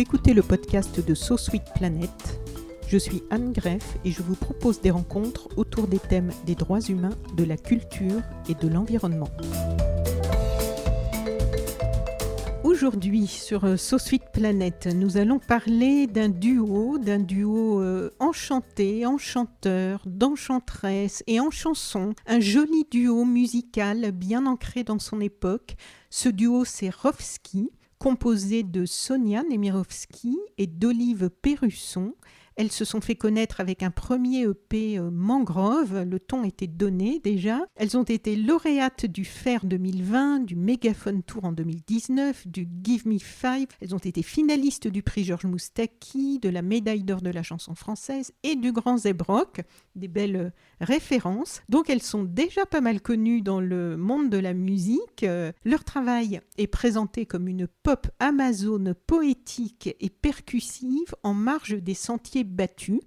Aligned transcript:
Écoutez 0.00 0.32
le 0.32 0.40
podcast 0.40 1.06
de 1.06 1.14
So 1.14 1.36
Sweet 1.36 1.74
Planet. 1.74 2.10
Je 2.88 2.96
suis 2.96 3.22
Anne 3.28 3.52
Greff 3.52 3.98
et 4.02 4.10
je 4.10 4.22
vous 4.22 4.34
propose 4.34 4.80
des 4.80 4.90
rencontres 4.90 5.46
autour 5.58 5.88
des 5.88 5.98
thèmes 5.98 6.30
des 6.46 6.54
droits 6.54 6.80
humains, 6.80 7.18
de 7.36 7.44
la 7.44 7.58
culture 7.58 8.22
et 8.48 8.54
de 8.54 8.66
l'environnement. 8.66 9.28
Aujourd'hui 12.64 13.26
sur 13.26 13.78
So 13.78 13.98
Sweet 13.98 14.22
Planet, 14.32 14.86
nous 14.86 15.18
allons 15.18 15.38
parler 15.38 16.06
d'un 16.06 16.30
duo, 16.30 16.96
d'un 16.96 17.18
duo 17.18 17.82
euh, 17.82 18.10
enchanté, 18.20 19.04
enchanteur, 19.04 20.00
d'enchanteresse 20.06 21.22
et 21.26 21.40
en 21.40 21.50
chanson, 21.50 22.14
un 22.26 22.40
joli 22.40 22.86
duo 22.90 23.26
musical 23.26 24.12
bien 24.12 24.46
ancré 24.46 24.82
dans 24.82 24.98
son 24.98 25.20
époque. 25.20 25.76
Ce 26.08 26.30
duo 26.30 26.64
c'est 26.64 26.88
Rovski, 26.88 27.70
composé 28.00 28.62
de 28.62 28.86
Sonia 28.86 29.42
Nemirovski 29.42 30.38
et 30.56 30.66
d'Olive 30.66 31.28
Perrusson. 31.42 32.14
Elles 32.60 32.70
se 32.70 32.84
sont 32.84 33.00
fait 33.00 33.14
connaître 33.14 33.62
avec 33.62 33.82
un 33.82 33.90
premier 33.90 34.42
EP 34.42 34.98
euh, 34.98 35.10
Mangrove, 35.10 36.02
le 36.02 36.20
ton 36.20 36.44
était 36.44 36.66
donné 36.66 37.18
déjà. 37.24 37.60
Elles 37.74 37.96
ont 37.96 38.02
été 38.02 38.36
lauréates 38.36 39.06
du 39.06 39.24
FAIR 39.24 39.64
2020, 39.64 40.40
du 40.40 40.56
Megaphone 40.56 41.22
Tour 41.22 41.46
en 41.46 41.52
2019, 41.52 42.46
du 42.46 42.68
Give 42.84 43.08
Me 43.08 43.18
Five. 43.18 43.68
Elles 43.80 43.94
ont 43.94 43.98
été 43.98 44.22
finalistes 44.22 44.88
du 44.88 45.02
prix 45.02 45.24
Georges 45.24 45.46
Moustaki, 45.46 46.38
de 46.38 46.50
la 46.50 46.60
médaille 46.60 47.02
d'or 47.02 47.22
de 47.22 47.30
la 47.30 47.42
chanson 47.42 47.74
française 47.74 48.34
et 48.42 48.56
du 48.56 48.72
Grand 48.72 48.98
Zebrock, 48.98 49.62
des 49.96 50.08
belles 50.08 50.36
euh, 50.36 50.50
références. 50.82 51.62
Donc 51.70 51.88
elles 51.88 52.02
sont 52.02 52.24
déjà 52.24 52.66
pas 52.66 52.82
mal 52.82 53.00
connues 53.00 53.40
dans 53.40 53.62
le 53.62 53.96
monde 53.96 54.28
de 54.28 54.36
la 54.36 54.52
musique. 54.52 55.22
Euh, 55.22 55.50
leur 55.64 55.82
travail 55.82 56.42
est 56.58 56.66
présenté 56.66 57.24
comme 57.24 57.48
une 57.48 57.66
pop 57.66 58.08
amazone 58.18 58.92
poétique 59.06 59.96
et 59.98 60.10
percussive 60.10 61.14
en 61.22 61.32
marge 61.32 61.82
des 61.82 61.94
sentiers 61.94 62.44
battus. 62.50 63.00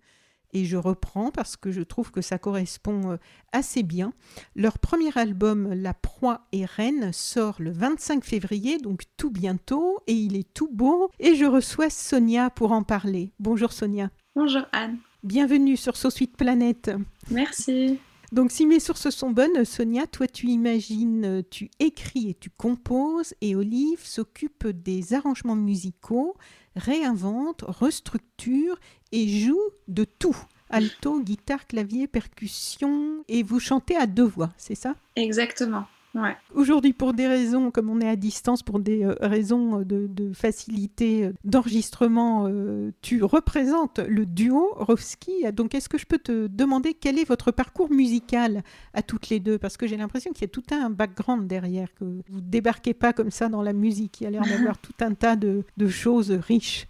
Et 0.56 0.66
je 0.66 0.78
reprends 0.78 1.32
parce 1.32 1.58
que 1.58 1.72
je 1.72 1.82
trouve 1.82 2.12
que 2.12 2.22
ça 2.22 2.38
correspond 2.38 3.14
euh, 3.14 3.18
assez 3.52 3.82
bien. 3.82 4.14
Leur 4.56 4.78
premier 4.78 5.16
album, 5.18 5.74
La 5.74 5.96
Proie 5.96 6.48
et 6.52 6.66
Reine, 6.66 7.12
sort 7.12 7.56
le 7.60 7.72
25 7.72 8.24
février, 8.24 8.78
donc 8.78 9.02
tout 9.18 9.32
bientôt, 9.32 10.00
et 10.06 10.14
il 10.14 10.36
est 10.36 10.54
tout 10.54 10.70
beau. 10.72 11.10
Et 11.20 11.36
je 11.36 11.46
reçois 11.46 11.90
Sonia 11.90 12.52
pour 12.52 12.72
en 12.72 12.84
parler. 12.84 13.32
Bonjour 13.40 13.74
Sonia. 13.74 14.12
Bonjour 14.36 14.64
Anne. 14.72 15.00
Bienvenue 15.24 15.76
sur 15.76 15.98
So 15.98 16.12
Sweet 16.12 16.38
Planet. 16.38 16.92
Merci. 17.32 17.98
Donc 18.34 18.52
si 18.52 18.66
mes 18.66 18.80
sources 18.80 19.12
sont 19.12 19.30
bonnes, 19.30 19.64
Sonia, 19.64 20.08
toi 20.08 20.26
tu 20.28 20.48
imagines, 20.48 21.44
tu 21.52 21.70
écris 21.80 22.32
et 22.32 22.34
tu 22.34 22.50
composes, 22.50 23.36
et 23.42 23.56
Olive 23.56 24.04
s'occupe 24.04 24.68
des 24.68 25.14
arrangements 25.14 25.56
musicaux, 25.56 26.36
réinvente, 26.76 27.64
restructure 27.68 28.76
et 29.14 29.28
joue 29.28 29.62
de 29.88 30.04
tout. 30.04 30.36
Alto, 30.70 31.22
guitare, 31.22 31.68
clavier, 31.68 32.08
percussion, 32.08 33.24
et 33.30 33.44
vous 33.44 33.60
chantez 33.60 33.96
à 33.96 34.08
deux 34.08 34.24
voix, 34.24 34.50
c'est 34.58 34.76
ça? 34.76 34.96
Exactement. 35.16 35.86
Ouais. 36.16 36.36
Aujourd'hui, 36.54 36.94
pour 36.94 37.14
des 37.14 37.28
raisons, 37.28 37.72
comme 37.72 37.90
on 37.90 38.00
est 38.00 38.08
à 38.08 38.16
distance, 38.16 38.62
pour 38.62 38.80
des 38.80 39.04
euh, 39.04 39.16
raisons 39.22 39.80
de, 39.82 40.06
de 40.08 40.32
facilité 40.34 41.26
euh, 41.26 41.34
d'enregistrement, 41.44 42.48
euh, 42.48 42.92
tu 43.02 43.24
représentes 43.24 44.00
le 44.00 44.28
duo 44.28 44.74
Rovski. 44.76 45.52
Donc, 45.54 45.74
est-ce 45.74 45.90
que 45.90 45.98
je 45.98 46.06
peux 46.06 46.20
te 46.20 46.46
demander 46.48 46.94
quel 46.94 47.18
est 47.18 47.28
votre 47.28 47.52
parcours 47.52 47.92
musical 47.92 48.62
à 48.94 49.02
toutes 49.02 49.30
les 49.30 49.40
deux? 49.40 49.58
Parce 49.58 49.76
que 49.76 49.88
j'ai 49.88 49.98
l'impression 49.98 50.32
qu'il 50.34 50.44
y 50.44 50.46
a 50.46 50.50
tout 50.50 50.64
un 50.72 50.92
background 50.92 51.48
derrière, 51.48 51.92
que 51.96 52.04
vous 52.04 52.42
débarquez 52.42 52.94
pas 52.94 53.12
comme 53.14 53.32
ça 53.32 53.50
dans 53.50 53.64
la 53.64 53.74
musique. 53.74 54.22
Il 54.22 54.26
y 54.26 54.28
a 54.28 54.30
l'air 54.30 54.44
d'avoir 54.44 54.78
tout 54.82 54.94
un 55.02 55.16
tas 55.16 55.36
de, 55.36 55.64
de 55.78 55.88
choses 55.88 56.30
riches. 56.32 56.88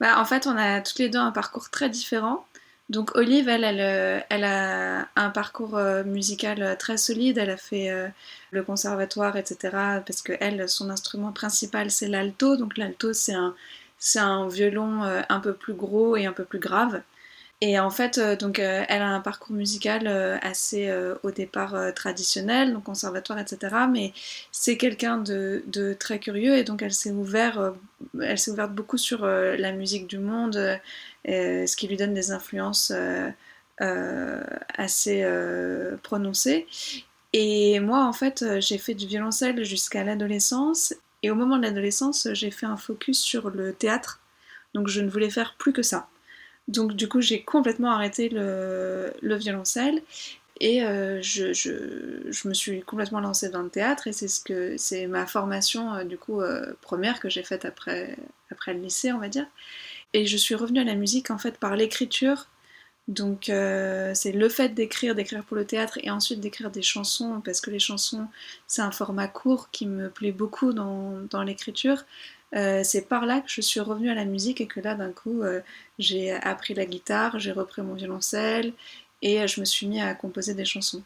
Bah, 0.00 0.18
en 0.20 0.24
fait, 0.24 0.46
on 0.46 0.56
a 0.56 0.80
toutes 0.80 0.98
les 0.98 1.08
deux 1.08 1.18
un 1.18 1.32
parcours 1.32 1.70
très 1.70 1.88
différent. 1.88 2.46
Donc 2.88 3.16
Olive, 3.16 3.48
elle, 3.48 3.64
elle, 3.64 4.44
a 4.44 5.08
un 5.16 5.30
parcours 5.30 5.78
musical 6.04 6.76
très 6.78 6.96
solide. 6.96 7.38
Elle 7.38 7.50
a 7.50 7.56
fait 7.56 7.90
le 8.52 8.62
conservatoire, 8.62 9.36
etc. 9.36 9.56
Parce 10.06 10.22
que 10.22 10.34
elle, 10.38 10.68
son 10.68 10.90
instrument 10.90 11.32
principal, 11.32 11.90
c'est 11.90 12.08
l'alto. 12.08 12.56
Donc 12.56 12.76
l'alto, 12.76 13.12
c'est 13.12 13.34
un, 13.34 13.54
c'est 13.98 14.20
un 14.20 14.48
violon 14.48 15.02
un 15.02 15.40
peu 15.40 15.52
plus 15.52 15.74
gros 15.74 16.16
et 16.16 16.26
un 16.26 16.32
peu 16.32 16.44
plus 16.44 16.60
grave. 16.60 17.02
Et 17.62 17.78
en 17.78 17.90
fait, 17.90 18.20
donc, 18.38 18.58
elle 18.58 19.02
a 19.02 19.08
un 19.08 19.20
parcours 19.20 19.56
musical 19.56 20.06
assez 20.42 20.92
au 21.22 21.30
départ 21.30 21.74
traditionnel, 21.94 22.74
donc 22.74 22.84
conservatoire, 22.84 23.38
etc. 23.38 23.74
Mais 23.90 24.12
c'est 24.52 24.76
quelqu'un 24.76 25.16
de, 25.16 25.64
de, 25.66 25.94
très 25.94 26.18
curieux 26.18 26.56
et 26.56 26.64
donc 26.64 26.82
elle 26.82 26.92
s'est 26.92 27.12
ouverte, 27.12 27.58
elle 28.20 28.38
s'est 28.38 28.50
ouverte 28.50 28.72
beaucoup 28.72 28.98
sur 28.98 29.24
la 29.26 29.72
musique 29.72 30.06
du 30.06 30.18
monde, 30.18 30.78
ce 31.24 31.76
qui 31.76 31.88
lui 31.88 31.96
donne 31.96 32.12
des 32.12 32.30
influences 32.30 32.92
assez 33.78 35.26
prononcées. 36.02 36.66
Et 37.32 37.80
moi, 37.80 38.04
en 38.04 38.12
fait, 38.12 38.44
j'ai 38.60 38.78
fait 38.78 38.94
du 38.94 39.06
violoncelle 39.06 39.64
jusqu'à 39.64 40.04
l'adolescence. 40.04 40.94
Et 41.22 41.30
au 41.30 41.34
moment 41.34 41.56
de 41.56 41.62
l'adolescence, 41.62 42.28
j'ai 42.32 42.50
fait 42.50 42.66
un 42.66 42.76
focus 42.76 43.18
sur 43.20 43.50
le 43.50 43.72
théâtre. 43.72 44.20
Donc 44.74 44.88
je 44.88 45.00
ne 45.00 45.08
voulais 45.10 45.30
faire 45.30 45.54
plus 45.58 45.72
que 45.72 45.82
ça. 45.82 46.08
Donc 46.68 46.94
du 46.94 47.08
coup, 47.08 47.20
j'ai 47.20 47.42
complètement 47.42 47.90
arrêté 47.92 48.28
le, 48.28 49.12
le 49.22 49.36
violoncelle 49.36 50.02
et 50.60 50.82
euh, 50.82 51.20
je, 51.20 52.48
me 52.48 52.54
suis 52.54 52.82
complètement 52.82 53.20
lancée 53.20 53.50
dans 53.50 53.62
le 53.62 53.68
théâtre 53.68 54.06
et 54.06 54.12
c'est 54.12 54.28
ce 54.28 54.40
que 54.42 54.76
c'est 54.78 55.06
ma 55.06 55.26
formation 55.26 55.92
euh, 55.94 56.04
du 56.04 56.16
coup 56.16 56.40
euh, 56.40 56.72
première 56.80 57.20
que 57.20 57.28
j'ai 57.28 57.42
faite 57.42 57.64
après 57.64 58.16
après 58.50 58.72
le 58.72 58.80
lycée, 58.80 59.12
on 59.12 59.18
va 59.18 59.28
dire. 59.28 59.46
Et 60.14 60.26
je 60.26 60.36
suis 60.36 60.54
revenue 60.54 60.80
à 60.80 60.84
la 60.84 60.94
musique 60.94 61.30
en 61.30 61.38
fait 61.38 61.58
par 61.58 61.76
l'écriture. 61.76 62.48
Donc 63.08 63.44
c'est 63.44 64.32
le 64.32 64.48
fait 64.48 64.70
d'écrire, 64.70 65.14
d'écrire 65.14 65.44
pour 65.44 65.56
le 65.56 65.64
théâtre 65.64 65.98
et 66.02 66.10
ensuite 66.10 66.40
d'écrire 66.40 66.72
des 66.72 66.82
chansons 66.82 67.40
parce 67.44 67.60
que 67.60 67.70
les 67.70 67.78
chansons 67.78 68.26
c'est 68.66 68.82
un 68.82 68.90
format 68.90 69.28
court 69.28 69.70
qui 69.70 69.86
me 69.86 70.10
plaît 70.10 70.32
beaucoup 70.32 70.72
dans, 70.72 71.20
dans 71.30 71.44
l'écriture. 71.44 72.04
Euh, 72.54 72.82
c'est 72.84 73.08
par 73.08 73.26
là 73.26 73.40
que 73.40 73.50
je 73.50 73.60
suis 73.60 73.80
revenue 73.80 74.10
à 74.10 74.14
la 74.14 74.24
musique 74.24 74.60
et 74.60 74.66
que 74.66 74.80
là, 74.80 74.94
d'un 74.94 75.12
coup, 75.12 75.42
euh, 75.42 75.60
j'ai 75.98 76.32
appris 76.32 76.74
la 76.74 76.86
guitare, 76.86 77.38
j'ai 77.38 77.52
repris 77.52 77.82
mon 77.82 77.94
violoncelle 77.94 78.72
et 79.22 79.40
euh, 79.40 79.46
je 79.46 79.60
me 79.60 79.64
suis 79.64 79.86
mis 79.86 80.00
à 80.00 80.14
composer 80.14 80.54
des 80.54 80.64
chansons. 80.64 81.02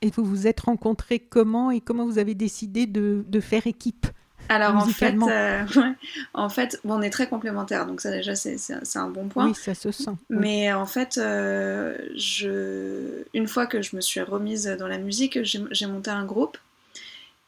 Et 0.00 0.10
vous 0.10 0.24
vous 0.24 0.46
êtes 0.46 0.60
rencontrés 0.60 1.18
comment 1.18 1.70
et 1.70 1.80
comment 1.80 2.04
vous 2.04 2.18
avez 2.18 2.34
décidé 2.34 2.86
de, 2.86 3.24
de 3.26 3.40
faire 3.40 3.66
équipe 3.66 4.06
alors 4.48 4.76
en 4.76 4.86
fait, 4.86 5.14
euh, 5.14 5.64
ouais, 5.76 5.92
en 6.34 6.48
fait 6.48 6.78
bon, 6.84 6.94
on 6.96 7.02
est 7.02 7.10
très 7.10 7.28
complémentaires, 7.28 7.86
donc 7.86 8.00
ça 8.00 8.10
déjà 8.10 8.34
c'est 8.34 8.56
un 8.96 9.08
bon 9.08 9.28
point. 9.28 9.46
Oui, 9.46 9.54
ça 9.54 9.74
se 9.74 9.90
sent. 9.90 10.10
Mais 10.28 10.72
en 10.72 10.86
fait, 10.86 11.18
euh, 11.18 11.96
je, 12.16 13.22
une 13.34 13.46
fois 13.46 13.66
que 13.66 13.82
je 13.82 13.96
me 13.96 14.00
suis 14.00 14.20
remise 14.20 14.66
dans 14.78 14.88
la 14.88 14.98
musique, 14.98 15.38
j'ai 15.42 15.86
monté 15.86 16.10
un 16.10 16.24
groupe 16.24 16.58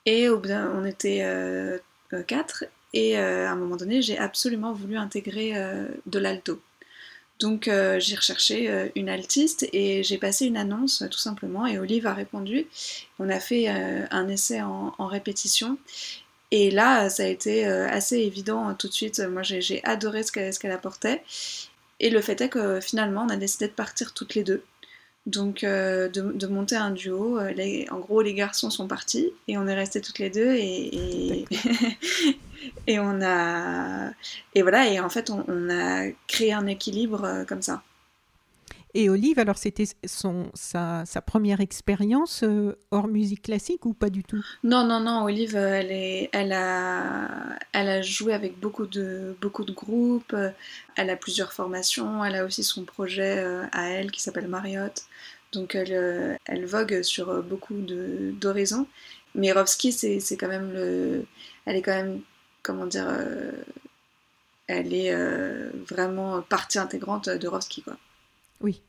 et 0.06 0.28
on 0.28 0.84
était 0.84 1.20
euh, 1.24 1.78
et 2.92 3.16
à 3.16 3.50
un 3.50 3.56
moment 3.56 3.76
donné, 3.76 4.02
j'ai 4.02 4.18
absolument 4.18 4.72
voulu 4.72 4.96
intégrer 4.96 5.52
de 6.06 6.18
l'alto. 6.18 6.60
Donc 7.40 7.64
j'ai 7.64 8.14
recherché 8.14 8.90
une 8.94 9.08
altiste 9.08 9.68
et 9.72 10.02
j'ai 10.04 10.18
passé 10.18 10.46
une 10.46 10.56
annonce 10.56 11.04
tout 11.10 11.18
simplement 11.18 11.66
et 11.66 11.78
Olive 11.78 12.06
a 12.06 12.14
répondu. 12.14 12.66
On 13.18 13.28
a 13.28 13.40
fait 13.40 13.68
un 13.68 14.28
essai 14.28 14.62
en, 14.62 14.94
en 14.98 15.06
répétition 15.06 15.76
et 16.50 16.70
là, 16.70 17.10
ça 17.10 17.24
a 17.24 17.26
été 17.26 17.64
assez 17.64 18.18
évident 18.18 18.74
tout 18.74 18.86
de 18.86 18.92
suite. 18.92 19.18
Moi, 19.18 19.42
j'ai 19.42 19.82
adoré 19.84 20.22
ce 20.22 20.30
qu'elle 20.30 20.70
apportait. 20.70 21.22
Et 22.00 22.10
le 22.10 22.20
fait 22.20 22.40
est 22.40 22.48
que 22.48 22.80
finalement, 22.80 23.26
on 23.26 23.30
a 23.30 23.36
décidé 23.36 23.66
de 23.66 23.72
partir 23.72 24.12
toutes 24.14 24.34
les 24.34 24.44
deux. 24.44 24.62
Donc, 25.26 25.62
de, 25.62 26.08
de, 26.08 26.46
monter 26.46 26.76
un 26.76 26.90
duo. 26.90 27.40
Les, 27.56 27.86
en 27.90 27.98
gros, 27.98 28.20
les 28.20 28.34
garçons 28.34 28.68
sont 28.68 28.86
partis 28.86 29.32
et 29.48 29.56
on 29.56 29.66
est 29.66 29.74
restés 29.74 30.02
toutes 30.02 30.18
les 30.18 30.28
deux. 30.28 30.54
Et, 30.54 31.44
et, 32.86 32.98
on 33.00 33.22
a. 33.22 34.10
Et 34.54 34.62
voilà, 34.62 34.88
et 34.90 35.00
en 35.00 35.08
fait, 35.08 35.30
on, 35.30 35.44
on 35.48 35.70
a 35.70 36.10
créé 36.26 36.52
un 36.52 36.66
équilibre 36.66 37.44
comme 37.48 37.62
ça. 37.62 37.82
Et 38.96 39.10
Olive, 39.10 39.40
alors 39.40 39.58
c'était 39.58 39.86
son, 40.06 40.50
sa, 40.54 41.04
première 41.26 41.60
expérience 41.60 42.44
euh, 42.44 42.78
hors 42.92 43.08
musique 43.08 43.42
classique 43.42 43.86
ou 43.86 43.92
pas 43.92 44.08
du 44.08 44.22
tout? 44.22 44.40
Non, 44.62 44.86
non, 44.86 45.00
non, 45.00 45.24
Olive, 45.24 45.56
elle, 45.56 45.90
est, 45.90 46.30
elle, 46.32 46.52
a, 46.52 47.58
elle 47.72 47.88
a 47.88 48.02
joué 48.02 48.34
avec 48.34 48.60
beaucoup 48.60 48.86
de, 48.86 49.36
beaucoup 49.40 49.64
de 49.64 49.72
groupes, 49.72 50.36
elle 50.94 51.10
a 51.10 51.16
plusieurs 51.16 51.52
formations, 51.52 52.24
elle 52.24 52.36
a 52.36 52.44
aussi 52.44 52.62
son 52.62 52.84
projet 52.84 53.38
euh, 53.38 53.66
à 53.72 53.88
elle 53.88 54.12
qui 54.12 54.22
s'appelle 54.22 54.46
Marriott. 54.46 55.02
Donc 55.50 55.74
elle, 55.74 55.92
euh, 55.92 56.36
elle 56.46 56.64
vogue 56.64 57.02
sur 57.02 57.42
beaucoup 57.42 57.74
d'horizons. 57.74 58.86
Mais 59.34 59.50
Rovski, 59.50 59.90
c'est 59.90 60.36
quand 60.36 60.48
même 60.48 60.72
le. 60.72 61.26
Elle 61.66 61.76
est 61.76 61.82
quand 61.82 61.94
même, 61.94 62.20
comment 62.62 62.86
dire, 62.86 63.08
elle 64.68 64.94
est 64.94 65.12
vraiment 65.90 66.40
partie 66.42 66.78
intégrante 66.78 67.28
de 67.28 67.48
Rovski, 67.48 67.82
quoi. 67.82 67.96
Oui. 68.64 68.82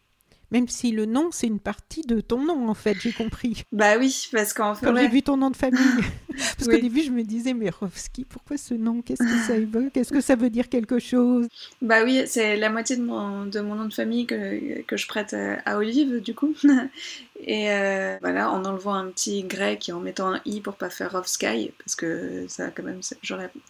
Même 0.51 0.69
si 0.69 0.91
le 0.91 1.05
nom, 1.05 1.29
c'est 1.31 1.47
une 1.47 1.59
partie 1.59 2.03
de 2.03 2.21
ton 2.21 2.39
nom, 2.39 2.69
en 2.69 2.73
fait, 2.73 2.95
j'ai 3.01 3.11
compris. 3.11 3.63
Bah 3.73 3.97
oui, 3.97 4.29
parce 4.31 4.53
qu'en 4.53 4.73
fait. 4.73 4.85
Quand 4.85 4.95
j'ai 4.95 5.09
vu 5.09 5.21
ton 5.21 5.35
nom 5.35 5.49
de 5.49 5.55
famille. 5.57 5.81
parce 6.29 6.69
qu'au 6.69 6.77
début, 6.77 7.01
je 7.01 7.11
me 7.11 7.23
disais, 7.23 7.53
mais 7.53 7.69
Rovski, 7.69 8.23
pourquoi 8.23 8.55
ce 8.55 8.73
nom? 8.73 9.01
Qu'est-ce 9.01 9.23
que 9.23 9.47
ça 9.47 9.57
évoque? 9.57 9.97
Est-ce 9.97 10.13
que 10.13 10.21
ça 10.21 10.35
veut 10.35 10.49
dire 10.49 10.69
quelque 10.69 10.97
chose? 10.97 11.47
Bah 11.81 12.05
oui, 12.05 12.23
c'est 12.25 12.55
la 12.55 12.69
moitié 12.69 12.95
de 12.95 13.01
mon, 13.01 13.45
de 13.47 13.59
mon 13.59 13.75
nom 13.75 13.85
de 13.85 13.93
famille 13.93 14.27
que, 14.27 14.81
que 14.83 14.95
je 14.95 15.07
prête 15.07 15.35
à 15.65 15.77
Olive, 15.77 16.21
du 16.21 16.33
coup. 16.33 16.55
et 17.41 17.71
euh, 17.71 18.17
voilà, 18.21 18.49
en 18.49 18.63
enlevant 18.63 18.93
un 18.93 19.07
petit 19.07 19.43
grec 19.43 19.89
et 19.89 19.91
en 19.91 19.99
mettant 19.99 20.35
un 20.35 20.41
i 20.45 20.61
pour 20.61 20.75
pas 20.75 20.89
faire 20.89 21.11
Rovsky, 21.11 21.71
parce 21.79 21.95
que 21.95 22.45
ça, 22.47 22.69
quand 22.69 22.83
même, 22.83 23.01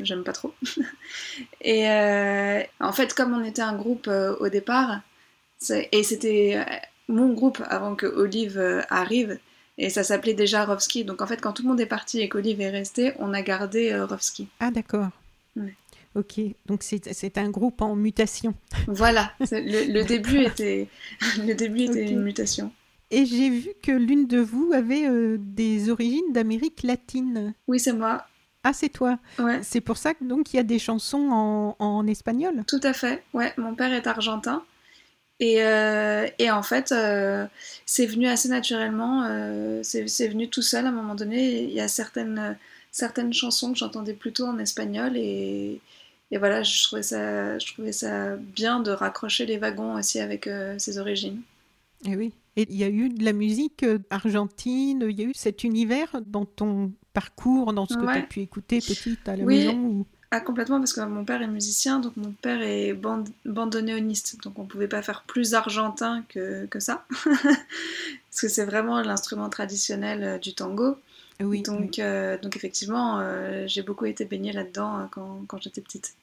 j'aime 0.02 0.24
pas 0.24 0.34
trop. 0.34 0.54
et 1.62 1.90
euh, 1.90 2.62
en 2.80 2.92
fait, 2.92 3.14
comme 3.16 3.34
on 3.34 3.44
était 3.44 3.64
un 3.64 3.76
groupe 3.76 4.08
euh, 4.08 4.36
au 4.40 4.50
départ, 4.50 5.02
et 5.72 6.04
c'était 6.04 6.58
euh, 6.58 6.76
mon 7.08 7.34
groupe 7.34 7.62
avant 7.68 7.96
que 7.96 8.06
Olive 8.06 8.58
euh, 8.58 8.82
arrive. 8.90 9.40
Et 9.78 9.90
ça 9.90 10.04
s'appelait 10.04 10.34
déjà 10.34 10.64
Rovski. 10.66 11.04
Donc 11.04 11.22
en 11.22 11.28
fait, 11.28 11.42
quand 11.42 11.52
tout 11.54 11.64
le 11.64 11.70
monde 11.70 11.82
est 11.82 11.86
parti 11.86 12.22
et 12.22 12.30
qu'Olive 12.30 12.62
est 12.62 12.70
resté, 12.70 13.14
on 13.20 13.34
a 13.34 13.42
gardé 13.42 13.92
euh, 13.92 14.06
Rovski. 14.06 14.48
Ah 14.60 14.72
d'accord. 14.72 15.10
Ok, 16.16 16.40
donc 16.66 16.82
c'est 16.82 17.38
un 17.38 17.50
groupe 17.50 17.82
en 17.82 17.96
mutation. 17.96 18.54
Voilà, 18.88 19.34
le, 19.52 20.04
début 20.04 20.44
était, 20.44 20.88
le 21.40 21.54
début 21.54 21.82
était 21.82 22.06
une 22.06 22.22
mutation. 22.22 22.72
Et 23.12 23.26
j'ai 23.26 23.50
vu 23.50 23.70
que 23.84 23.92
l'une 23.92 24.26
de 24.26 24.40
vous 24.40 24.72
avait 24.74 25.10
des 25.38 25.90
origines 25.90 26.32
d'Amérique 26.32 26.84
latine. 26.84 27.54
Oui, 27.68 27.82
c'est 27.82 27.92
moi. 27.92 28.26
Ah, 28.64 28.74
c'est 28.74 28.90
toi. 28.90 29.20
Ouais. 29.38 29.60
C'est 29.62 29.80
pour 29.80 29.98
ça 29.98 30.14
qu'il 30.16 30.56
y 30.56 30.58
a 30.58 30.64
des 30.64 30.80
chansons 30.80 31.30
en, 31.32 31.76
en 31.78 32.08
espagnol? 32.08 32.64
Tout 32.66 32.80
à 32.82 32.94
fait. 32.94 33.24
Ouais, 33.34 33.54
mon 33.58 33.76
père 33.76 33.94
est 33.94 34.08
argentin. 34.08 34.64
Et, 35.40 35.62
euh, 35.62 36.28
et, 36.40 36.50
en 36.50 36.64
fait, 36.64 36.92
euh, 36.92 37.46
c'est 37.86 38.06
venu 38.06 38.28
assez 38.28 38.48
naturellement, 38.48 39.26
euh, 39.26 39.82
c'est 39.84 40.28
venu 40.28 40.50
tout 40.50 40.62
seul 40.62 40.86
à 40.86 40.90
un 40.90 40.94
moment 40.94 41.16
donné. 41.16 41.64
Il 41.64 41.72
y 41.72 41.82
a 41.82 41.88
certaines, 41.88 42.58
certaines 42.92 43.34
chansons 43.34 43.74
que 43.74 43.78
j'entendais 43.78 44.14
plutôt 44.14 44.46
en 44.46 44.58
espagnol 44.60 45.18
et, 45.18 45.82
et, 46.32 46.38
voilà, 46.38 46.64
je 46.64 46.84
trouvais, 46.84 47.04
ça, 47.04 47.60
je 47.60 47.74
trouvais 47.74 47.92
ça 47.92 48.38
bien 48.38 48.80
de 48.80 48.92
raccrocher 48.92 49.46
les 49.46 49.58
wagons 49.58 49.96
aussi 49.96 50.20
avec 50.20 50.50
ses 50.78 50.98
origines. 50.98 51.42
Et 52.06 52.16
oui. 52.16 52.32
Et 52.58 52.66
il 52.70 52.78
y 52.78 52.86
a 52.86 52.90
eu 52.90 53.10
de 53.10 53.26
la 53.26 53.34
musique 53.34 53.86
argentine, 54.10 55.06
il 55.10 55.20
y 55.20 55.24
a 55.24 55.26
eu 55.26 55.34
cet 55.36 55.66
univers 55.66 56.22
dans 56.26 56.46
ton 56.46 56.94
parcours, 57.12 57.74
dans 57.74 57.86
ce 57.86 57.96
que 57.96 58.06
tu 58.06 58.18
as 58.18 58.22
pu 58.22 58.40
écouter 58.40 58.78
petite 58.78 59.28
à 59.28 59.36
la 59.36 59.44
maison 59.44 60.06
ah, 60.32 60.40
complètement, 60.40 60.80
parce 60.80 60.94
que 60.94 61.02
mon 61.02 61.24
père 61.24 61.42
est 61.42 61.48
musicien, 61.48 62.00
donc 62.00 62.18
mon 62.18 62.32
père 62.32 62.62
est 62.62 62.94
band 62.94 63.24
bandonéoniste, 63.46 64.42
donc 64.44 64.58
on 64.58 64.66
pouvait 64.66 64.88
pas 64.88 65.02
faire 65.02 65.24
plus 65.24 65.54
argentin 65.54 66.24
que, 66.30 66.66
que 66.66 66.80
ça, 66.80 67.06
parce 67.24 68.42
que 68.42 68.48
c'est 68.48 68.66
vraiment 68.66 69.02
l'instrument 69.02 69.50
traditionnel 69.50 70.24
euh, 70.24 70.38
du 70.38 70.54
tango. 70.54 70.98
Oui. 71.42 71.62
Donc, 71.62 72.00
euh, 72.00 72.38
donc 72.38 72.56
effectivement, 72.56 73.20
euh, 73.20 73.66
j'ai 73.68 73.82
beaucoup 73.82 74.06
été 74.06 74.26
baignée 74.26 74.54
là-dedans 74.54 75.10
quand, 75.12 75.44
quand 75.48 75.62
j'étais 75.62 75.82
petite. 75.82 76.16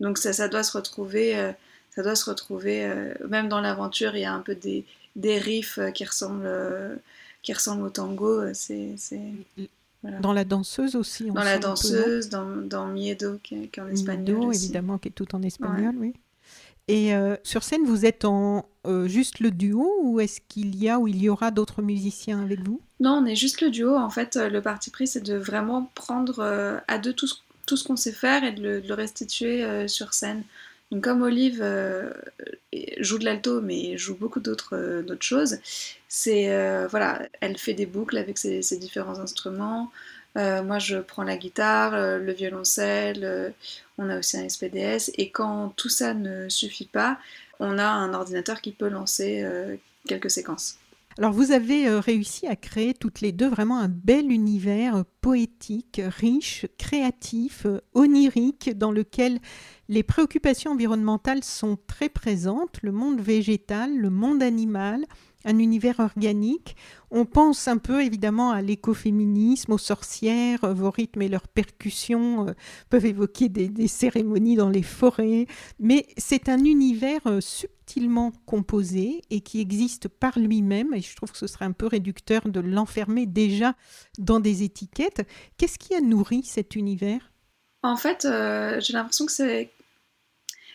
Donc 0.00 0.18
ça, 0.18 0.32
ça 0.32 0.48
doit 0.48 0.64
se 0.64 0.76
retrouver, 0.76 1.52
ça 1.94 2.02
doit 2.02 2.16
se 2.16 2.28
retrouver, 2.28 2.92
même 3.28 3.48
dans 3.48 3.60
l'aventure, 3.60 4.16
il 4.16 4.22
y 4.22 4.24
a 4.24 4.32
un 4.32 4.40
peu 4.40 4.56
des, 4.56 4.84
des 5.14 5.38
riffs 5.38 5.78
qui 5.94 6.04
ressemblent, 6.04 7.00
qui 7.42 7.52
ressemblent 7.52 7.84
au 7.84 7.90
tango. 7.90 8.52
C'est 8.52 8.96
dans 10.20 10.32
la 10.32 10.44
danseuse 10.44 10.96
aussi. 10.96 11.24
dans 11.30 11.44
la 11.44 11.58
danseuse, 11.58 12.28
dans, 12.28 12.56
dans, 12.56 12.86
Miedo, 12.88 13.38
qui 13.42 13.54
est, 13.54 13.78
en 13.78 13.88
espagnol. 13.88 14.36
Miedo, 14.36 14.52
évidemment, 14.52 14.98
qui 14.98 15.08
est 15.08 15.12
tout 15.12 15.34
en 15.34 15.42
espagnol, 15.42 15.94
oui. 15.98 16.14
Et 16.88 17.14
euh, 17.14 17.36
sur 17.44 17.62
scène, 17.62 17.84
vous 17.84 18.04
êtes 18.04 18.24
en 18.24 18.66
euh, 18.86 19.06
juste 19.06 19.38
le 19.38 19.52
duo 19.52 20.00
ou 20.02 20.18
est-ce 20.18 20.40
qu'il 20.48 20.74
y 20.76 20.88
a 20.88 20.98
ou 20.98 21.06
il 21.06 21.22
y 21.22 21.28
aura 21.28 21.52
d'autres 21.52 21.80
musiciens 21.80 22.42
avec 22.42 22.60
vous? 22.60 22.80
Non, 22.98 23.22
on 23.22 23.24
est 23.24 23.36
juste 23.36 23.60
le 23.60 23.70
duo. 23.70 23.96
En 23.96 24.10
fait, 24.10 24.36
le 24.36 24.60
parti 24.60 24.90
pris, 24.90 25.06
c'est 25.06 25.20
de 25.20 25.36
vraiment 25.36 25.90
prendre 25.94 26.40
euh, 26.40 26.78
à 26.88 26.98
deux 26.98 27.12
tout 27.12 27.28
ce, 27.28 27.36
tout 27.66 27.76
ce 27.76 27.84
qu'on 27.84 27.96
sait 27.96 28.12
faire 28.12 28.42
et 28.42 28.52
de 28.52 28.60
le, 28.60 28.80
de 28.80 28.88
le 28.88 28.94
restituer 28.94 29.86
sur 29.86 30.12
scène. 30.12 30.42
Donc 30.92 31.04
comme 31.04 31.22
Olive 31.22 31.60
euh, 31.62 32.12
joue 32.98 33.18
de 33.18 33.24
l'alto 33.24 33.62
mais 33.62 33.96
joue 33.96 34.14
beaucoup 34.14 34.40
d'autres 34.40 34.76
euh, 34.76 35.16
choses, 35.20 35.58
c'est 36.06 36.52
euh, 36.52 36.86
voilà, 36.86 37.22
elle 37.40 37.56
fait 37.56 37.72
des 37.72 37.86
boucles 37.86 38.18
avec 38.18 38.36
ses, 38.36 38.60
différents 38.76 39.18
instruments. 39.18 39.90
moi 40.36 40.78
je 40.78 40.98
prends 40.98 41.22
la 41.24 41.38
guitare, 41.38 41.92
le 42.18 42.32
violoncelle, 42.32 43.54
on 43.98 44.10
a 44.10 44.18
aussi 44.18 44.36
un 44.36 44.48
SPDS 44.48 45.10
et 45.16 45.30
quand 45.30 45.72
tout 45.76 45.88
ça 45.88 46.12
ne 46.14 46.48
suffit 46.50 46.86
pas, 46.86 47.18
on 47.58 47.78
a 47.78 47.86
un 47.86 48.12
ordinateur 48.12 48.60
qui 48.60 48.72
peut 48.72 48.88
lancer 48.88 49.46
quelques 50.06 50.30
séquences. 50.30 50.81
Alors 51.18 51.32
vous 51.32 51.52
avez 51.52 51.88
réussi 51.98 52.46
à 52.46 52.56
créer 52.56 52.94
toutes 52.94 53.20
les 53.20 53.32
deux 53.32 53.48
vraiment 53.48 53.78
un 53.78 53.88
bel 53.88 54.30
univers 54.32 55.04
poétique, 55.20 56.00
riche, 56.04 56.66
créatif, 56.78 57.66
onirique, 57.94 58.76
dans 58.76 58.90
lequel 58.90 59.38
les 59.88 60.02
préoccupations 60.02 60.72
environnementales 60.72 61.44
sont 61.44 61.78
très 61.86 62.08
présentes, 62.08 62.78
le 62.82 62.92
monde 62.92 63.20
végétal, 63.20 63.96
le 63.96 64.10
monde 64.10 64.42
animal, 64.42 65.04
un 65.44 65.58
univers 65.58 66.00
organique. 66.00 66.76
On 67.10 67.24
pense 67.24 67.68
un 67.68 67.78
peu 67.78 68.02
évidemment 68.02 68.52
à 68.52 68.62
l'écoféminisme, 68.62 69.72
aux 69.72 69.78
sorcières, 69.78 70.60
vos 70.74 70.90
rythmes 70.90 71.22
et 71.22 71.28
leurs 71.28 71.48
percussions 71.48 72.48
euh, 72.48 72.52
peuvent 72.90 73.06
évoquer 73.06 73.48
des, 73.48 73.88
cérémonies 73.88 74.56
dans 74.56 74.70
les 74.70 74.82
forêts, 74.82 75.46
mais 75.78 76.06
c'est 76.16 76.48
un 76.48 76.64
univers 76.64 77.20
euh, 77.26 77.40
subtilement 77.40 78.32
composé 78.46 79.22
et 79.30 79.40
qui 79.40 79.60
existe 79.60 80.08
par 80.08 80.38
lui-même, 80.38 80.94
et 80.94 81.00
je 81.00 81.14
trouve 81.14 81.32
que 81.32 81.38
ce 81.38 81.46
serait 81.46 81.64
un 81.64 81.72
peu 81.72 81.86
réducteur 81.86 82.48
de 82.48 82.60
l'enfermer 82.60 83.26
déjà 83.26 83.74
dans 84.18 84.40
des 84.40 84.62
étiquettes. 84.62 85.26
Qu'est-ce 85.58 85.78
qui 85.78 85.94
a 85.94 86.00
nourri 86.00 86.42
cet 86.44 86.76
univers? 86.76 87.32
En 87.82 87.96
fait, 87.96 88.24
euh, 88.24 88.80
j'ai 88.80 88.92
l'impression 88.92 89.26
que 89.26 89.32
c'est 89.32 89.70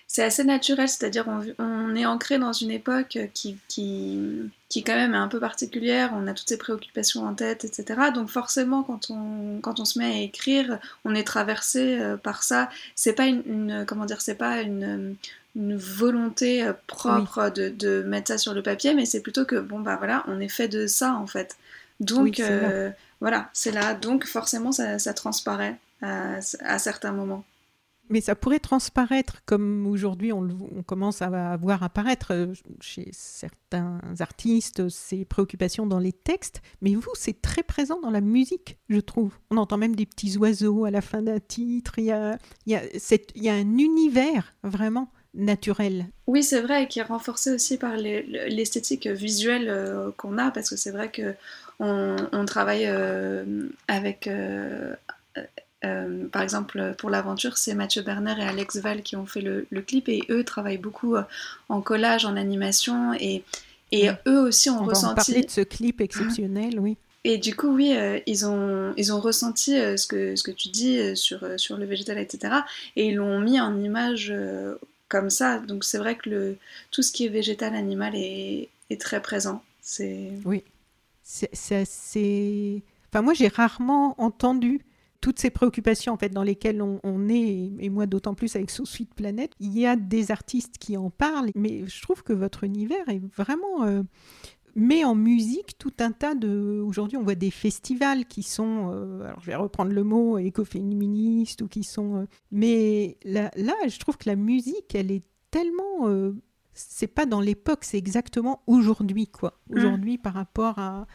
c'est 0.08 0.24
assez 0.24 0.46
naturel, 0.46 0.88
c'est-à-dire 0.88 1.26
on, 1.60 1.96
est 1.96 2.06
ancré 2.06 2.40
dans 2.40 2.54
une 2.54 2.72
époque 2.72 3.20
qui, 3.34 3.58
qui, 3.68 4.40
qui 4.70 4.84
quand 4.84 4.96
même 4.96 5.14
est 5.14 5.18
un 5.18 5.28
peu 5.28 5.40
particulière, 5.40 6.14
on 6.16 6.28
a 6.28 6.34
toutes 6.34 6.48
ces 6.48 6.58
préoccupations 6.58 7.26
en 7.26 7.34
tête, 7.34 7.66
etc. 7.66 8.12
Donc 8.16 8.30
forcément, 8.30 8.84
quand 8.84 9.12
on, 9.12 9.60
quand 9.62 9.82
on 9.82 9.86
se 9.86 10.00
met 10.00 10.06
à 10.06 10.22
écrire, 10.22 10.80
on 11.04 11.14
est 11.14 11.26
traversé 11.26 12.00
euh, 12.00 12.16
par 12.16 12.44
ça. 12.44 12.70
C'est 12.96 13.14
pas 13.14 13.26
une, 13.26 13.84
comment 13.86 14.06
dire, 14.06 14.22
c'est 14.22 14.36
pas 14.36 14.62
une, 14.62 15.18
une 15.58 15.76
volonté 15.76 16.64
euh, 16.64 16.72
propre 16.88 17.50
de, 17.50 17.68
de, 17.68 18.02
mettre 18.04 18.30
ça 18.30 18.38
sur 18.38 18.54
le 18.54 18.64
papier, 18.64 18.94
mais 18.94 19.06
c'est 19.06 19.22
plutôt 19.22 19.44
que 19.44 19.58
bon 19.58 19.82
bah 19.82 19.98
voilà, 19.98 20.24
on 20.28 20.40
est 20.40 20.50
fait 20.50 20.70
de 20.70 20.88
ça 20.88 21.16
en 21.16 21.28
fait. 21.28 21.58
Donc 22.00 22.40
euh, 22.40 22.90
voilà, 23.20 23.50
c'est 23.52 23.72
là. 23.72 23.94
Donc 23.94 24.26
forcément, 24.26 24.72
ça, 24.72 25.00
ça 25.00 25.14
transparaît 25.14 25.76
à, 26.02 26.38
à 26.62 26.80
certains 26.80 27.12
moments. 27.12 27.44
Mais 28.10 28.22
ça 28.22 28.36
pourrait 28.36 28.60
transparaître, 28.60 29.42
comme 29.46 29.86
aujourd'hui 29.88 30.32
on, 30.32 30.48
commence 30.86 31.22
à 31.22 31.58
voir 31.58 31.84
apparaître 31.84 32.32
euh, 32.32 32.54
chez 32.80 33.10
certains 33.12 34.00
artistes 34.20 34.88
ces 34.90 35.26
préoccupations 35.26 35.86
dans 35.86 36.00
les 36.00 36.14
textes, 36.14 36.62
mais 36.82 36.96
vous, 36.96 37.12
c'est 37.16 37.42
très 37.42 37.64
présent 37.64 38.00
dans 38.02 38.10
la 38.10 38.22
musique, 38.22 38.78
je 38.90 39.00
trouve. 39.00 39.34
On 39.52 39.58
entend 39.58 39.78
même 39.78 39.96
des 39.96 40.06
petits 40.06 40.38
oiseaux 40.38 40.86
à 40.86 40.92
la 40.92 41.02
fin 41.02 41.22
d'un 41.22 41.40
titre, 41.40 42.00
il 42.00 42.06
y 42.06 42.12
a, 42.12 42.38
un 43.54 43.78
univers 43.78 44.56
vraiment 44.64 45.10
naturel. 45.34 46.08
Oui, 46.26 46.44
c'est 46.44 46.62
vrai, 46.62 46.84
et 46.84 46.88
qui 46.88 47.00
est 47.00 47.04
renforcé 47.04 47.52
aussi 47.52 47.78
par 47.78 47.96
l'esthétique 47.98 49.08
visuelle 49.08 49.68
euh, 49.70 50.12
qu'on 50.18 50.38
a, 50.38 50.52
parce 50.52 50.70
que 50.70 50.76
c'est 50.76 50.92
vrai 50.92 51.12
que 51.12 51.36
on, 51.80 52.46
travaille 52.46 52.86
euh, 52.88 53.68
avec 53.88 54.28
par 55.82 56.42
exemple, 56.42 56.96
pour 56.98 57.10
l'aventure, 57.10 57.58
c'est 57.58 57.76
Mathieu 57.76 58.02
Berner 58.02 58.36
et 58.40 58.44
Alex 58.44 58.78
Val 58.78 59.02
qui 59.04 59.16
ont 59.16 59.26
fait 59.26 59.42
le, 59.42 59.66
clip 59.82 60.10
et 60.10 60.24
eux 60.30 60.44
travaillent 60.44 60.78
beaucoup 60.78 61.16
euh, 61.16 61.24
en 61.70 61.82
collage, 61.82 62.26
en 62.26 62.36
animation 62.36 63.14
et, 63.14 63.44
et 63.92 64.10
eux 64.28 64.40
aussi 64.40 64.70
ont 64.70 64.82
On 64.82 64.86
ressenti. 64.86 65.06
Va 65.06 65.12
en 65.12 65.16
parler 65.16 65.42
de 65.44 65.52
ce 65.52 65.62
clip 65.62 66.02
exceptionnel, 66.02 66.80
oui. 66.80 66.98
Et 67.24 67.38
du 67.38 67.56
coup, 67.56 67.68
oui, 67.68 67.94
euh, 67.96 68.20
ils, 68.26 68.46
ont, 68.46 68.94
ils 68.96 69.12
ont 69.12 69.20
ressenti 69.20 69.72
ce, 69.72 70.08
que, 70.08 70.36
ce 70.36 70.44
que 70.44 70.52
tu 70.52 70.70
dis 70.70 71.16
sur, 71.16 71.46
sur 71.58 71.78
le 71.78 71.86
végétal, 71.86 72.18
etc. 72.18 72.56
Et 72.96 73.08
ils 73.08 73.16
l'ont 73.16 73.40
mis 73.40 73.60
en 73.60 73.78
image 73.82 74.34
comme 75.10 75.30
ça. 75.30 75.60
Donc 75.60 75.84
c'est 75.84 75.98
vrai 75.98 76.16
que 76.16 76.30
le, 76.30 76.58
tout 76.92 77.02
ce 77.02 77.12
qui 77.12 77.26
est 77.26 77.30
végétal, 77.30 77.76
animal 77.76 78.14
est, 78.16 78.70
est 78.90 79.02
très 79.02 79.22
présent. 79.22 79.62
C'est... 79.82 80.32
Oui, 80.46 80.64
c'est 81.24 81.76
assez... 81.76 82.82
Enfin, 83.10 83.22
moi, 83.22 83.34
j'ai 83.34 83.48
rarement 83.48 84.16
entendu 84.22 84.82
toutes 85.28 85.40
ces 85.40 85.50
préoccupations 85.50 86.14
en 86.14 86.18
fait 86.18 86.30
dans 86.30 86.42
lesquelles 86.42 86.82
on, 86.82 87.28
est, 87.28 87.74
et 87.80 87.90
moi 87.90 88.06
d'autant 88.06 88.34
plus 88.34 88.56
avec 88.56 88.72
Sous 88.72 88.86
Suite 88.86 89.14
Planète, 89.14 89.52
il 89.60 89.78
y 89.78 89.86
a 89.86 89.98
des 89.98 90.32
artistes 90.32 90.78
qui 90.78 90.96
en 90.96 91.10
parlent, 91.10 91.50
mais 91.54 91.86
je 91.86 92.02
trouve 92.02 92.24
que 92.24 92.32
votre 92.32 92.64
univers 92.64 93.10
est 93.10 93.20
vraiment 93.36 93.84
euh, 93.84 94.04
met 94.76 95.04
en 95.04 95.16
musique 95.16 95.78
tout 95.78 95.92
un 96.00 96.14
tas 96.14 96.34
de. 96.34 96.80
Aujourd'hui, 96.80 97.18
on 97.18 97.24
voit 97.24 97.36
des 97.36 97.52
festivals 97.52 98.26
qui 98.26 98.42
sont, 98.42 98.94
euh, 98.94 99.24
alors 99.24 99.42
je 99.42 99.48
vais 99.48 99.56
reprendre 99.58 99.92
le 99.92 100.06
mot, 100.06 100.38
écoféministes 100.38 101.62
ou 101.62 101.68
qui 101.68 101.84
sont. 101.84 102.20
Euh, 102.20 102.26
mais 102.52 103.18
là, 103.26 103.52
là, 103.58 103.74
je 103.86 104.00
trouve 104.00 104.16
que 104.16 104.30
la 104.30 104.38
musique, 104.38 104.96
elle 104.96 105.12
est 105.12 105.26
tellement. 105.52 106.08
c'est 106.72 107.08
pas 107.08 107.26
dans 107.26 107.42
l'époque, 107.42 107.84
c'est 107.84 107.98
exactement 107.98 108.64
aujourd'hui, 108.66 109.28
quoi. 109.28 109.60
Mmh. 109.70 109.78
Aujourd'hui, 109.78 110.18
par 110.18 110.36
rapport 110.36 110.80
à 110.80 111.06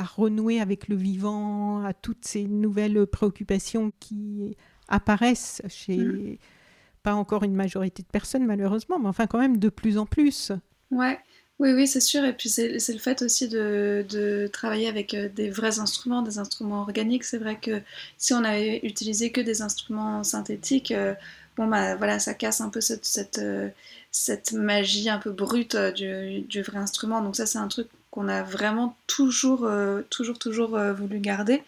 à 0.00 0.04
renouer 0.04 0.60
avec 0.60 0.88
le 0.88 0.96
vivant, 0.96 1.84
à 1.84 1.92
toutes 1.92 2.24
ces 2.24 2.44
nouvelles 2.44 3.06
préoccupations 3.06 3.92
qui 4.00 4.56
apparaissent 4.88 5.60
chez 5.68 5.98
mm. 5.98 6.36
pas 7.02 7.14
encore 7.14 7.42
une 7.42 7.54
majorité 7.54 8.02
de 8.02 8.08
personnes 8.08 8.46
malheureusement, 8.46 8.98
mais 8.98 9.08
enfin 9.08 9.26
quand 9.26 9.38
même 9.38 9.58
de 9.58 9.68
plus 9.68 9.98
en 9.98 10.06
plus. 10.06 10.52
Ouais. 10.90 11.18
Oui, 11.58 11.74
oui, 11.74 11.86
c'est 11.86 12.00
sûr. 12.00 12.24
Et 12.24 12.32
puis 12.32 12.48
c'est 12.48 12.78
le 12.88 12.98
fait 12.98 13.20
aussi 13.20 13.46
de, 13.46 14.06
de, 14.08 14.48
travailler 14.50 14.88
avec 14.88 15.12
euh, 15.12 15.28
des 15.28 15.50
vrais 15.50 15.78
instruments, 15.78 16.22
des 16.22 16.38
instruments 16.38 16.80
organiques. 16.80 17.24
C'est 17.24 17.36
vrai 17.36 17.58
que 17.60 17.82
si 18.16 18.32
on 18.32 18.42
avait 18.42 18.80
utilisé 18.82 19.30
que 19.30 19.42
des 19.42 19.60
instruments 19.60 20.24
synthétiques, 20.24 20.90
euh, 20.90 21.14
bon 21.58 21.66
bah 21.66 21.96
voilà, 21.96 22.18
ça 22.18 22.32
casse 22.32 22.62
un 22.62 22.70
peu 22.70 22.80
cette, 22.80 23.04
cette, 23.04 23.38
euh, 23.40 23.68
cette 24.10 24.52
magie 24.54 25.10
un 25.10 25.18
peu 25.18 25.32
brute 25.32 25.76
du, 25.76 26.40
du, 26.40 26.62
vrai 26.62 26.78
instrument. 26.78 27.20
Donc 27.20 27.36
ça, 27.36 27.44
c'est 27.44 27.58
un 27.58 27.68
truc 27.68 27.88
qu'on 28.10 28.28
a 28.28 28.42
vraiment 28.42 28.96
toujours, 29.06 29.64
euh, 29.64 30.02
toujours, 30.10 30.38
toujours 30.38 30.76
euh, 30.76 30.92
voulu 30.92 31.20
garder. 31.20 31.62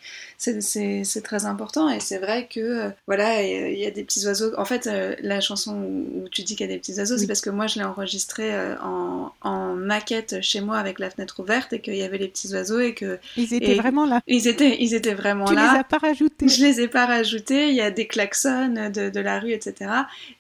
C'est 0.61 1.22
très 1.22 1.44
important 1.44 1.88
et 1.88 2.00
c'est 2.00 2.18
vrai 2.18 2.49
que, 2.50 2.61
euh, 2.61 2.90
voilà, 3.06 3.42
il 3.42 3.78
y 3.78 3.87
a 3.87 3.90
des 3.90 4.04
petits 4.04 4.26
oiseaux. 4.26 4.52
En 4.58 4.64
fait, 4.64 4.88
la 5.20 5.40
chanson 5.40 5.76
où 5.76 6.28
tu 6.30 6.42
dis 6.42 6.56
qu'il 6.56 6.66
y 6.66 6.70
a 6.70 6.72
des 6.72 6.78
petits 6.78 6.99
oiseaux, 6.99 7.16
c'est 7.18 7.26
parce 7.26 7.40
que 7.40 7.50
moi, 7.50 7.66
je 7.66 7.78
l'ai 7.78 7.84
enregistrée 7.84 8.52
en, 8.82 9.32
en, 9.42 9.75
maquette 9.75 10.40
chez 10.42 10.61
moi 10.61 10.78
avec 10.78 10.99
la 10.99 11.11
fenêtre 11.11 11.40
ouverte 11.40 11.72
et 11.72 11.80
qu'il 11.80 11.96
y 11.96 12.02
avait 12.02 12.18
les 12.18 12.28
petits 12.28 12.52
oiseaux 12.52 12.80
et 12.80 12.94
que... 12.94 13.18
Ils 13.37 13.54
étaient 13.54 13.75
vraiment 13.75 14.06
là. 14.06 14.20
Ils 14.26 14.49
étaient, 14.49 14.76
ils 14.80 14.94
étaient 14.94 15.14
vraiment 15.14 15.50
là. 15.50 15.66
Tu 15.68 15.75
les 15.75 15.80
as 15.80 15.84
pas 15.84 15.99
rajoutés. 15.99 16.49
Je 16.49 16.64
les 16.64 16.80
ai 16.80 16.88
pas 16.88 17.06
rajoutés. 17.06 17.68
Il 17.68 17.75
y 17.75 17.80
a 17.80 17.90
des 17.90 18.06
klaxons 18.06 18.90
de, 18.92 19.11
de 19.11 19.20
la 19.20 19.38
rue, 19.38 19.52
etc. 19.52 19.90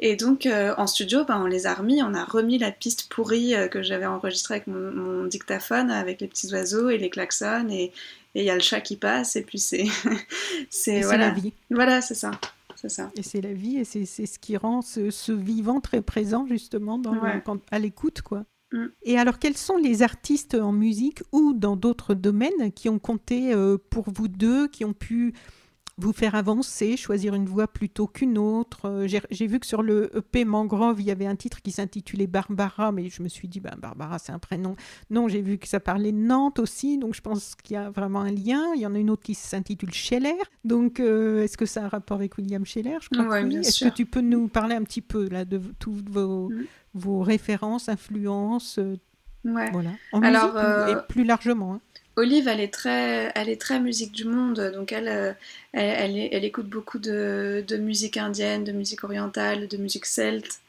Et 0.00 0.16
donc, 0.16 0.48
en 0.76 0.86
studio, 0.86 1.24
ben, 1.24 1.40
on 1.42 1.46
les 1.46 1.66
a 1.66 1.74
remis. 1.74 2.02
On 2.02 2.14
a 2.14 2.24
remis 2.24 2.58
la 2.58 2.70
piste 2.70 3.08
pourrie 3.08 3.54
que 3.70 3.82
j'avais 3.82 4.06
enregistrée 4.06 4.54
avec 4.54 4.66
mon, 4.66 4.90
mon 4.92 5.24
dictaphone 5.24 5.90
avec 5.90 6.20
les 6.20 6.28
petits 6.28 6.52
oiseaux 6.52 6.90
et 6.90 6.98
les 6.98 7.10
klaxons 7.10 7.68
et 7.70 7.92
il 8.34 8.44
y 8.44 8.50
a 8.50 8.54
le 8.54 8.60
chat 8.60 8.80
qui 8.80 8.96
passe 8.96 9.36
et 9.36 9.42
puis 9.42 9.58
c'est 9.58 9.84
c'est 10.70 11.02
voilà. 11.02 11.28
la 11.28 11.34
vie. 11.34 11.52
Voilà, 11.70 12.00
c'est 12.00 12.14
ça. 12.14 12.32
C'est 12.76 12.88
ça. 12.88 13.10
Et 13.14 13.22
c'est 13.22 13.40
la 13.40 13.52
vie 13.52 13.78
et 13.78 13.84
c'est 13.84 14.06
ce 14.06 14.38
qui 14.38 14.56
rend 14.56 14.82
ce, 14.82 15.32
vivant 15.32 15.80
très 15.80 16.02
présent 16.02 16.46
justement 16.46 16.98
dans 16.98 17.14
à 17.70 17.78
l'écoute 17.78 18.22
quoi. 18.22 18.44
Mm. 18.72 18.86
Et 19.02 19.18
alors, 19.18 19.38
quels 19.38 19.56
sont 19.56 19.76
les 19.76 20.02
artistes 20.02 20.54
en 20.54 20.72
musique 20.72 21.22
ou 21.32 21.52
dans 21.52 21.76
d'autres 21.76 22.14
domaines 22.14 22.72
qui 22.74 22.88
ont 22.88 22.98
compté 22.98 23.52
euh, 23.52 23.76
pour 23.90 24.10
vous 24.10 24.28
deux, 24.28 24.68
qui 24.68 24.84
ont 24.84 24.94
pu 24.94 25.34
vous 25.98 26.12
faire 26.12 26.34
avancer, 26.34 26.96
choisir 26.96 27.34
une 27.34 27.46
voie 27.46 27.68
plutôt 27.68 28.06
qu'une 28.06 28.38
autre. 28.38 28.88
Euh, 28.88 29.06
j'ai 29.30 29.46
vu 29.46 29.60
que 29.60 29.66
sur 29.66 29.82
le 29.82 30.10
EP 30.16 30.44
Mangrove, 30.44 31.00
il 31.00 31.06
y 31.06 31.10
avait 31.10 31.26
un 31.26 31.36
titre 31.36 31.60
qui 31.60 31.70
s'intitulait 31.70 32.26
Barbara, 32.26 32.92
mais 32.92 33.08
je 33.08 33.22
me 33.22 33.28
suis 33.28 33.48
dit, 33.48 33.60
ben, 33.60 33.74
Barbara, 33.78 34.18
c'est 34.18 34.32
un 34.32 34.38
prénom. 34.38 34.74
Non, 35.10 35.28
j'ai 35.28 35.42
vu 35.42 35.58
que 35.58 35.68
ça 35.68 35.80
parlait 35.80 36.12
de 36.12 36.16
Nantes 36.16 36.58
aussi, 36.58 36.98
donc 36.98 37.14
je 37.14 37.20
pense 37.20 37.54
qu'il 37.56 37.74
y 37.74 37.76
a 37.76 37.90
vraiment 37.90 38.20
un 38.20 38.32
lien. 38.32 38.72
Il 38.74 38.80
y 38.80 38.86
en 38.86 38.94
a 38.94 38.98
une 38.98 39.10
autre 39.10 39.22
qui 39.22 39.34
s'intitule 39.34 39.92
Scheller. 39.92 40.38
Donc, 40.64 40.98
euh, 40.98 41.44
est-ce 41.44 41.56
que 41.56 41.66
ça 41.66 41.82
a 41.82 41.84
un 41.84 41.88
rapport 41.88 42.16
avec 42.16 42.38
William 42.38 42.64
Scheller 42.64 42.98
Je 43.00 43.08
crois 43.08 43.42
oui. 43.42 43.56
Est-ce 43.56 43.84
que 43.84 43.94
tu 43.94 44.06
peux 44.06 44.20
nous 44.20 44.48
parler 44.48 44.74
un 44.74 44.82
petit 44.82 45.02
peu 45.02 45.28
là, 45.28 45.44
de 45.44 45.60
toutes 45.78 46.08
vos, 46.08 46.48
mm. 46.48 46.64
vos 46.94 47.20
références, 47.20 47.88
influences 47.88 48.78
euh, 48.78 48.96
ouais. 49.44 49.70
voilà. 49.72 49.90
En 50.12 50.22
Alors, 50.22 50.54
musique, 50.54 50.96
et 50.96 51.06
plus 51.08 51.24
largement. 51.24 51.74
Hein. 51.74 51.80
Olive, 52.16 52.46
elle 52.48 52.60
est 52.60 52.72
très, 52.72 53.32
elle 53.34 53.48
est 53.48 53.60
très 53.60 53.80
musique 53.80 54.12
du 54.12 54.24
monde, 54.26 54.70
donc 54.74 54.92
elle, 54.92 55.08
euh, 55.08 55.32
elle, 55.72 56.16
elle, 56.32 56.44
écoute 56.44 56.68
beaucoup 56.68 56.98
de, 56.98 57.64
de, 57.66 57.76
musique 57.78 58.18
indienne, 58.18 58.64
de 58.64 58.72
musique 58.72 59.02
orientale, 59.04 59.66
de 59.66 59.76
musique 59.78 60.04
celte 60.04 60.60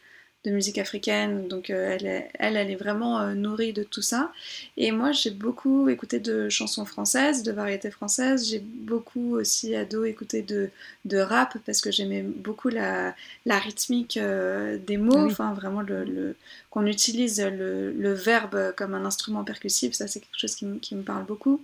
de 0.44 0.52
musique 0.52 0.78
africaine, 0.78 1.48
donc 1.48 1.70
euh, 1.70 1.96
elle, 1.98 2.06
est, 2.06 2.30
elle, 2.38 2.58
elle, 2.58 2.70
est 2.70 2.76
vraiment 2.76 3.22
euh, 3.22 3.34
nourrie 3.34 3.72
de 3.72 3.84
tout 3.84 4.02
ça. 4.02 4.32
Et 4.76 4.92
moi, 4.92 5.14
j'ai 5.14 5.30
beaucoup 5.30 5.88
écouté 5.88 6.20
de 6.20 6.50
chansons 6.50 6.86
françaises, 6.86 7.44
de 7.44 7.52
variétés 7.54 7.92
françaises. 7.92 8.50
J'ai 8.50 8.60
beaucoup 8.60 9.38
aussi, 9.38 9.74
ado, 9.74 10.04
écouté 10.04 10.42
de, 10.42 10.70
de 11.06 11.18
rap 11.18 11.58
parce 11.66 11.80
que 11.80 11.92
j'aimais 11.92 12.24
beaucoup 12.24 12.68
la, 12.68 13.16
la 13.46 13.58
rythmique 13.58 14.18
euh, 14.18 14.78
des 14.78 14.98
mots, 14.98 15.26
enfin 15.28 15.54
vraiment 15.54 15.82
le, 15.82 16.36
qu'on 16.70 16.86
utilise 16.88 17.40
le, 17.42 17.92
le, 17.92 18.14
verbe 18.14 18.74
comme 18.76 18.96
un 18.96 19.06
instrument 19.06 19.44
percussif, 19.46 19.94
ça 19.94 20.08
c'est 20.08 20.20
quelque 20.20 20.40
chose 20.40 20.56
qui, 20.56 20.66
qui, 20.80 20.96
me 20.96 21.04
parle 21.04 21.26
beaucoup. 21.26 21.64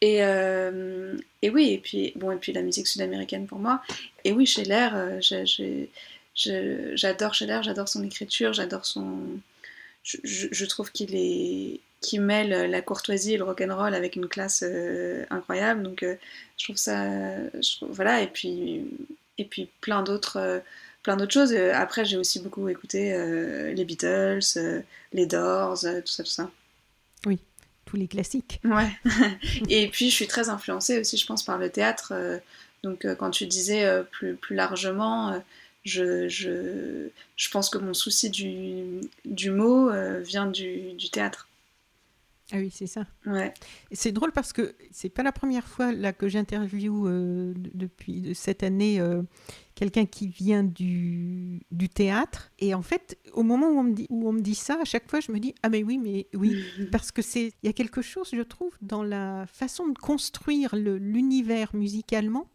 Et, 0.00 0.18
et, 0.18 1.50
oui, 1.50 1.70
et 1.70 1.78
puis, 1.78 2.12
bon, 2.16 2.30
et 2.30 2.36
puis 2.36 2.52
la 2.52 2.60
musique 2.60 2.86
sud-américaine 2.86 3.46
pour 3.46 3.58
moi. 3.58 3.80
Et 4.24 4.32
oui, 4.32 4.44
chez 4.44 4.64
l'air, 4.64 5.18
j'ai 5.22 5.88
J'adore 6.34 7.34
Scheller, 7.34 7.60
j'adore 7.62 7.88
son 7.88 8.02
écriture, 8.02 8.52
j'adore 8.52 8.86
son. 8.86 9.18
Je, 10.02 10.64
trouve 10.66 10.90
qu'il 10.92 11.14
est 11.14 11.80
qui 12.00 12.18
mêle 12.18 12.70
la 12.70 12.82
courtoisie 12.82 13.34
et 13.34 13.36
le 13.38 13.44
rock'n'roll 13.44 13.94
avec 13.94 14.16
une 14.16 14.28
classe 14.28 14.62
euh, 14.66 15.24
incroyable. 15.30 15.82
Donc 15.82 16.02
euh, 16.02 16.16
je 16.58 16.64
trouve 16.64 16.76
ça, 16.76 17.08
voilà. 17.88 18.20
Et 18.20 18.26
puis 18.26 18.84
et 19.38 19.44
puis 19.44 19.70
plein 19.80 20.02
d'autres 20.02 20.36
euh, 20.36 20.60
plein 21.02 21.16
d'autres 21.16 21.32
choses. 21.32 21.54
Après 21.54 22.04
j'ai 22.04 22.16
aussi 22.16 22.40
beaucoup 22.40 22.68
écouté 22.68 23.14
les 23.72 23.84
Beatles, 23.84 24.40
les 25.12 25.26
Doors, 25.26 25.80
tout 25.80 26.12
ça 26.12 26.22
tout 26.24 26.30
ça. 26.30 26.50
Oui, 27.26 27.38
tous 27.86 27.96
les 27.96 28.08
classiques. 28.08 28.60
Ouais. 28.64 28.90
et 29.68 29.88
puis 29.88 30.10
je 30.10 30.14
suis 30.14 30.26
très 30.26 30.48
influencée 30.48 30.98
aussi, 30.98 31.16
je 31.16 31.26
pense, 31.26 31.44
par 31.44 31.58
le 31.58 31.70
théâtre. 31.70 32.12
donc 32.82 33.06
quand 33.16 33.30
tu 33.30 33.46
disais 33.46 33.86
plus 34.10 34.34
plus 34.34 34.56
largement 34.56 35.40
je, 35.84 36.28
je, 36.28 37.08
je, 37.36 37.50
pense 37.50 37.68
que 37.68 37.78
mon 37.78 37.94
souci 37.94 38.30
du, 38.30 39.00
du 39.24 39.50
mot 39.50 39.90
euh, 39.90 40.20
vient 40.20 40.46
du, 40.46 40.94
du, 40.94 41.10
théâtre. 41.10 41.48
Ah 42.52 42.56
oui, 42.56 42.70
c'est 42.72 42.86
ça. 42.86 43.06
Ouais. 43.26 43.52
C'est 43.92 44.12
drôle 44.12 44.32
parce 44.32 44.52
que 44.52 44.74
c'est 44.90 45.08
pas 45.08 45.22
la 45.22 45.32
première 45.32 45.66
fois 45.66 45.92
là 45.92 46.12
que 46.12 46.28
j'interviewe 46.28 47.06
euh, 47.06 47.54
depuis 47.56 48.34
cette 48.34 48.62
année 48.62 49.00
euh, 49.00 49.22
quelqu'un 49.74 50.06
qui 50.06 50.28
vient 50.28 50.62
du, 50.62 51.60
du, 51.70 51.88
théâtre. 51.88 52.50
Et 52.58 52.74
en 52.74 52.82
fait, 52.82 53.18
au 53.32 53.42
moment 53.42 53.68
où 53.68 53.78
on, 53.78 53.84
me 53.84 53.92
dit, 53.92 54.06
où 54.08 54.28
on 54.28 54.32
me 54.32 54.40
dit 54.40 54.54
ça, 54.54 54.78
à 54.80 54.84
chaque 54.84 55.08
fois, 55.10 55.20
je 55.20 55.32
me 55.32 55.38
dis 55.38 55.54
ah 55.62 55.68
mais 55.68 55.82
oui, 55.82 55.98
mais 55.98 56.28
oui, 56.34 56.62
parce 56.92 57.12
que 57.12 57.22
c'est 57.22 57.52
il 57.62 57.66
y 57.66 57.68
a 57.68 57.72
quelque 57.72 58.02
chose, 58.02 58.30
je 58.32 58.42
trouve, 58.42 58.72
dans 58.80 59.02
la 59.02 59.46
façon 59.46 59.88
de 59.88 59.98
construire 59.98 60.74
l'univers 60.76 61.74
musicalement, 61.74 62.46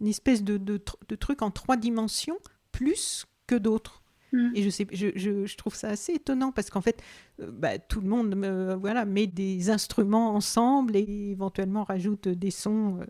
une 0.00 0.08
espèce 0.08 0.42
de, 0.42 0.56
de, 0.56 0.82
de, 1.08 1.14
truc 1.14 1.42
en 1.42 1.50
trois 1.50 1.76
dimensions 1.76 2.38
plus 2.80 3.26
que 3.46 3.56
d'autres. 3.56 4.02
Hmm. 4.32 4.52
Et 4.54 4.62
je, 4.62 4.70
sais, 4.70 4.86
je, 4.92 5.08
je, 5.16 5.56
trouve 5.56 5.74
ça 5.74 5.88
assez 5.88 6.14
étonnant 6.14 6.52
parce 6.52 6.70
qu'en 6.70 6.80
fait, 6.80 7.02
euh, 7.40 7.50
bah, 7.52 7.78
tout 7.78 8.00
le 8.00 8.08
monde 8.08 8.34
euh, 8.44 8.76
voilà, 8.76 9.04
met 9.04 9.26
des 9.26 9.70
instruments 9.70 10.34
ensemble 10.34 10.96
et 10.96 11.30
éventuellement 11.32 11.84
rajoute 11.84 12.28
des 12.28 12.52
sons 12.52 13.00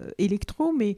euh, 0.00 0.10
électro, 0.16 0.72
mais 0.72 0.96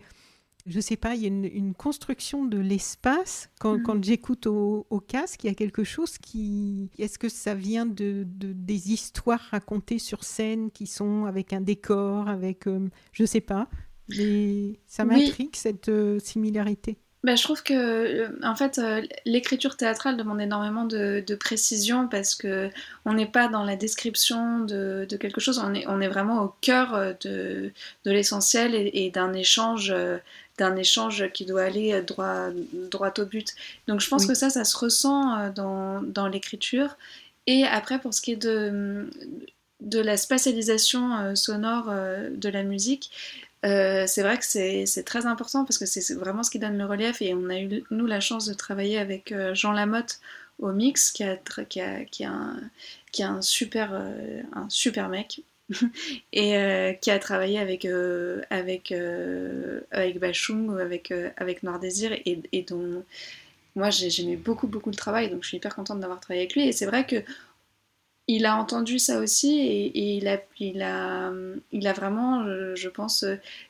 je 0.66 0.78
sais 0.78 0.96
pas, 0.96 1.14
il 1.14 1.22
y 1.22 1.24
a 1.24 1.28
une, 1.28 1.74
construction 1.74 2.44
de 2.44 2.58
l'espace. 2.58 3.48
Quand, 3.60 3.80
quand 3.82 4.02
j'écoute 4.04 4.46
au, 4.46 4.84
casque, 5.06 5.44
il 5.44 5.46
y 5.46 5.50
a 5.50 5.54
quelque 5.54 5.84
chose 5.84 6.18
qui. 6.18 6.90
Est-ce 6.98 7.18
que 7.18 7.28
ça 7.28 7.54
vient 7.54 7.86
de, 7.86 8.24
de, 8.26 8.52
des 8.52 8.92
histoires 8.92 9.40
racontées 9.52 10.00
sur 10.00 10.24
scène 10.24 10.72
qui 10.72 10.88
sont 10.88 11.24
avec 11.24 11.52
un 11.52 11.60
décor, 11.60 12.28
avec. 12.28 12.64
je 13.12 13.24
sais 13.24 13.40
pas. 13.40 13.68
Mais 14.08 14.80
ça 14.86 15.04
m'intrigue 15.04 15.54
cette 15.54 15.90
similarité. 16.18 16.98
Bah, 17.26 17.34
je 17.34 17.42
trouve 17.42 17.64
que 17.64 17.74
euh, 17.74 18.28
en 18.44 18.54
fait 18.54 18.78
euh, 18.78 19.02
l'écriture 19.24 19.76
théâtrale 19.76 20.16
demande 20.16 20.40
énormément 20.40 20.84
de, 20.84 21.24
précision 21.34 22.06
parce 22.06 22.36
que 22.36 22.70
on 23.04 23.14
n'est 23.14 23.26
pas 23.26 23.48
dans 23.48 23.64
la 23.64 23.74
description 23.74 24.60
de, 24.60 25.08
quelque 25.18 25.40
chose, 25.40 25.58
on 25.58 25.74
est, 25.74 25.84
on 25.88 26.00
est 26.00 26.06
vraiment 26.06 26.44
au 26.44 26.54
cœur 26.60 26.94
euh, 26.94 27.14
de, 27.22 27.72
de 28.04 28.10
l'essentiel 28.12 28.76
et, 28.76 29.10
d'un 29.10 29.32
échange 29.32 29.92
d'un 30.58 30.76
échange 30.76 31.32
qui 31.32 31.44
doit 31.46 31.64
aller 31.64 32.00
droit, 32.02 32.50
droit 32.92 33.12
au 33.18 33.24
but. 33.24 33.56
Donc 33.88 34.00
je 34.00 34.08
pense 34.08 34.24
que 34.24 34.34
ça, 34.34 34.48
ça 34.48 34.62
se 34.62 34.76
ressent 34.76 35.50
dans, 35.50 36.02
dans 36.02 36.28
l'écriture. 36.28 36.96
Et 37.48 37.64
après, 37.64 37.98
pour 37.98 38.14
ce 38.14 38.22
qui 38.22 38.32
est 38.32 38.36
de, 38.36 39.10
de 39.80 39.98
la 39.98 40.16
spatialisation 40.16 41.34
sonore 41.34 41.92
de 42.30 42.48
la 42.48 42.62
musique, 42.62 43.10
euh, 43.66 44.04
c'est 44.06 44.22
vrai 44.22 44.38
que 44.38 44.44
c'est 44.44 45.02
très 45.04 45.26
important 45.26 45.64
parce 45.64 45.78
que 45.78 45.86
c'est 45.86 46.14
vraiment 46.14 46.42
ce 46.42 46.50
qui 46.50 46.58
donne 46.58 46.78
le 46.78 46.84
relief 46.84 47.20
et 47.20 47.34
on 47.34 47.48
a 47.50 47.58
eu 47.58 47.84
nous 47.90 48.06
la 48.06 48.20
chance 48.20 48.46
de 48.46 48.54
travailler 48.54 48.98
avec 48.98 49.32
euh, 49.32 49.54
Jean 49.54 49.72
Lamotte 49.72 50.20
au 50.58 50.72
mix, 50.72 51.10
qui, 51.10 51.24
a, 51.24 51.36
qui, 51.36 51.80
a, 51.80 52.04
qui, 52.04 52.24
a 52.24 52.30
un, 52.30 52.60
qui 53.12 53.22
a 53.22 53.30
un 53.30 53.42
super, 53.42 53.92
un 54.52 54.68
super 54.70 55.08
mec. 55.08 55.42
et 56.32 56.96
qui 57.00 57.10
a 57.10 57.18
travaillé 57.18 57.58
avec, 57.58 57.88
avec, 58.50 58.94
avec 59.90 60.20
Bachung 60.20 60.68
ou 60.68 60.78
avec, 60.78 61.12
avec 61.36 61.64
Noir 61.64 61.80
Désir 61.80 62.12
et, 62.12 62.40
et 62.52 62.62
dont 62.62 63.02
moi 63.74 63.90
j'aimais 63.90 64.36
beaucoup 64.36 64.68
beaucoup 64.68 64.90
le 64.90 64.96
travail 64.96 65.28
donc 65.28 65.42
je 65.42 65.48
suis 65.48 65.56
hyper 65.56 65.74
contente 65.74 65.98
d'avoir 65.98 66.20
travaillé 66.20 66.42
avec 66.42 66.54
lui 66.54 66.68
et 66.68 66.72
c'est 66.72 66.86
vrai 66.86 67.04
que 67.04 67.16
il 68.28 68.44
a 68.46 68.56
entendu 68.56 68.98
ça 68.98 69.20
aussi 69.20 69.60
et, 69.60 70.16
il, 70.16 70.26
a, 70.26 70.40
il, 70.58 70.82
a, 70.82 71.32
il 71.72 71.86
a 71.86 71.92
vraiment, 71.92 72.44
je 72.74 72.88
pense, 72.88 73.24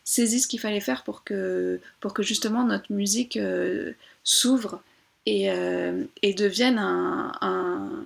saisi 0.05 0.41
ce 0.41 0.49
qu'il 0.49 0.61
fallait 0.61 0.81
faire 0.81 1.05
pour 1.05 1.25
que, 1.25 1.81
pour 2.01 2.15
que 2.15 2.23
justement 2.23 2.65
notre 2.65 2.93
musique 2.93 3.37
euh, 3.37 3.93
s'ouvre 4.25 4.83
et, 5.27 5.51
euh, 5.51 6.05
et, 6.23 6.33
devienne 6.33 6.79
un, 6.79 8.05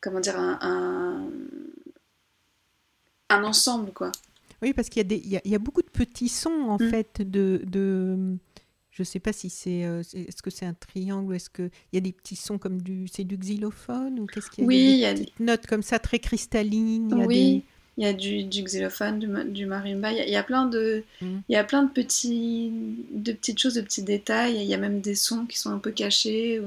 comment 0.00 0.20
dire, 0.20 0.38
un, 0.38 1.30
un, 3.30 3.44
ensemble, 3.44 3.92
quoi. 3.92 4.12
Oui, 4.60 4.74
parce 4.74 4.90
qu'il 4.90 5.10
y, 5.10 5.14
y, 5.14 5.40
y, 5.42 5.54
a 5.54 5.58
beaucoup 5.58 5.80
de 5.80 5.88
petits 5.88 6.28
sons, 6.28 6.68
en 6.68 6.76
mmh. 6.76 6.90
fait, 6.90 7.30
de, 7.30 7.62
de 7.64 8.36
je 8.90 9.02
ne 9.02 9.04
sais 9.04 9.20
pas 9.20 9.32
si 9.32 9.50
c'est. 9.50 9.84
Euh, 9.84 10.00
est-ce 10.00 10.42
que 10.42 10.50
c'est 10.50 10.66
un 10.66 10.74
triangle 10.74 11.34
Est-ce 11.34 11.48
qu'il 11.48 11.70
y 11.92 11.96
a 11.96 12.00
des 12.00 12.12
petits 12.12 12.36
sons 12.36 12.58
comme 12.58 12.82
du. 12.82 13.06
C'est 13.08 13.24
du 13.24 13.36
xylophone 13.36 14.18
Ou 14.18 14.26
qu'est-ce 14.26 14.50
qu'il 14.50 14.64
y 14.64 14.66
a? 14.66 14.68
Oui, 14.68 14.90
il 14.92 14.98
y 14.98 15.04
a 15.04 15.14
des 15.14 15.28
notes 15.38 15.66
comme 15.66 15.82
ça 15.82 15.98
très 15.98 16.18
cristallines. 16.18 17.14
oui, 17.26 17.62
il 17.96 18.04
y 18.04 18.06
a 18.06 18.12
du, 18.12 18.44
du 18.44 18.62
xylophone, 18.62 19.18
du, 19.18 19.28
du 19.52 19.66
marimba. 19.66 20.12
Il 20.12 20.28
y, 20.28 20.36
a, 20.36 20.42
plein 20.42 20.66
de. 20.66 21.04
Mmh. 21.20 21.26
Il 21.48 21.52
y 21.52 21.56
a 21.56 21.64
plein 21.64 21.84
de, 21.84 21.90
petits, 21.90 22.72
de 23.12 23.32
petites 23.32 23.60
choses, 23.60 23.74
de 23.74 23.82
petits 23.82 24.02
détails. 24.02 24.56
Il 24.56 24.66
y 24.66 24.74
a 24.74 24.78
même 24.78 25.00
des 25.00 25.14
sons 25.14 25.46
qui 25.46 25.58
sont 25.58 25.70
un 25.70 25.78
peu 25.78 25.92
cachés. 25.92 26.60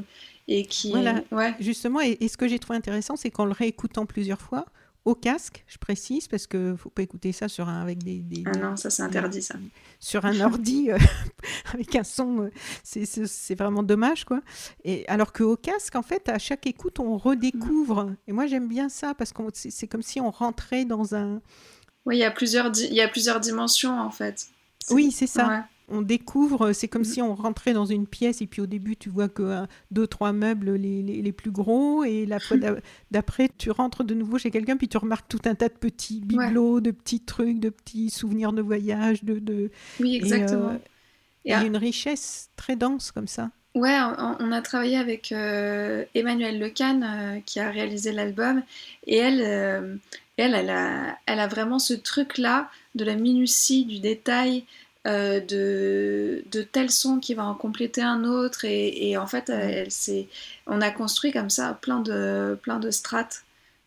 Et 0.48 0.66
qui. 0.66 0.92
Voilà. 0.92 1.24
Ouais. 1.32 1.56
Justement, 1.60 2.00
et, 2.02 2.18
et 2.22 2.28
ce 2.30 2.38
que 2.38 2.48
j'ai 2.48 2.60
trouvé 2.60 2.78
intéressant, 2.78 3.16
c'est 3.16 3.32
qu'en 3.32 3.46
le 3.46 3.52
réécoutant 3.52 4.06
plusieurs 4.06 4.42
fois, 4.42 4.66
au 5.06 5.16
casque, 5.16 5.66
je 5.68 5.78
précise, 5.78 6.28
parce 6.28 6.48
que 6.48 6.72
ne 6.72 6.76
faut 6.76 6.90
pas 6.90 7.02
écouter 7.02 7.34
ça 7.34 7.50
sur 7.50 7.68
un, 7.68 7.82
avec 7.82 8.04
des, 8.04 8.44
Ah 8.46 8.58
non, 8.58 8.76
ça 8.78 8.90
c'est 8.90 9.04
interdit 9.04 9.42
ça. 9.42 9.56
Sur 10.00 10.26
un 10.26 10.40
ordi 10.42 10.92
euh, 10.92 10.98
avec 11.74 11.96
un 11.96 12.04
son, 12.04 12.44
euh, 12.44 12.52
c'est 12.84 13.56
vraiment 13.56 13.84
dommage 13.84 14.24
quoi. 14.24 14.42
Et 14.84 15.06
alors 15.08 15.34
qu'au 15.34 15.58
casque, 15.58 15.96
en 15.96 16.04
fait, 16.04 16.30
à 16.30 16.40
chaque 16.40 16.68
écoute, 16.68 17.00
on 17.00 17.18
redécouvre. 17.18 18.14
Et 18.28 18.32
moi 18.32 18.48
j'aime 18.48 18.68
bien 18.68 18.88
ça 18.88 19.14
parce 19.14 19.34
que 19.34 19.44
c'est 19.54 19.88
comme 19.88 20.04
si 20.04 20.22
on 20.22 20.32
rentrait 20.32 20.86
dans 20.86 21.16
un. 21.16 21.42
Oui, 22.06 22.18
il 22.18 22.20
y 22.20 22.26
a 22.26 22.32
plusieurs, 22.32 22.72
il 22.78 22.94
y 22.94 23.02
a 23.02 23.08
plusieurs 23.08 23.40
dimensions 23.40 24.00
en 24.00 24.12
fait. 24.12 24.48
Oui, 24.90 25.12
c'est 25.12 25.28
ça 25.28 25.66
on 25.90 26.02
découvre, 26.02 26.72
c'est 26.72 26.88
comme 26.88 27.04
si 27.04 27.22
on 27.22 27.36
rentrait 27.36 27.74
dans 27.74 27.86
une 27.86 28.08
pièce 28.08 28.42
et 28.42 28.48
puis 28.48 28.62
au 28.62 28.66
début 28.66 28.96
tu 28.96 29.10
vois 29.10 29.28
que 29.28 29.44
un, 29.44 29.68
deux, 29.92 30.08
trois 30.08 30.32
meubles 30.32 30.72
les, 30.76 31.32
plus 31.32 31.52
gros 31.52 32.04
et 32.04 32.26
la 32.26 32.40
fois 32.40 32.58
d'après 33.12 33.50
tu 33.58 33.70
rentres 33.72 34.04
de 34.04 34.14
nouveau 34.14 34.38
chez 34.38 34.52
quelqu'un 34.52 34.78
puis 34.78 34.88
tu 34.88 34.98
remarques 34.98 35.28
tout 35.28 35.42
un 35.46 35.56
tas 35.56 35.70
de 35.70 35.74
petits 35.74 36.22
bibelots, 36.22 36.80
de 36.80 36.92
petits 36.92 37.20
trucs, 37.20 37.60
de 37.60 37.70
petits 37.70 38.10
souvenirs 38.10 38.54
de 38.54 38.62
voyage. 38.62 39.24
De, 39.24 39.40
de... 39.40 39.72
Oui, 40.00 40.16
exactement. 40.16 40.80
il 41.46 41.52
y 41.52 41.54
a 41.54 41.64
une 41.64 41.78
richesse 41.78 42.50
très 42.56 42.76
dense 42.76 43.12
comme 43.12 43.28
ça. 43.28 43.50
Ouais, 43.76 43.98
on, 44.40 44.52
a 44.52 44.62
travaillé 44.62 44.98
avec 44.98 45.32
euh, 45.32 46.06
Emmanuelle 46.14 46.60
Lecan 46.60 47.02
euh, 47.02 47.40
qui 47.44 47.60
a 47.60 47.72
réalisé 47.72 48.12
l'album 48.12 48.62
et 49.08 49.18
elle, 49.18 49.42
euh, 49.42 49.96
elle, 50.38 50.54
elle 50.54 50.70
a, 50.70 51.18
elle 51.26 51.40
a 51.40 51.48
vraiment 51.48 51.80
ce 51.80 51.96
truc-là 51.96 52.70
de 52.94 53.04
la 53.04 53.16
minutie, 53.16 53.86
du 53.86 54.00
détail, 54.00 54.66
euh, 55.06 55.42
de, 55.42 56.46
de 56.50 56.62
tel 56.62 56.90
son 56.90 57.20
qui 57.20 57.34
va 57.34 57.44
en 57.44 57.56
compléter 57.56 58.02
un 58.02 58.24
autre. 58.24 58.64
Et, 58.64 59.18
en 59.18 59.28
fait, 59.28 59.50
elle, 59.50 59.90
on 60.66 60.80
a 60.80 60.92
construit 60.92 61.32
comme 61.32 61.50
ça 61.50 61.78
plein 61.82 62.00
de, 62.00 62.58
plein 62.62 62.80
de 62.80 62.90
strates 62.90 63.44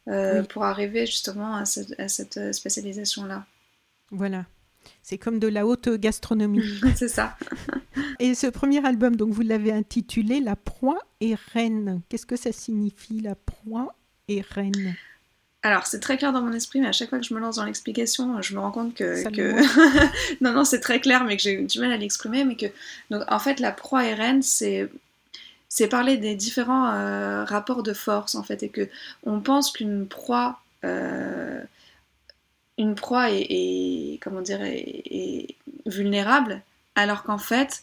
euh, 0.09 0.43
pour 0.43 0.65
arriver 0.65 1.07
justement 1.07 1.57
à, 1.57 1.65
cette 1.65 2.53
spécialisation-là. 2.53 3.47
Voilà. 4.11 4.45
C'est 5.03 5.19
comme 5.19 5.39
de 5.39 5.49
la 5.49 5.67
haute 5.67 5.89
gastronomie. 5.89 6.63
C'est 6.97 7.09
ça. 7.09 7.37
et 8.19 8.35
ce 8.35 8.47
premier 8.47 8.85
album, 8.85 9.17
donc 9.17 9.31
vous 9.31 9.43
l'avez 9.43 9.73
intitulé 9.73 10.41
La 10.41 10.55
proie 10.55 10.99
et 11.21 11.35
reine. 11.53 12.03
Qu'est-ce 12.09 12.27
que 12.27 12.37
ça 12.37 12.53
signifie, 12.53 13.21
la 13.21 13.37
proie 13.37 13.95
et 14.29 14.43
reine? 14.43 14.95
Alors, 15.67 15.87
c'est 15.87 15.99
très 15.99 16.17
clair 16.17 16.33
dans 16.33 16.43
mon 16.43 16.53
esprit, 16.53 16.81
mais 16.81 16.87
à 16.87 16.93
chaque 16.93 17.09
fois 17.09 17.19
que 17.19 17.25
je 17.25 17.35
me 17.35 17.41
lance 17.41 17.57
dans 17.57 17.65
l'explication, 17.65 18.41
je 18.41 18.55
me 18.55 18.61
rends 18.61 18.71
compte 18.71 18.95
que. 18.95 19.25
non, 20.41 20.53
non, 20.53 20.65
c'est 20.65 20.79
très 20.79 21.01
clair, 21.01 21.25
mais 21.25 21.37
que 21.37 21.43
j'ai 21.43 21.61
du 21.61 21.81
mal 21.81 21.91
à 21.91 21.97
l'exprimer. 21.97 22.45
Mais 22.45 22.55
que. 22.55 22.67
Donc, 23.11 23.25
en 23.29 23.41
fait, 23.41 23.59
la 23.59 23.73
proie 23.73 24.05
et 24.07 24.15
reine, 24.15 24.43
c'est. 24.43 24.89
C'est 25.69 25.89
parler 25.89 26.17
des 26.17 26.37
différents 26.37 26.89
euh, 26.95 27.45
rapports 27.45 27.83
de 27.83 27.93
force, 27.93 28.37
en 28.37 28.45
fait, 28.45 28.63
et 28.63 28.69
que 28.69 28.89
on 29.25 29.41
pense 29.41 29.73
qu'une 29.73 30.07
proie. 30.07 30.61
Euh, 30.85 31.61
une 32.79 32.95
proie 32.95 33.31
est, 33.31 34.21
comment 34.23 34.43
dire, 34.43 34.61
est 34.63 35.57
vulnérable, 35.87 36.63
alors 36.95 37.25
qu'en 37.25 37.39
fait, 37.39 37.83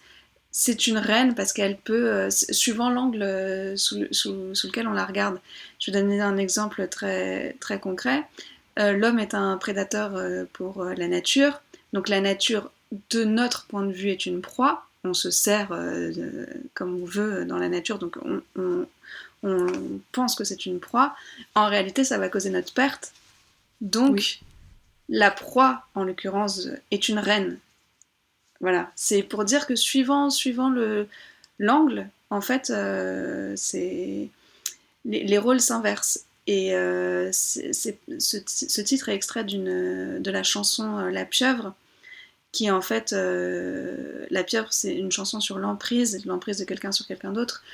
c'est 0.56 0.86
une 0.86 1.00
reine 1.00 1.34
parce 1.34 1.52
qu'elle 1.52 1.78
peut, 1.78 2.14
euh, 2.14 2.30
suivant 2.30 2.92
l'angle 2.92 3.24
euh, 3.24 3.76
sous, 3.76 3.98
lequel 3.98 4.88
on 4.88 4.94
la 4.94 5.04
regarde. 5.04 5.42
Je 5.80 5.90
vais 5.92 6.00
donner 6.00 6.22
un 6.22 6.38
exemple 6.38 6.88
très, 6.88 7.58
très 7.60 7.80
concret. 7.80 8.24
Euh, 8.78 8.94
l'homme 8.94 9.18
est 9.18 9.34
un 9.34 9.58
prédateur 9.58 10.14
pour 10.54 10.86
la 10.86 11.08
nature. 11.08 11.62
Donc 11.92 12.08
la 12.08 12.22
nature, 12.22 12.72
de 13.10 13.24
notre 13.24 13.66
point 13.66 13.84
de 13.84 13.92
vue, 13.92 14.10
est 14.10 14.28
une 14.28 14.42
proie. 14.42 14.86
On 15.04 15.16
se 15.16 15.32
sert 15.32 15.70
comme 16.76 17.02
on 17.02 17.06
veut 17.06 17.46
dans 17.46 17.58
la 17.58 17.68
nature, 17.68 17.98
donc 17.98 18.18
on, 18.56 18.86
pense 20.12 20.36
que 20.36 20.44
c'est 20.44 20.68
une 20.68 20.80
proie. 20.80 21.16
En 21.56 21.68
réalité, 21.68 22.04
ça 22.04 22.18
va 22.20 22.30
causer 22.30 22.52
notre 22.52 22.74
perte. 22.74 23.12
Donc, 23.82 24.40
la 25.10 25.32
proie, 25.32 25.84
en 25.96 26.04
l'occurrence, 26.04 26.70
est 26.92 27.10
une 27.10 27.20
reine. 27.20 27.58
Voilà, 28.64 28.90
c'est 28.96 29.24
pour 29.24 29.44
dire 29.44 29.68
que 29.68 29.76
suivant, 29.76 30.30
suivant 30.30 30.70
le 30.70 31.10
l'angle, 31.60 32.08
en 32.30 32.40
fait, 32.40 32.70
euh, 32.70 33.52
c'est 33.58 34.30
les, 35.04 35.38
rôles 35.38 35.60
s'inversent. 35.60 36.24
Et 36.48 36.74
euh, 36.74 37.28
c'est, 37.34 37.74
ce, 37.74 38.82
titre 38.82 39.10
est 39.10 39.16
extrait 39.16 39.44
d'une, 39.44 40.22
de 40.22 40.32
la 40.32 40.44
chanson 40.44 40.98
euh, 40.98 41.12
La 41.12 41.26
pieuvre, 41.26 41.76
qui 42.54 42.72
en 42.72 42.80
fait, 42.80 43.12
La 43.12 44.44
pieuvre, 44.46 44.72
c'est 44.72 44.96
une 44.96 45.12
chanson 45.12 45.42
sur 45.42 45.60
l'emprise, 45.60 46.26
l'emprise 46.26 46.60
de 46.60 46.64
quelqu'un 46.64 46.94
sur 46.94 47.06
quelqu'un 47.06 47.34
d'autre. 47.34 47.66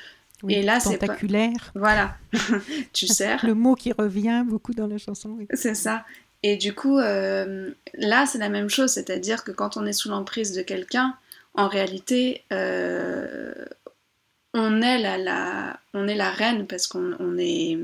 et 0.48 0.64
là, 0.64 0.80
c'est 0.80 0.96
spectaculaire. 0.96 1.72
Voilà, 1.76 2.18
tu 2.94 3.06
sers. 3.06 3.46
Le 3.46 3.54
mot 3.54 3.76
qui 3.76 3.92
revient 3.92 4.44
beaucoup 4.44 4.74
dans 4.74 4.88
la 4.88 4.98
chanson. 4.98 5.38
C'est 5.54 5.76
ça. 5.76 6.04
Et 6.44 6.56
du 6.56 6.74
coup, 6.74 6.98
euh, 7.00 7.72
là, 7.96 8.26
c'est 8.26 8.38
la 8.38 8.50
même 8.50 8.70
chose, 8.70 8.92
c'est-à-dire 8.92 9.44
que 9.44 9.52
quand 9.52 9.78
on 9.78 9.86
est 9.86 9.94
sous 9.94 10.10
l'emprise 10.10 10.54
de 10.54 10.62
quelqu'un, 10.62 11.16
en 11.54 11.68
réalité, 11.68 12.44
euh, 12.54 13.54
on, 14.54 14.82
est 14.82 15.00
la, 15.00 16.32
reine 16.32 16.66
parce 16.66 16.88
qu'on 16.88 17.38
est, 17.38 17.78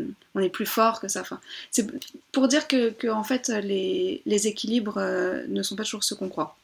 plus 0.53 0.65
fort 0.65 1.01
que 1.01 1.09
ça. 1.09 1.21
Enfin, 1.21 1.41
c'est 1.71 1.87
pour 2.31 2.47
dire 2.47 2.67
que, 2.67 3.09
en 3.09 3.23
fait, 3.23 3.49
les, 3.49 4.21
les 4.25 4.47
équilibres 4.47 4.99
euh, 4.99 5.43
ne 5.49 5.61
sont 5.61 5.75
pas 5.75 5.83
toujours 5.83 6.05
ceux 6.05 6.15
qu'on 6.15 6.29
croit. 6.29 6.55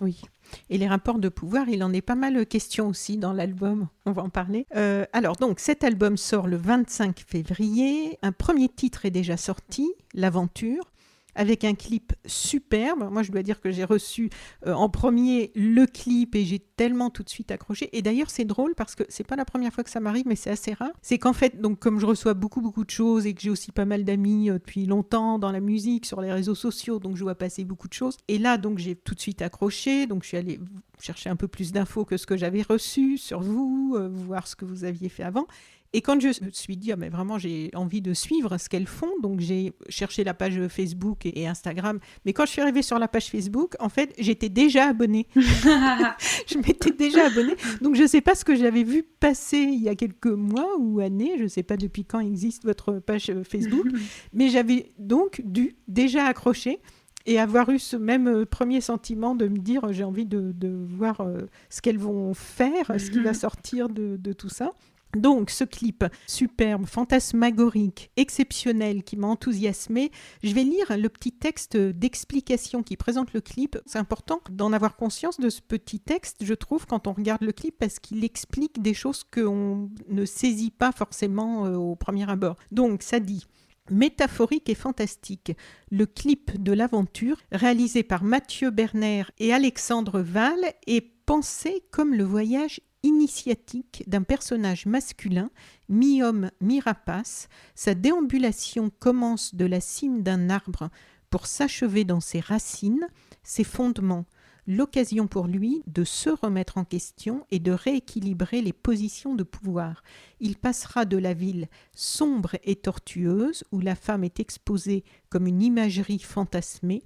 Oui. 0.00 0.22
Et 0.70 0.78
les 0.78 0.88
rapports 0.88 1.18
de 1.18 1.28
pouvoir, 1.28 1.68
il 1.68 1.84
en 1.84 1.92
est 1.92 2.02
pas 2.02 2.14
mal 2.14 2.44
question 2.46 2.88
aussi 2.88 3.18
dans 3.18 3.32
l'album, 3.32 3.88
on 4.06 4.12
va 4.12 4.22
en 4.22 4.28
parler. 4.28 4.66
alors 5.14 5.36
donc 5.36 5.58
cet 5.58 5.82
album 5.82 6.18
sort 6.18 6.46
le 6.46 6.58
25 6.58 7.24
février, 7.26 8.18
un 8.20 8.32
premier 8.32 8.68
titre 8.68 9.06
est 9.06 9.10
déjà 9.10 9.38
sorti, 9.38 9.90
L'aventure, 10.12 10.92
avec 11.34 11.64
un 11.64 11.74
clip 11.74 12.12
superbe. 12.26 13.08
Moi, 13.10 13.22
je 13.22 13.32
dois 13.32 13.42
dire 13.42 13.60
que 13.60 13.70
j'ai 13.70 13.84
reçu 13.84 14.30
euh, 14.66 14.72
en 14.72 14.88
premier 14.88 15.52
le 15.54 15.86
clip 15.86 16.34
et 16.34 16.44
j'ai 16.44 16.58
tellement 16.58 17.10
tout 17.10 17.22
de 17.22 17.28
suite 17.28 17.50
accroché. 17.50 17.88
Et 17.96 18.02
d'ailleurs, 18.02 18.30
c'est 18.30 18.44
drôle 18.44 18.74
parce 18.74 18.94
que 18.94 19.04
c'est 19.08 19.26
pas 19.26 19.36
la 19.36 19.44
première 19.44 19.72
fois 19.72 19.84
que 19.84 19.90
ça 19.90 20.00
m'arrive, 20.00 20.26
mais 20.26 20.36
c'est 20.36 20.50
assez 20.50 20.72
rare. 20.72 20.92
C'est 21.00 21.18
qu'en 21.18 21.32
fait, 21.32 21.60
donc 21.60 21.78
comme 21.78 21.98
je 21.98 22.06
reçois 22.06 22.34
beaucoup 22.34 22.60
beaucoup 22.60 22.84
de 22.84 22.90
choses 22.90 23.26
et 23.26 23.34
que 23.34 23.40
j'ai 23.40 23.50
aussi 23.50 23.72
pas 23.72 23.84
mal 23.84 24.04
d'amis 24.04 24.50
euh, 24.50 24.54
depuis 24.54 24.86
longtemps 24.86 25.38
dans 25.38 25.52
la 25.52 25.60
musique, 25.60 26.06
sur 26.06 26.20
les 26.20 26.32
réseaux 26.32 26.54
sociaux, 26.54 26.98
donc 26.98 27.16
je 27.16 27.22
vois 27.22 27.34
passer 27.34 27.64
beaucoup 27.64 27.88
de 27.88 27.94
choses. 27.94 28.16
Et 28.28 28.38
là, 28.38 28.58
donc 28.58 28.78
j'ai 28.78 28.94
tout 28.94 29.14
de 29.14 29.20
suite 29.20 29.42
accroché. 29.42 30.06
Donc 30.06 30.22
je 30.22 30.28
suis 30.28 30.36
allée 30.36 30.60
chercher 31.00 31.30
un 31.30 31.36
peu 31.36 31.48
plus 31.48 31.72
d'infos 31.72 32.04
que 32.04 32.16
ce 32.16 32.26
que 32.26 32.36
j'avais 32.36 32.62
reçu 32.62 33.18
sur 33.18 33.40
vous, 33.40 33.94
euh, 33.96 34.08
voir 34.08 34.46
ce 34.46 34.56
que 34.56 34.64
vous 34.64 34.84
aviez 34.84 35.08
fait 35.08 35.24
avant. 35.24 35.46
Et 35.94 36.00
quand 36.00 36.18
je 36.20 36.28
me 36.28 36.50
suis 36.52 36.76
dit, 36.76 36.92
ah, 36.92 36.96
mais 36.96 37.10
vraiment, 37.10 37.36
j'ai 37.36 37.70
envie 37.74 38.00
de 38.00 38.14
suivre 38.14 38.56
ce 38.56 38.68
qu'elles 38.70 38.86
font, 38.86 39.10
donc 39.20 39.40
j'ai 39.40 39.72
cherché 39.90 40.24
la 40.24 40.32
page 40.32 40.66
Facebook 40.68 41.26
et, 41.26 41.46
Instagram. 41.46 41.98
Mais 42.24 42.32
quand 42.32 42.46
je 42.46 42.52
suis 42.52 42.62
arrivée 42.62 42.82
sur 42.82 42.98
la 42.98 43.08
page 43.08 43.26
Facebook, 43.26 43.74
en 43.78 43.90
fait, 43.90 44.14
j'étais 44.18 44.48
déjà 44.48 44.88
abonnée. 44.88 45.26
je 45.36 46.58
m'étais 46.58 46.92
déjà 46.92 47.26
abonnée. 47.26 47.56
Donc 47.82 47.96
je 47.96 48.02
ne 48.02 48.06
sais 48.06 48.22
pas 48.22 48.34
ce 48.34 48.44
que 48.44 48.56
j'avais 48.56 48.84
vu 48.84 49.02
passer 49.02 49.58
il 49.58 49.82
y 49.82 49.88
a 49.88 49.94
quelques 49.94 50.26
mois 50.26 50.78
ou 50.78 51.00
années. 51.00 51.34
Je 51.36 51.44
ne 51.44 51.48
sais 51.48 51.62
pas 51.62 51.76
depuis 51.76 52.04
quand 52.04 52.20
existe 52.20 52.64
votre 52.64 52.94
page 52.94 53.28
euh, 53.28 53.44
Facebook. 53.44 53.86
mais 54.32 54.48
j'avais 54.48 54.92
donc 54.98 55.42
dû 55.44 55.76
déjà 55.88 56.24
accrocher 56.24 56.80
et 57.26 57.38
avoir 57.38 57.68
eu 57.68 57.78
ce 57.78 57.96
même 57.96 58.28
euh, 58.28 58.46
premier 58.46 58.80
sentiment 58.80 59.34
de 59.34 59.46
me 59.46 59.58
dire 59.58 59.92
j'ai 59.92 60.04
envie 60.04 60.26
de, 60.26 60.52
voir 60.88 61.20
euh, 61.20 61.42
ce 61.68 61.82
qu'elles 61.82 61.98
vont 61.98 62.32
faire, 62.34 62.98
ce 62.98 63.10
qui 63.10 63.20
va 63.20 63.34
sortir 63.34 63.88
de, 63.88 64.16
de 64.16 64.32
tout 64.32 64.48
ça. 64.48 64.72
Donc, 65.16 65.50
ce 65.50 65.64
clip 65.64 66.04
superbe, 66.26 66.86
fantasmagorique, 66.86 68.10
exceptionnel, 68.16 69.02
qui 69.02 69.16
m'a 69.16 69.26
enthousiasmé, 69.26 70.10
je 70.42 70.54
vais 70.54 70.64
lire 70.64 70.96
le 70.96 71.08
petit 71.08 71.32
texte 71.32 71.76
d'explication 71.76 72.82
qui 72.82 72.96
présente 72.96 73.32
le 73.34 73.40
clip. 73.40 73.78
C'est 73.86 73.98
important 73.98 74.40
d'en 74.50 74.72
avoir 74.72 74.96
conscience 74.96 75.38
de 75.38 75.50
ce 75.50 75.60
petit 75.60 76.00
texte, 76.00 76.44
je 76.44 76.54
trouve, 76.54 76.86
quand 76.86 77.06
on 77.06 77.12
regarde 77.12 77.42
le 77.42 77.52
clip, 77.52 77.76
parce 77.78 77.98
qu'il 77.98 78.24
explique 78.24 78.80
des 78.80 78.94
choses 78.94 79.24
qu'on 79.24 79.90
ne 80.08 80.24
saisit 80.24 80.70
pas 80.70 80.92
forcément 80.92 81.66
euh, 81.66 81.76
au 81.76 81.94
premier 81.94 82.28
abord. 82.30 82.56
Donc, 82.70 83.02
ça 83.02 83.20
dit 83.20 83.46
métaphorique 83.90 84.68
et 84.68 84.74
fantastique. 84.74 85.52
Le 85.90 86.06
clip 86.06 86.62
de 86.62 86.72
l'aventure, 86.72 87.36
réalisé 87.50 88.02
par 88.02 88.24
Mathieu 88.24 88.70
Berner 88.70 89.24
et 89.38 89.52
Alexandre 89.52 90.20
Val, 90.20 90.58
est 90.86 91.12
pensé 91.26 91.84
comme 91.90 92.14
le 92.14 92.24
voyage 92.24 92.80
initiatique 93.12 94.04
d'un 94.06 94.22
personnage 94.22 94.86
masculin, 94.86 95.50
mi-homme, 95.88 96.50
mi-rapace. 96.60 97.48
Sa 97.74 97.94
déambulation 97.94 98.90
commence 98.98 99.54
de 99.54 99.66
la 99.66 99.80
cime 99.80 100.22
d'un 100.22 100.50
arbre 100.50 100.90
pour 101.30 101.46
s'achever 101.46 102.04
dans 102.04 102.20
ses 102.20 102.40
racines, 102.40 103.06
ses 103.42 103.64
fondements, 103.64 104.26
l'occasion 104.66 105.26
pour 105.26 105.46
lui 105.46 105.82
de 105.86 106.04
se 106.04 106.30
remettre 106.30 106.78
en 106.78 106.84
question 106.84 107.46
et 107.50 107.58
de 107.58 107.72
rééquilibrer 107.72 108.62
les 108.62 108.72
positions 108.72 109.34
de 109.34 109.42
pouvoir. 109.42 110.02
Il 110.40 110.56
passera 110.56 111.04
de 111.04 111.16
la 111.16 111.34
ville 111.34 111.68
sombre 111.94 112.56
et 112.64 112.76
tortueuse, 112.76 113.64
où 113.72 113.80
la 113.80 113.94
femme 113.94 114.24
est 114.24 114.40
exposée 114.40 115.04
comme 115.30 115.46
une 115.46 115.62
imagerie 115.62 116.20
fantasmée, 116.20 117.02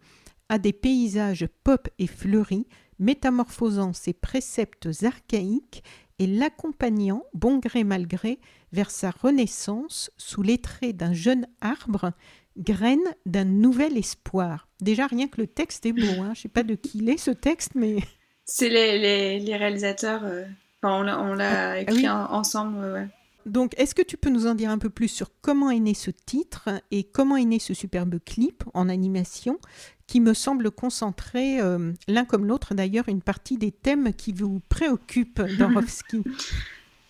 à 0.48 0.58
des 0.58 0.72
paysages 0.72 1.48
pop 1.64 1.88
et 1.98 2.06
fleuris, 2.06 2.66
métamorphosant 2.98 3.92
ses 3.92 4.12
préceptes 4.12 4.88
archaïques 5.02 5.82
et 6.18 6.26
l'accompagnant, 6.26 7.24
bon 7.34 7.58
gré 7.58 7.84
mal 7.84 8.06
gré, 8.06 8.38
vers 8.72 8.90
sa 8.90 9.10
renaissance 9.10 10.10
sous 10.16 10.42
les 10.42 10.58
traits 10.58 10.96
d'un 10.96 11.12
jeune 11.12 11.46
arbre, 11.60 12.12
graine 12.56 13.14
d'un 13.26 13.44
nouvel 13.44 13.98
espoir. 13.98 14.68
Déjà, 14.80 15.06
rien 15.06 15.28
que 15.28 15.40
le 15.40 15.46
texte 15.46 15.84
est 15.86 15.92
beau. 15.92 16.06
Hein. 16.20 16.32
Je 16.34 16.40
ne 16.40 16.42
sais 16.42 16.48
pas 16.48 16.62
de 16.62 16.74
qui 16.74 16.98
il 16.98 17.08
est 17.08 17.18
ce 17.18 17.30
texte, 17.30 17.72
mais... 17.74 17.98
C'est 18.44 18.68
les, 18.68 19.40
les, 19.40 19.56
réalisateurs. 19.56 20.22
Euh, 20.24 20.44
on 20.82 21.02
l'a 21.02 21.70
ah, 21.70 21.80
écrit 21.80 22.08
ensemble. 22.08 23.10
Donc, 23.44 23.74
est-ce 23.76 23.94
que 23.94 24.02
tu 24.02 24.16
peux 24.16 24.30
nous 24.30 24.46
en 24.46 24.54
dire 24.54 24.70
un 24.70 24.78
peu 24.78 24.90
plus 24.90 25.08
sur 25.08 25.30
comment 25.40 25.70
est 25.70 25.80
né 25.80 25.94
ce 25.94 26.10
titre 26.10 26.68
et 26.90 27.04
comment 27.04 27.36
est 27.36 27.44
né 27.44 27.58
ce 27.58 27.74
superbe 27.74 28.18
clip 28.24 28.64
en 28.72 28.88
animation 28.88 29.58
qui 30.06 30.20
me 30.20 30.34
semble 30.34 30.70
concentrer, 30.70 31.60
euh, 31.60 31.92
l'un 32.08 32.24
comme 32.24 32.46
l'autre 32.46 32.74
d'ailleurs, 32.74 33.08
une 33.08 33.22
partie 33.22 33.56
des 33.56 33.72
thèmes 33.72 34.12
qui 34.14 34.32
vous 34.32 34.60
préoccupent 34.68 35.42
dans 35.58 35.72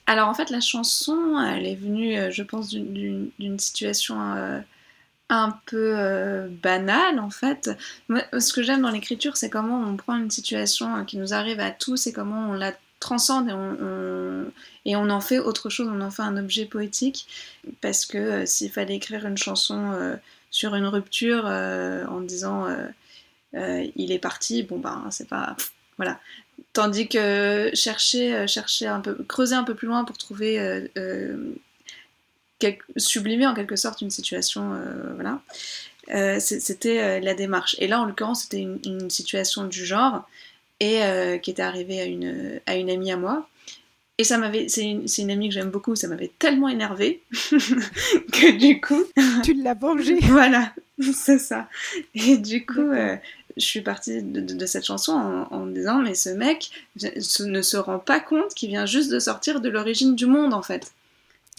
Alors 0.06 0.28
en 0.28 0.34
fait, 0.34 0.50
la 0.50 0.60
chanson, 0.60 1.38
elle 1.40 1.66
est 1.66 1.76
venue, 1.76 2.16
euh, 2.16 2.30
je 2.30 2.42
pense, 2.42 2.70
d'une 2.70 3.58
situation 3.58 4.20
euh, 4.20 4.60
un 5.28 5.58
peu 5.66 6.48
banale 6.62 7.18
en 7.18 7.30
fait. 7.30 7.70
ce 8.08 8.52
que 8.52 8.62
j'aime 8.62 8.82
dans 8.82 8.90
l'écriture, 8.90 9.36
c'est 9.36 9.50
comment 9.50 9.80
on 9.80 9.96
prend 9.96 10.16
une 10.16 10.30
situation 10.30 11.04
qui 11.04 11.18
nous 11.18 11.34
arrive 11.34 11.60
à 11.60 11.72
tous 11.72 12.06
et 12.06 12.12
comment 12.12 12.50
on 12.50 12.52
la 12.52 12.72
transcende 13.00 13.48
et 13.48 13.52
on, 13.52 14.52
et 14.84 14.94
on 14.94 15.10
en 15.10 15.20
fait 15.20 15.40
autre 15.40 15.68
chose, 15.68 15.88
on 15.92 16.00
en 16.00 16.12
fait 16.12 16.22
un 16.22 16.36
objet 16.36 16.64
poétique. 16.64 17.26
Parce 17.80 18.06
que 18.06 18.46
s'il 18.46 18.70
fallait 18.70 18.94
écrire 18.94 19.26
une 19.26 19.36
chanson 19.36 20.16
sur 20.50 20.74
une 20.74 20.86
rupture 20.86 21.44
euh, 21.46 22.06
en 22.06 22.20
disant 22.20 22.66
euh, 22.66 22.86
euh, 23.54 23.86
il 23.96 24.12
est 24.12 24.18
parti, 24.18 24.62
bon 24.62 24.78
ben 24.78 25.06
c'est 25.10 25.28
pas. 25.28 25.56
Voilà. 25.96 26.20
Tandis 26.72 27.08
que 27.08 27.70
chercher, 27.74 28.46
chercher 28.46 28.86
un 28.86 29.00
peu, 29.00 29.14
creuser 29.28 29.54
un 29.54 29.64
peu 29.64 29.74
plus 29.74 29.86
loin 29.86 30.04
pour 30.04 30.18
trouver, 30.18 30.58
sublimer 32.96 33.46
en 33.46 33.54
quelque 33.54 33.76
sorte 33.76 34.02
une 34.02 34.10
situation, 34.10 34.78
voilà. 35.14 35.40
c'était 36.38 37.20
la 37.20 37.34
démarche. 37.34 37.76
Et 37.78 37.86
là, 37.88 38.00
en 38.00 38.04
l'occurrence, 38.04 38.42
c'était 38.42 38.60
une, 38.60 39.10
situation 39.10 39.64
du 39.64 39.84
genre 39.84 40.28
et 40.80 41.00
qui 41.42 41.50
était 41.50 41.62
arrivée 41.62 42.00
à 42.00 42.04
une, 42.04 42.60
à 42.66 42.76
une 42.76 42.90
amie 42.90 43.12
à 43.12 43.16
moi 43.16 43.48
et 44.18 44.24
ça 44.24 44.38
m'avait, 44.38 44.68
c'est 44.68 44.82
une, 44.82 45.30
amie 45.30 45.48
que 45.48 45.54
j'aime 45.54 45.70
beaucoup, 45.70 45.94
ça 45.94 46.08
m'avait 46.08 46.30
tellement 46.38 46.68
énervé 46.68 47.22
que 47.30 48.56
du 48.56 48.80
coup. 48.80 49.04
tu 49.44 49.52
l'as 49.52 49.74
vengée. 49.74 50.18
voilà, 50.22 50.72
c'est 51.12 51.38
ça. 51.38 51.68
Et 52.14 52.38
du 52.38 52.64
coup, 52.64 52.80
euh, 52.80 53.16
je 53.56 53.64
suis 53.64 53.82
partie 53.82 54.22
de, 54.22 54.66
cette 54.66 54.86
chanson 54.86 55.12
en, 55.12 55.60
me 55.66 55.72
disant 55.72 56.00
mais 56.00 56.14
ce 56.14 56.30
mec 56.30 56.70
ne 57.40 57.62
se 57.62 57.76
rend 57.76 57.98
pas 57.98 58.20
compte 58.20 58.54
qu'il 58.54 58.70
vient 58.70 58.86
juste 58.86 59.10
de 59.10 59.18
sortir 59.18 59.60
de 59.60 59.68
l'origine 59.68 60.14
du 60.14 60.26
monde 60.26 60.54
en 60.54 60.62
fait. 60.62 60.92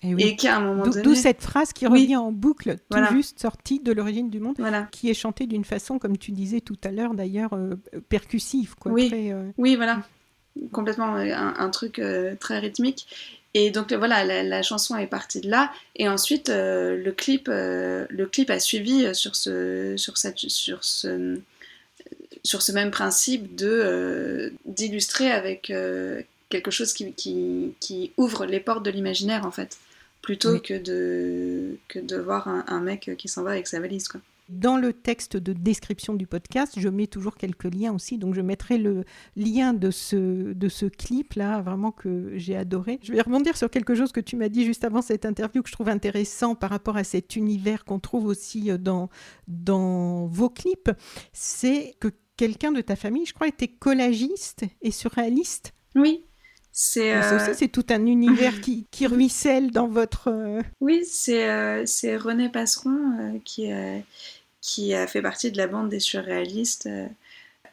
Eh 0.04 0.13
et, 0.20 0.36
qu'à 0.36 0.58
un 0.58 0.60
moment 0.62 0.84
donné. 0.84 1.02
D'où 1.02 1.15
cette 1.15 1.41
phrase 1.41 1.74
qui 1.74 1.88
revient 1.88 2.17
en 2.17 2.32
boucle, 2.32 2.78
tout 2.89 3.00
juste 3.12 3.39
sortie 3.39 3.80
de 3.80 3.91
l'origine 3.91 4.30
du 4.30 4.39
monde, 4.39 4.58
qui 4.91 5.10
est 5.10 5.15
chantée 5.15 5.48
d'une 5.48 5.65
façon, 5.65 5.98
comme 5.98 6.17
tu 6.17 6.32
disais 6.32 6.62
tout 6.62 6.78
à 6.84 6.91
l'heure 6.91 7.15
d'ailleurs, 7.15 7.54
euh, 7.54 7.76
percussive. 8.10 8.76
Quoi, 8.76 8.91
oui. 8.91 9.10
Euh, 9.13 9.50
oui, 9.58 9.76
voilà 9.76 10.04
complètement 10.72 11.15
euh, 11.15 11.34
un, 11.34 11.70
truc 11.70 12.00
euh, 12.00 12.36
très 12.39 12.60
rythmique. 12.60 13.08
Et 13.54 13.72
donc 13.72 13.91
voilà, 13.93 14.24
la, 14.43 14.62
chanson 14.62 14.96
est 14.98 15.08
partie 15.08 15.41
de 15.41 15.50
là. 15.50 15.72
Et 15.96 16.08
ensuite, 16.08 16.50
euh, 16.50 16.96
le, 16.96 17.12
clip, 17.12 17.48
le 17.48 18.26
clip 18.26 18.50
a 18.50 18.60
suivi 18.60 19.15
sur 19.15 19.36
ce, 19.36 19.96
sur 19.98 20.17
cette, 20.17 20.38
sur 20.38 20.84
ce, 20.84 21.39
sur 22.43 22.62
ce 22.62 22.72
même 22.72 22.91
principe 22.91 23.56
de 23.56 24.54
d'illustrer 24.65 25.32
avec 25.32 25.74
quelque 26.50 26.72
chose 26.72 26.93
qui, 26.93 27.13
qui, 27.13 27.74
qui, 27.80 28.12
ouvre 28.17 28.46
les 28.46 28.60
portes 28.60 28.84
de 28.84 28.91
l'imaginaire 28.91 29.46
en 29.46 29.52
fait, 29.52 29.78
plutôt 30.22 30.60
que, 30.60 30.76
de, 30.76 31.78
que 31.88 32.00
de 32.00 32.17
voir 32.17 32.48
un, 32.48 32.63
un 32.67 32.80
mec 32.80 33.12
qui 33.17 33.28
s'en 33.28 33.41
va 33.41 33.52
avec 33.52 33.67
sa 33.67 33.80
valise. 33.80 34.08
Quoi. 34.08 34.22
Dans 34.49 34.77
le 34.77 34.93
texte 34.93 35.36
de 35.36 35.51
description 35.51 36.13
du 36.13 36.25
podcast, 36.25 36.75
je 36.77 36.88
mets 36.88 37.07
toujours 37.07 37.36
quelques 37.36 37.65
liens 37.65 37.93
aussi. 37.93 38.17
Donc, 38.17 38.33
je 38.33 38.41
mettrai 38.41 38.77
le 38.77 39.03
lien 39.36 39.73
de 39.73 39.91
ce, 39.91 40.53
de 40.53 40.69
ce 40.69 40.86
clip-là, 40.86 41.62
vraiment 41.62 41.91
que 41.91 42.31
j'ai 42.36 42.55
adoré. 42.55 42.99
Je 43.03 43.12
vais 43.12 43.21
rebondir 43.21 43.57
sur 43.57 43.69
quelque 43.69 43.93
chose 43.93 44.13
que 44.13 44.21
tu 44.21 44.38
m'as 44.38 44.47
dit 44.47 44.63
juste 44.63 44.86
avant 44.86 45.01
cette 45.01 45.25
interview 45.25 45.62
que 45.62 45.69
je 45.69 45.73
trouve 45.73 45.89
intéressant 45.89 46.55
par 46.55 46.69
rapport 46.69 46.95
à 46.95 47.03
cet 47.03 47.36
univers 47.36 47.83
qu'on 47.83 47.99
trouve 47.99 48.25
aussi 48.25 48.71
euh, 48.71 48.77
dans, 48.77 49.10
dans 49.47 50.27
vos 50.27 50.49
clips. 50.49 50.91
C'est 51.33 51.95
que 51.99 52.07
quelqu'un 52.38 52.71
de 52.71 52.81
ta 52.81 52.95
famille, 52.95 53.25
je 53.25 53.33
crois, 53.33 53.47
était 53.47 53.67
collagiste 53.67 54.63
et 54.81 54.91
surréaliste. 54.91 55.73
Oui, 55.95 56.23
c'est 56.71 57.15
euh... 57.15 57.53
c'est 57.55 57.69
tout 57.69 57.86
un 57.89 58.05
univers 58.05 58.62
qui, 58.62 58.86
qui, 58.91 59.07
ruisselle 59.07 59.71
dans 59.71 59.88
votre. 59.88 60.29
Euh, 60.29 60.62
oui, 60.79 61.03
c'est 61.05 61.49
euh, 61.49 61.83
René 62.19 62.49
Passeron 62.49 63.41
qui, 63.43 63.71
qui 64.67 64.93
a 64.93 65.08
fait 65.08 65.21
partie 65.21 65.49
de 65.49 65.58
la 65.58 65.67
bande 65.67 65.88
des 65.88 66.01
surréalistes 66.01 66.88
euh, 66.88 67.08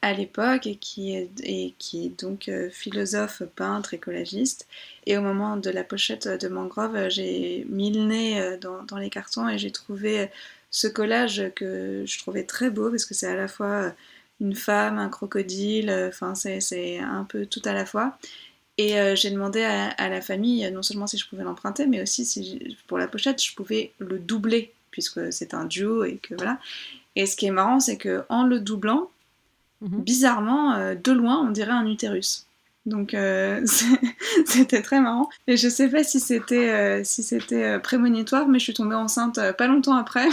à 0.00 0.12
l'époque 0.14 0.68
et 0.68 0.76
qui 0.76 1.16
est, 1.16 1.28
et 1.42 1.74
donc 2.16 2.48
euh, 2.48 2.70
philosophe, 2.70 3.42
peintre, 3.56 3.94
écologiste. 3.94 4.68
Et 5.06 5.16
au 5.18 5.20
moment 5.20 5.56
de 5.56 5.70
la 5.70 5.82
pochette 5.82 6.28
de 6.28 6.48
Mangrove, 6.48 7.08
j'ai 7.08 7.66
mis 7.68 7.92
le 7.92 8.04
nez 8.04 8.40
euh, 8.40 8.56
dans, 8.58 8.84
dans 8.84 8.98
les 8.98 9.10
cartons 9.10 9.48
et 9.48 9.58
j'ai 9.58 9.72
trouvé 9.72 10.30
ce 10.70 10.86
collage 10.86 11.50
que 11.56 12.04
je 12.06 12.18
trouvais 12.20 12.44
très 12.44 12.70
beau 12.70 12.90
parce 12.90 13.06
que 13.06 13.14
c'est 13.14 13.26
à 13.26 13.34
la 13.34 13.48
fois 13.48 13.92
une 14.40 14.54
femme, 14.54 14.98
un 14.98 15.08
crocodile, 15.08 15.90
enfin 16.08 16.34
c'est 16.36 16.98
un 16.98 17.24
peu 17.24 17.46
tout 17.46 17.62
à 17.64 17.72
la 17.72 17.86
fois. 17.86 18.18
Et 18.78 18.96
j'ai 19.14 19.30
demandé 19.30 19.62
à, 19.62 19.90
à, 19.90 20.08
la 20.08 20.20
famille 20.20 20.68
non 20.72 20.82
seulement 20.82 21.06
si 21.06 21.16
je 21.16 21.28
pouvais 21.28 21.44
l'emprunter, 21.44 21.86
mais 21.86 22.02
aussi 22.02 22.24
si 22.24 22.76
pour 22.88 22.98
la 22.98 23.06
pochette 23.06 23.42
je 23.42 23.54
pouvais 23.54 23.92
le 24.00 24.18
doubler 24.18 24.73
puisque 24.94 25.32
c'est 25.32 25.54
un 25.54 25.64
duo 25.64 26.04
et 26.04 26.20
que 26.22 26.36
voilà. 26.36 26.60
Et 27.16 27.26
ce 27.26 27.34
qui 27.34 27.46
est 27.46 27.50
marrant, 27.50 27.80
c'est 27.80 27.96
que 27.96 28.22
en 28.28 28.44
le 28.44 28.60
doublant, 28.60 29.10
mhm. 29.80 30.02
bizarrement, 30.02 30.74
euh, 30.74 30.94
de 30.94 31.10
loin, 31.10 31.44
on 31.44 31.50
dirait 31.50 31.72
un 31.72 31.86
utérus. 31.86 32.46
Donc 32.86 33.12
euh, 33.14 33.66
c'était 34.46 34.82
très 34.82 35.00
marrant. 35.00 35.28
Et 35.48 35.56
je 35.56 35.68
sais 35.68 35.88
pas 35.88 36.04
si 36.04 36.20
c'était 36.20 36.68
euh, 36.68 37.00
si 37.02 37.24
c'était 37.24 37.80
prémonitoire, 37.80 38.46
mais 38.46 38.60
je 38.60 38.64
suis 38.64 38.74
tombée 38.74 38.94
enceinte 38.94 39.40
pas 39.58 39.66
longtemps 39.66 39.96
après. 39.96 40.28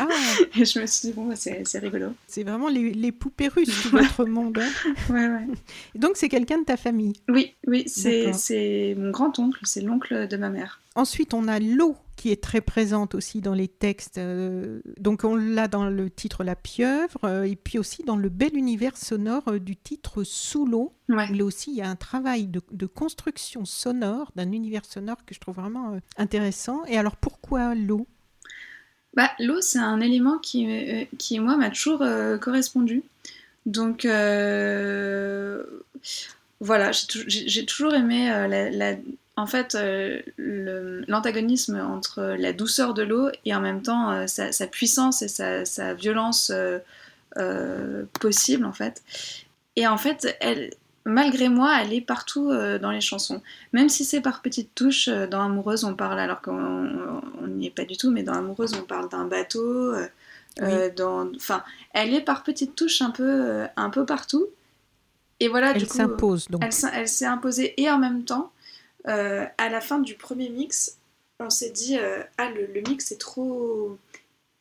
Ah. 0.00 0.08
et 0.58 0.64
je 0.64 0.80
me 0.80 0.86
suis 0.86 1.08
dit 1.08 1.12
bon 1.12 1.26
bah, 1.26 1.36
c'est 1.36 1.78
rigolo. 1.78 2.14
C'est 2.26 2.42
vraiment 2.42 2.68
les, 2.68 2.92
les, 2.94 3.12
poupées 3.12 3.48
russes 3.48 3.82
tout 3.82 3.90
votre 3.90 4.24
monde. 4.24 4.58
Hein. 4.58 4.92
ouais 5.10 5.28
ouais. 5.28 5.46
donc 5.94 6.12
c'est 6.14 6.30
quelqu'un 6.30 6.58
de 6.58 6.64
ta 6.64 6.76
famille. 6.78 7.12
Oui 7.28 7.54
oui 7.68 7.84
c'est 7.86 8.96
mon 8.98 9.10
grand 9.10 9.38
oncle, 9.38 9.60
c'est 9.64 9.82
l'oncle 9.82 10.26
de 10.26 10.36
ma 10.36 10.48
mère. 10.48 10.80
Ensuite 10.96 11.34
on 11.34 11.46
a 11.48 11.60
l'eau 11.60 11.96
qui 12.20 12.30
est 12.30 12.42
très 12.42 12.60
présente 12.60 13.14
aussi 13.14 13.40
dans 13.40 13.54
les 13.54 13.66
textes. 13.66 14.18
Euh, 14.18 14.82
donc 14.98 15.24
on 15.24 15.36
l'a 15.36 15.68
dans 15.68 15.88
le 15.88 16.10
titre 16.10 16.44
La 16.44 16.54
pieuvre, 16.54 17.24
euh, 17.24 17.44
et 17.44 17.56
puis 17.56 17.78
aussi 17.78 18.02
dans 18.02 18.16
le 18.16 18.28
bel 18.28 18.54
univers 18.54 18.94
sonore 18.98 19.44
euh, 19.48 19.58
du 19.58 19.74
titre 19.74 20.22
Sous 20.22 20.66
l'eau. 20.66 20.92
Là 21.08 21.24
aussi, 21.42 21.70
il 21.70 21.78
y 21.78 21.80
a 21.80 21.88
un 21.88 21.96
travail 21.96 22.46
de, 22.46 22.86
construction 22.86 23.64
sonore, 23.64 24.32
d'un 24.36 24.52
univers 24.52 24.84
sonore 24.84 25.24
que 25.24 25.34
je 25.34 25.40
trouve 25.40 25.54
vraiment 25.54 25.98
intéressant. 26.18 26.84
Et 26.88 26.98
alors 26.98 27.16
pourquoi 27.16 27.74
l'eau? 27.74 28.06
Bah, 29.14 29.30
L'eau, 29.38 29.62
c'est 29.62 29.78
un 29.78 30.02
élément 30.02 30.36
qui, 30.36 30.68
qui 31.16 31.40
moi, 31.40 31.56
m'a 31.56 31.70
toujours 31.70 32.04
correspondu. 32.38 33.02
Donc 33.64 34.04
voilà, 36.60 36.90
j'ai 36.92 37.64
toujours 37.64 37.94
aimé 37.94 38.28
la 38.72 38.94
en 39.40 39.46
fait 39.46 39.76
l'antagonisme 40.38 41.76
entre 41.76 42.36
la 42.38 42.52
douceur 42.52 42.94
de 42.94 43.02
l'eau 43.02 43.28
et 43.44 43.54
en 43.54 43.60
même 43.60 43.82
temps 43.82 44.26
sa, 44.26 44.66
puissance 44.66 45.22
et 45.22 45.28
sa, 45.28 45.94
violence 45.94 46.52
possible 48.20 48.64
en 48.64 48.72
fait. 48.72 49.02
Et 49.76 49.86
en 49.86 49.96
fait, 49.96 50.36
elle, 50.40 50.70
malgré 51.04 51.48
moi, 51.48 51.78
elle 51.80 51.92
est 51.92 52.00
partout 52.00 52.50
dans 52.50 52.90
les 52.90 53.00
chansons. 53.00 53.40
Même 53.72 53.88
si 53.88 54.04
c'est 54.04 54.20
par 54.20 54.42
petites 54.42 54.74
touches, 54.74 55.08
dans 55.08 55.42
Amoureuse, 55.42 55.84
on 55.84 55.94
parle, 55.94 56.18
alors 56.18 56.42
qu'on 56.42 57.22
n'y 57.46 57.66
est 57.66 57.74
pas 57.74 57.84
du 57.84 57.96
tout, 57.96 58.10
mais 58.10 58.22
dans 58.22 58.34
Amoureuse, 58.34 58.74
on 58.74 58.82
parle 58.82 59.08
d'un 59.08 59.24
bateau. 59.24 59.94
enfin, 60.60 61.62
elle 61.94 62.14
est 62.14 62.20
par 62.20 62.42
petites 62.42 62.74
touches 62.74 63.00
un 63.00 63.10
peu, 63.10 63.64
un 63.76 63.90
peu 63.90 64.04
partout. 64.04 64.46
Et 65.40 65.48
voilà, 65.48 65.72
elle 65.74 65.88
s'impose 65.88 66.48
donc. 66.48 66.62
Elle, 66.62 67.08
s'est 67.08 67.26
imposée 67.26 67.74
et 67.80 67.90
en 67.90 67.98
même 67.98 68.24
temps, 68.24 68.52
euh, 69.08 69.46
à 69.58 69.68
la 69.68 69.80
fin 69.80 69.98
du 69.98 70.14
premier 70.14 70.50
mix, 70.50 70.98
on 71.38 71.50
s'est 71.50 71.70
dit 71.70 71.98
euh, 71.98 72.22
ah 72.38 72.50
le, 72.50 72.80
mix 72.88 73.12
est 73.12 73.20
trop 73.20 73.96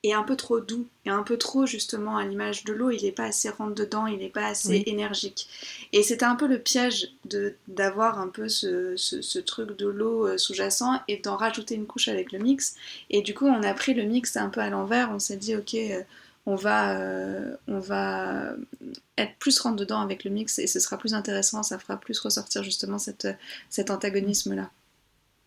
est 0.04 0.14
un 0.14 0.24
peu 0.24 0.38
trop 0.38 0.62
doux 0.62 0.88
et 1.06 1.10
un 1.10 1.24
peu 1.24 1.38
trop 1.38 1.66
justement 1.66 2.16
à 2.16 2.26
l'image 2.26 2.64
de 2.64 2.72
l'eau. 2.72 2.90
Il 2.90 3.04
n'est 3.04 3.12
pas 3.12 3.26
assez 3.26 3.50
rentre 3.50 3.76
dedans, 3.76 4.08
il 4.08 4.20
n'est 4.20 4.30
pas 4.30 4.46
assez 4.46 4.84
énergique. 4.86 5.50
Et 5.92 6.04
c'était 6.04 6.26
un 6.26 6.36
peu 6.36 6.48
le 6.48 6.58
piège 6.58 7.12
de 7.26 7.56
d'avoir 7.68 8.20
un 8.20 8.30
peu 8.30 8.48
ce, 8.48 8.96
ce, 8.96 9.40
truc 9.40 9.78
de 9.78 9.88
l'eau 9.88 10.26
euh, 10.26 10.38
sous-jacent 10.38 11.02
et 11.10 11.18
d'en 11.18 11.36
rajouter 11.36 11.76
une 11.76 11.86
couche 11.86 12.08
avec 12.08 12.32
le 12.32 12.40
mix. 12.40 12.76
Et 13.10 13.22
du 13.22 13.34
coup, 13.34 13.48
on 13.48 13.62
a 13.62 13.74
pris 13.74 13.94
le 13.94 14.04
mix 14.04 14.38
un 14.38 14.50
peu 14.50 14.62
à 14.62 14.70
l'envers. 14.70 15.12
On 15.12 15.20
s'est 15.20 15.38
dit 15.38 15.56
ok 15.56 15.76
on 16.46 16.56
va, 16.56 16.98
euh, 16.98 17.56
on 17.68 17.80
va 17.80 18.54
être 19.18 19.38
plus 19.40 19.60
rentre 19.60 19.76
dedans 19.76 20.02
avec 20.02 20.24
le 20.24 20.32
mix 20.32 20.60
et 20.60 20.68
ce 20.68 20.80
sera 20.80 20.98
plus 20.98 21.14
intéressant, 21.14 21.64
ça 21.64 21.78
fera 21.78 21.98
plus 21.98 22.20
ressortir 22.20 22.64
justement 22.64 22.98
cette, 22.98 23.28
cet 23.70 23.92
antagonisme-là. 23.92 24.72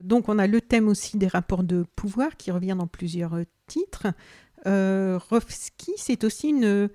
Donc 0.00 0.28
on 0.28 0.38
a 0.38 0.46
le 0.46 0.60
thème 0.60 0.88
aussi 0.88 1.16
des 1.16 1.28
rapports 1.28 1.62
de 1.62 1.84
pouvoir 1.96 2.36
qui 2.36 2.50
revient 2.50 2.76
dans 2.76 2.86
plusieurs 2.86 3.36
titres. 3.66 4.06
Euh, 4.66 5.18
c'est 5.96 6.24
aussi 6.24 6.48
une, 6.48 6.88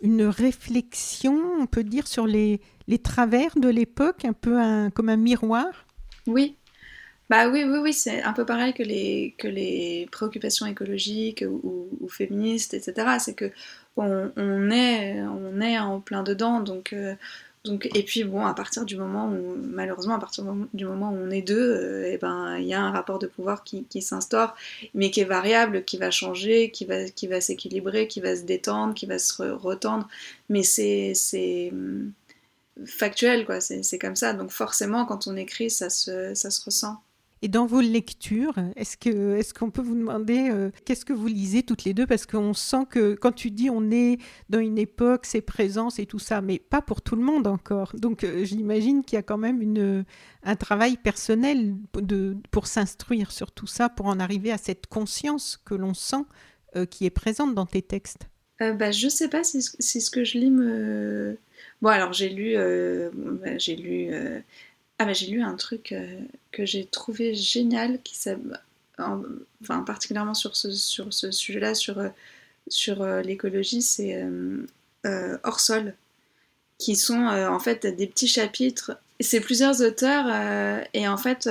une 0.00 0.24
réflexion, 0.24 1.40
on 1.58 1.66
peut 1.66 1.84
dire, 1.84 2.06
sur 2.06 2.26
les, 2.26 2.60
les 2.86 2.98
travers 2.98 3.56
de 3.56 3.68
l'époque, 3.68 4.24
un 4.24 4.32
peu 4.32 4.58
comme 4.94 5.08
un 5.08 5.16
miroir? 5.16 5.86
Oui, 6.26 6.56
bah 7.30 7.48
oui, 7.48 7.64
oui, 7.64 7.78
oui, 7.78 7.92
c'est 7.92 8.22
un 8.22 8.32
peu 8.34 8.44
pareil 8.44 8.74
que 8.74 8.82
les, 8.82 9.34
que 9.38 9.48
les 9.48 10.06
préoccupations 10.12 10.66
écologiques 10.66 11.44
ou, 11.48 12.08
féministes, 12.08 12.74
etc. 12.74 13.16
C'est 13.18 13.34
que 13.34 13.50
on, 13.96 14.70
est, 14.70 15.22
on 15.22 15.60
est 15.60 15.78
en 15.78 16.00
plein 16.00 16.22
dedans, 16.22 16.60
donc, 16.60 16.92
euh, 16.92 17.14
donc, 17.64 17.88
et 17.94 18.02
puis 18.02 18.24
bon, 18.24 18.44
à 18.44 18.52
partir 18.52 18.84
du 18.84 18.96
moment 18.96 19.26
où, 19.30 19.56
malheureusement, 19.56 20.14
à 20.14 20.18
partir 20.18 20.44
du 20.74 20.84
moment 20.84 21.10
où 21.12 21.16
on 21.16 21.30
est 21.30 21.40
deux, 21.42 21.56
euh, 21.58 22.12
et 22.12 22.18
ben, 22.18 22.58
il 22.58 22.66
y 22.66 22.74
a 22.74 22.82
un 22.82 22.90
rapport 22.90 23.18
de 23.18 23.26
pouvoir 23.26 23.64
qui, 23.64 23.84
qui 23.84 24.02
s'instaure, 24.02 24.54
mais 24.92 25.10
qui 25.10 25.20
est 25.20 25.24
variable, 25.24 25.84
qui 25.84 25.96
va 25.96 26.10
changer, 26.10 26.70
qui 26.70 26.84
va, 26.84 27.08
qui 27.08 27.26
va 27.26 27.40
s'équilibrer, 27.40 28.06
qui 28.06 28.20
va 28.20 28.36
se 28.36 28.42
détendre, 28.42 28.92
qui 28.94 29.06
va 29.06 29.18
se 29.18 29.42
retendre, 29.42 30.08
mais 30.50 30.62
c'est, 30.62 31.14
factuel, 32.86 33.46
quoi, 33.46 33.60
c'est, 33.60 33.98
comme 33.98 34.16
ça, 34.16 34.34
donc 34.34 34.50
forcément, 34.50 35.06
quand 35.06 35.26
on 35.26 35.36
écrit, 35.36 35.70
ça 35.70 35.88
se, 35.90 36.34
ça 36.34 36.50
se 36.50 36.62
ressent. 36.64 37.00
Et 37.44 37.48
dans 37.48 37.66
vos 37.66 37.82
lectures, 37.82 38.54
est-ce 38.74 38.96
que 38.96 39.36
est-ce 39.36 39.52
qu'on 39.52 39.70
peut 39.70 39.82
vous 39.82 39.94
demander 39.94 40.48
euh, 40.50 40.70
qu'est-ce 40.86 41.04
que 41.04 41.12
vous 41.12 41.26
lisez 41.26 41.62
toutes 41.62 41.84
les 41.84 41.92
deux? 41.92 42.06
Parce 42.06 42.24
qu'on 42.24 42.54
sent 42.54 42.86
que 42.88 43.12
quand 43.12 43.32
tu 43.32 43.50
dis 43.50 43.68
on 43.68 43.90
est 43.90 44.16
dans 44.48 44.60
une 44.60 44.78
époque, 44.78 45.26
c'est 45.26 45.42
présent, 45.42 45.90
c'est 45.90 46.06
tout 46.06 46.18
ça, 46.18 46.40
mais 46.40 46.58
pas 46.58 46.80
pour 46.80 47.02
tout 47.02 47.16
le 47.16 47.22
monde 47.22 47.46
encore. 47.46 47.92
Donc 47.96 48.24
euh, 48.24 48.46
j'imagine 48.46 49.04
qu'il 49.04 49.16
y 49.16 49.18
a 49.18 49.22
quand 49.22 49.36
même 49.36 49.60
une, 49.60 50.06
un 50.42 50.56
travail 50.56 50.96
personnel 50.96 51.76
de, 51.92 52.34
pour 52.50 52.66
s'instruire 52.66 53.30
sur 53.30 53.52
tout 53.52 53.66
ça, 53.66 53.90
pour 53.90 54.06
en 54.06 54.20
arriver 54.20 54.50
à 54.50 54.56
cette 54.56 54.86
conscience 54.86 55.60
que 55.66 55.74
l'on 55.74 55.92
sent 55.92 56.24
euh, 56.76 56.86
qui 56.86 57.04
est 57.04 57.10
présente 57.10 57.54
dans 57.54 57.66
tes 57.66 57.82
textes. 57.82 58.26
bah, 58.58 58.90
je 58.90 59.08
sais 59.10 59.28
pas 59.28 59.44
si, 59.44 59.60
si, 59.60 60.00
ce 60.00 60.10
que 60.10 60.24
je 60.24 60.38
lis 60.38 60.50
me... 60.50 61.36
Bon 61.82 61.90
alors 61.90 62.14
j'ai 62.14 62.30
lu, 62.30 62.56
j'ai 63.58 63.76
lu 63.76 64.10
ah 64.98 65.04
bah 65.06 65.12
j'ai 65.12 65.26
lu 65.26 65.42
un 65.42 65.56
truc 65.56 65.92
euh, 65.92 66.20
que 66.52 66.64
j'ai 66.64 66.84
trouvé 66.84 67.34
génial, 67.34 68.00
qui 68.02 68.16
enfin 68.98 69.80
particulièrement 69.80 70.34
sur 70.34 70.54
ce, 70.54 70.70
sur 70.70 71.12
ce 71.12 71.32
sujet-là, 71.32 71.74
sur, 71.74 71.98
euh, 71.98 72.08
sur 72.68 73.02
euh, 73.02 73.20
l'écologie, 73.22 73.82
c'est 73.82 74.24
Hors 75.42 75.60
sol, 75.60 75.94
qui 76.78 76.96
sont 76.96 77.26
en 77.26 77.58
fait 77.58 77.86
des 77.86 78.06
petits 78.06 78.28
chapitres. 78.28 78.96
C'est 79.20 79.40
plusieurs 79.40 79.82
auteurs 79.82 80.26
et 80.94 81.06
en 81.06 81.18
fait 81.18 81.48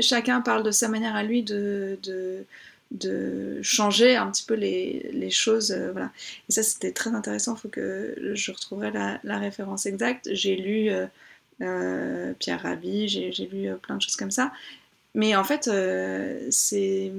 chacun 0.00 0.40
parle 0.40 0.62
de 0.62 0.70
sa 0.70 0.88
manière 0.88 1.14
à 1.14 1.22
lui 1.22 1.42
de, 1.42 1.98
de, 2.02 2.44
de 2.92 3.60
changer 3.62 4.16
un 4.16 4.30
petit 4.30 4.44
peu 4.44 4.54
les, 4.54 5.10
les 5.12 5.30
choses. 5.30 5.72
voilà. 5.92 6.10
Et 6.48 6.52
ça 6.52 6.62
c'était 6.62 6.92
très 6.92 7.10
intéressant, 7.10 7.56
il 7.56 7.60
faut 7.60 7.68
que 7.68 8.16
je 8.32 8.52
retrouverai 8.52 8.90
la 9.22 9.38
référence 9.38 9.84
exacte. 9.84 10.30
J'ai 10.32 10.56
lu 10.56 10.90
euh, 11.60 12.32
Pierre 12.38 12.62
Rabhi, 12.62 13.08
j'ai 13.08 13.30
lu 13.46 13.68
euh, 13.68 13.76
plein 13.76 13.96
de 13.96 14.02
choses 14.02 14.16
comme 14.16 14.30
ça. 14.30 14.52
Mais 15.14 15.34
en 15.34 15.44
fait, 15.44 15.68
euh, 15.68 16.46
c'est 16.50 17.12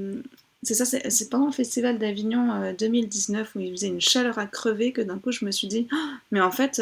ça, 0.63 0.86
c'est 0.86 1.30
pendant 1.30 1.47
le 1.47 1.52
festival 1.52 1.97
d'Avignon 1.97 2.73
2019 2.78 3.56
où 3.56 3.60
il 3.60 3.71
faisait 3.71 3.88
une 3.88 4.02
chaleur 4.02 4.39
à 4.39 4.45
crever 4.45 4.91
que 4.91 5.02
d'un 5.02 5.17
coup 5.17 5.32
je 5.32 5.45
me 5.45 5.52
suis 5.52 5.67
dit, 5.67 5.88
ah, 5.91 6.17
mais 6.32 6.41
en 6.41 6.52
fait, 6.52 6.82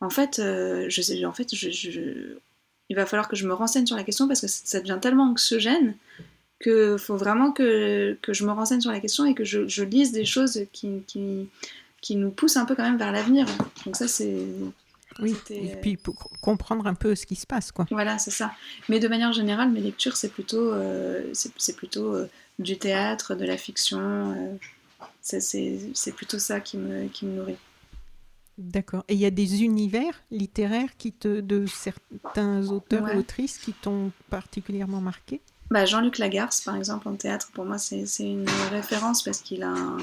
en 0.00 0.10
fait, 0.10 0.36
je 0.36 1.24
en 1.26 1.32
fait, 1.32 1.54
je, 1.54 2.36
il 2.88 2.96
va 2.96 3.06
falloir 3.06 3.28
que 3.28 3.36
je 3.36 3.46
me 3.46 3.52
renseigne 3.52 3.86
sur 3.86 3.96
la 3.96 4.04
question 4.04 4.26
parce 4.26 4.40
que 4.40 4.46
ça 4.48 4.80
devient 4.80 4.98
tellement 5.00 5.30
anxiogène 5.30 5.94
qu'il 6.62 6.96
faut 6.98 7.16
vraiment 7.16 7.52
que, 7.52 8.16
que, 8.22 8.32
je 8.32 8.44
me 8.44 8.50
renseigne 8.50 8.80
sur 8.80 8.90
la 8.90 9.00
question 9.00 9.24
et 9.26 9.34
que 9.34 9.44
je, 9.44 9.68
je 9.68 9.84
lise 9.84 10.10
des 10.10 10.24
choses 10.24 10.64
qui, 10.72 11.02
qui, 11.06 11.48
qui, 12.00 12.16
nous 12.16 12.30
poussent 12.30 12.56
un 12.56 12.64
peu 12.64 12.74
quand 12.74 12.82
même 12.82 12.98
vers 12.98 13.12
l'avenir. 13.12 13.46
Donc 13.84 13.94
ça, 13.94 14.08
c'est 14.08 14.46
oui, 15.20 15.34
et 15.50 15.76
puis 15.76 15.96
pour 15.96 16.30
comprendre 16.40 16.86
un 16.86 16.94
peu 16.94 17.14
ce 17.14 17.26
qui 17.26 17.36
se 17.36 17.46
passe. 17.46 17.72
Quoi. 17.72 17.86
Voilà, 17.90 18.18
c'est 18.18 18.30
ça. 18.30 18.52
Mais 18.88 19.00
de 19.00 19.08
manière 19.08 19.32
générale, 19.32 19.70
mes 19.70 19.80
lectures, 19.80 20.16
c'est 20.16 20.28
plutôt, 20.28 20.72
euh, 20.72 21.24
c'est, 21.32 21.76
plutôt 21.76 22.14
euh, 22.14 22.28
du 22.58 22.78
théâtre, 22.78 23.34
de 23.34 23.44
la 23.44 23.56
fiction. 23.56 23.98
Euh, 24.00 24.56
c'est, 25.22 26.12
plutôt 26.14 26.38
ça 26.38 26.60
qui 26.60 26.76
me, 26.76 27.08
qui 27.08 27.26
me 27.26 27.36
nourrit. 27.36 27.56
D'accord. 28.56 29.04
Et 29.08 29.14
il 29.14 29.20
y 29.20 29.26
a 29.26 29.30
des 29.30 29.62
univers 29.62 30.22
littéraires 30.30 30.96
qui 30.96 31.12
te, 31.12 31.40
de 31.40 31.66
certains 31.66 32.68
auteurs 32.68 33.14
ou 33.14 33.18
autrices 33.18 33.58
qui 33.58 33.72
t'ont 33.72 34.10
particulièrement 34.30 35.00
marqué? 35.00 35.40
Bah, 35.70 35.84
Jean-Luc 35.84 36.18
Lagarce, 36.18 36.62
par 36.62 36.76
exemple, 36.76 37.08
en 37.08 37.14
théâtre, 37.14 37.50
pour 37.52 37.64
moi, 37.64 37.78
c'est, 37.78 38.04
une 38.20 38.48
référence 38.70 39.22
parce 39.22 39.40
qu'il 39.40 39.62
a 39.62 39.68
un 39.68 39.98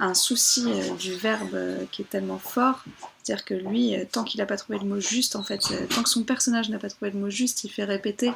un 0.00 0.14
souci 0.14 0.64
euh, 0.66 0.94
du 0.96 1.14
verbe 1.14 1.54
euh, 1.54 1.84
qui 1.92 2.02
est 2.02 2.06
tellement 2.06 2.38
fort. 2.38 2.84
C'est-à-dire 3.22 3.44
que 3.44 3.54
lui, 3.54 3.94
euh, 3.94 4.04
tant 4.10 4.24
qu'il 4.24 4.40
n'a 4.40 4.46
pas 4.46 4.56
trouvé 4.56 4.78
le 4.78 4.86
mot 4.86 4.98
juste, 4.98 5.36
en 5.36 5.42
fait, 5.42 5.60
tant 5.94 6.02
que 6.02 6.08
son 6.08 6.24
personnage 6.24 6.70
n'a 6.70 6.78
pas 6.78 6.88
trouvé 6.88 7.10
le 7.10 7.18
mot 7.18 7.30
juste, 7.30 7.64
il 7.64 7.68
fait 7.70 7.84
répéter 7.84 8.32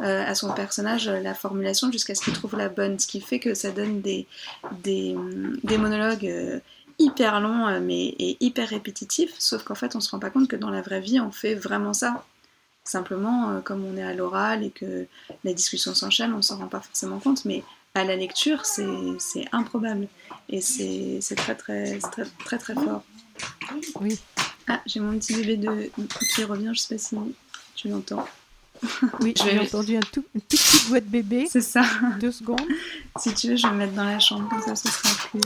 à 0.00 0.34
son 0.34 0.50
personnage 0.54 1.06
la 1.06 1.34
formulation 1.34 1.92
jusqu'à 1.92 2.14
ce 2.14 2.22
qu'il 2.22 2.32
trouve 2.32 2.56
la 2.56 2.70
bonne. 2.70 2.98
Ce 2.98 3.06
qui 3.06 3.20
fait 3.20 3.38
que 3.38 3.52
ça 3.52 3.72
donne 3.72 4.00
des, 4.00 4.26
des, 4.82 5.14
des 5.64 5.76
monologues 5.76 6.62
hyper 6.98 7.42
longs 7.42 7.78
mais, 7.78 8.06
et 8.18 8.38
hyper 8.40 8.70
répétitifs. 8.70 9.34
Sauf 9.38 9.64
qu'en 9.64 9.74
fait, 9.74 9.94
on 9.94 10.00
se 10.00 10.10
rend 10.10 10.18
pas 10.18 10.30
compte 10.30 10.48
que 10.48 10.56
dans 10.56 10.70
la 10.70 10.80
vraie 10.80 11.02
vie, 11.02 11.20
on 11.20 11.30
fait 11.30 11.54
vraiment 11.54 11.92
ça. 11.92 12.24
Simplement, 12.84 13.60
comme 13.60 13.84
on 13.84 13.98
est 13.98 14.02
à 14.02 14.14
l'oral 14.14 14.64
et 14.64 14.70
que 14.70 15.06
la 15.44 15.52
discussion 15.52 15.94
s'enchaîne, 15.94 16.32
on 16.32 16.40
s'en 16.40 16.56
rend 16.56 16.68
pas 16.68 16.80
forcément 16.80 17.18
compte. 17.18 17.44
Mais 17.44 17.62
à 17.94 18.04
la 18.04 18.16
lecture, 18.16 18.64
c'est 18.64 19.44
improbable. 19.52 20.08
Et 20.48 20.60
c'est 20.60 21.20
très 21.36 21.54
très, 21.54 21.98
très 21.98 22.24
très 22.44 22.58
très 22.58 22.74
fort. 22.74 23.02
Oui. 24.00 24.18
Ah, 24.68 24.80
j'ai 24.86 25.00
mon 25.00 25.18
petit 25.18 25.34
bébé 25.34 25.56
de, 25.56 25.90
qui 26.34 26.44
revient, 26.44 26.70
je 26.72 26.80
sais 26.80 26.94
pas 26.94 27.02
si 27.02 27.16
tu 27.74 27.88
l'entends. 27.88 28.24
Oui, 29.20 29.34
j'ai 29.36 29.58
entendu 29.58 29.96
un 29.96 30.00
tout, 30.00 30.24
une 30.34 30.40
toute 30.40 30.60
petite 30.60 30.88
voix 30.88 31.00
de 31.00 31.06
bébé. 31.08 31.46
C'est 31.50 31.60
ça. 31.60 31.82
Deux 32.20 32.32
secondes. 32.32 32.60
Si 33.18 33.34
tu 33.34 33.48
veux, 33.48 33.56
je 33.56 33.66
vais 33.66 33.72
me 33.72 33.78
mettre 33.78 33.94
dans 33.94 34.04
la 34.04 34.18
chambre, 34.18 34.48
comme 34.48 34.62
ça 34.62 34.74
ce 34.74 34.88
sera 34.88 35.08
plus. 35.30 35.40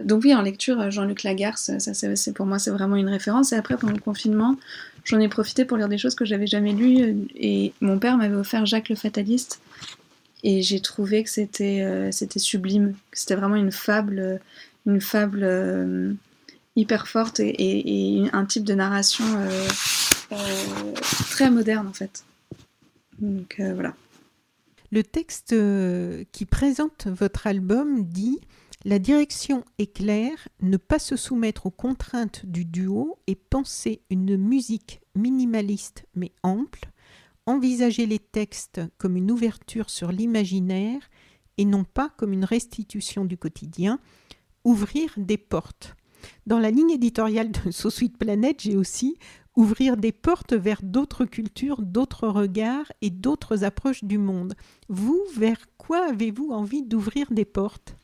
Donc 0.00 0.24
oui, 0.24 0.34
en 0.34 0.42
lecture, 0.42 0.90
Jean-Luc 0.90 1.22
Lagarce, 1.22 1.70
ça 1.78 1.94
c'est 1.94 2.32
pour 2.32 2.46
moi 2.46 2.58
c'est 2.58 2.70
vraiment 2.70 2.96
une 2.96 3.08
référence. 3.08 3.52
Et 3.52 3.56
après, 3.56 3.76
pendant 3.76 3.92
le 3.92 4.00
confinement, 4.00 4.56
j'en 5.04 5.20
ai 5.20 5.28
profité 5.28 5.64
pour 5.64 5.76
lire 5.76 5.88
des 5.88 5.98
choses 5.98 6.16
que 6.16 6.24
j'avais 6.24 6.48
jamais 6.48 6.72
lues. 6.72 7.28
Et 7.36 7.72
mon 7.80 7.98
père 7.98 8.16
m'avait 8.16 8.34
offert 8.34 8.66
Jacques 8.66 8.88
le 8.88 8.96
Fataliste, 8.96 9.60
et 10.44 10.60
j'ai 10.60 10.80
trouvé 10.80 11.24
que 11.24 11.30
c'était 11.30 11.80
euh, 11.80 12.12
c'était 12.12 12.38
sublime, 12.38 12.94
c'était 13.12 13.34
vraiment 13.34 13.56
une 13.56 13.72
fable, 13.72 14.40
une 14.86 15.00
fable 15.00 15.40
euh, 15.42 16.12
hyper 16.76 17.08
forte 17.08 17.40
et, 17.40 18.28
un 18.32 18.44
type 18.44 18.64
de 18.64 18.74
narration 18.74 19.24
euh, 19.38 19.68
très 21.30 21.50
moderne 21.50 21.88
en 21.88 21.94
fait. 21.94 22.24
Donc 23.18 23.56
voilà. 23.58 23.94
Le 24.92 25.02
texte 25.02 25.54
qui 26.32 26.44
présente 26.44 27.06
votre 27.06 27.46
album 27.46 28.04
dit 28.04 28.38
La 28.84 28.98
direction 28.98 29.64
est 29.78 29.92
claire, 29.92 30.48
ne 30.60 30.76
pas 30.76 30.98
se 30.98 31.16
soumettre 31.16 31.66
aux 31.66 31.70
contraintes 31.70 32.44
du 32.44 32.66
duo 32.66 33.18
et 33.26 33.34
penser 33.34 34.02
une 34.10 34.36
musique 34.36 35.00
minimaliste 35.14 36.04
mais 36.14 36.32
ample, 36.42 36.90
envisager 37.46 38.06
les 38.06 38.18
textes 38.18 38.80
comme 38.98 39.16
une 39.16 39.30
ouverture 39.30 39.90
sur 39.90 40.12
l'imaginaire 40.12 41.02
et 41.58 41.64
non 41.64 41.84
pas 41.84 42.10
comme 42.16 42.32
une 42.32 42.44
restitution 42.44 43.24
du 43.24 43.36
quotidien, 43.36 44.00
ouvrir 44.64 45.12
des 45.16 45.38
portes. 45.38 45.94
Dans 46.46 46.58
la 46.58 46.70
ligne 46.70 46.90
éditoriale 46.90 47.50
de 47.50 47.70
So 47.70 47.90
Sweet 47.90 48.16
Planet, 48.18 48.60
j'ai 48.60 48.76
aussi 48.76 49.18
ouvrir 49.56 49.96
des 49.96 50.12
portes 50.12 50.52
vers 50.52 50.80
d'autres 50.82 51.24
cultures, 51.24 51.80
d'autres 51.80 52.28
regards 52.28 52.90
et 53.02 53.10
d'autres 53.10 53.62
approches 53.62 54.02
du 54.02 54.18
monde. 54.18 54.54
Vous, 54.88 55.22
vers 55.36 55.60
quoi 55.78 56.08
avez-vous 56.08 56.50
envie 56.50 56.82
d'ouvrir 56.82 57.30
des 57.30 57.44
portes? 57.44 57.94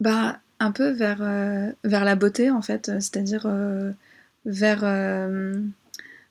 Bah, 0.00 0.40
un 0.58 0.72
peu 0.72 0.90
vers, 0.90 1.22
euh, 1.22 1.70
vers 1.84 2.04
la 2.04 2.16
beauté 2.16 2.50
en 2.50 2.60
fait, 2.60 2.86
c'est-à-dire 2.86 3.46
euh, 3.46 3.92
vers, 4.44 4.80
euh, 4.82 5.62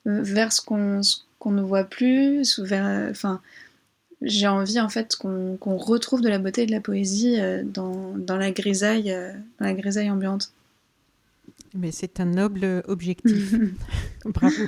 vers 0.05 0.53
ce 0.53 0.61
qu'on 0.61 1.51
ne 1.51 1.61
voit 1.61 1.83
plus, 1.83 2.59
vers, 2.59 3.09
enfin, 3.09 3.41
j'ai 4.21 4.47
envie 4.47 4.79
en 4.79 4.89
fait 4.89 5.15
qu'on 5.15 5.77
retrouve 5.77 6.21
de 6.21 6.29
la 6.29 6.39
beauté 6.39 6.63
et 6.63 6.65
de 6.65 6.71
la 6.71 6.81
poésie 6.81 7.37
dans, 7.63 8.13
dans, 8.17 8.37
la 8.37 8.51
grisaille, 8.51 9.15
dans 9.59 9.65
la 9.65 9.73
grisaille 9.73 10.09
ambiante. 10.09 10.51
Mais 11.73 11.91
c'est 11.91 12.19
un 12.19 12.25
noble 12.25 12.83
objectif. 12.87 13.55
Bravo. 14.25 14.63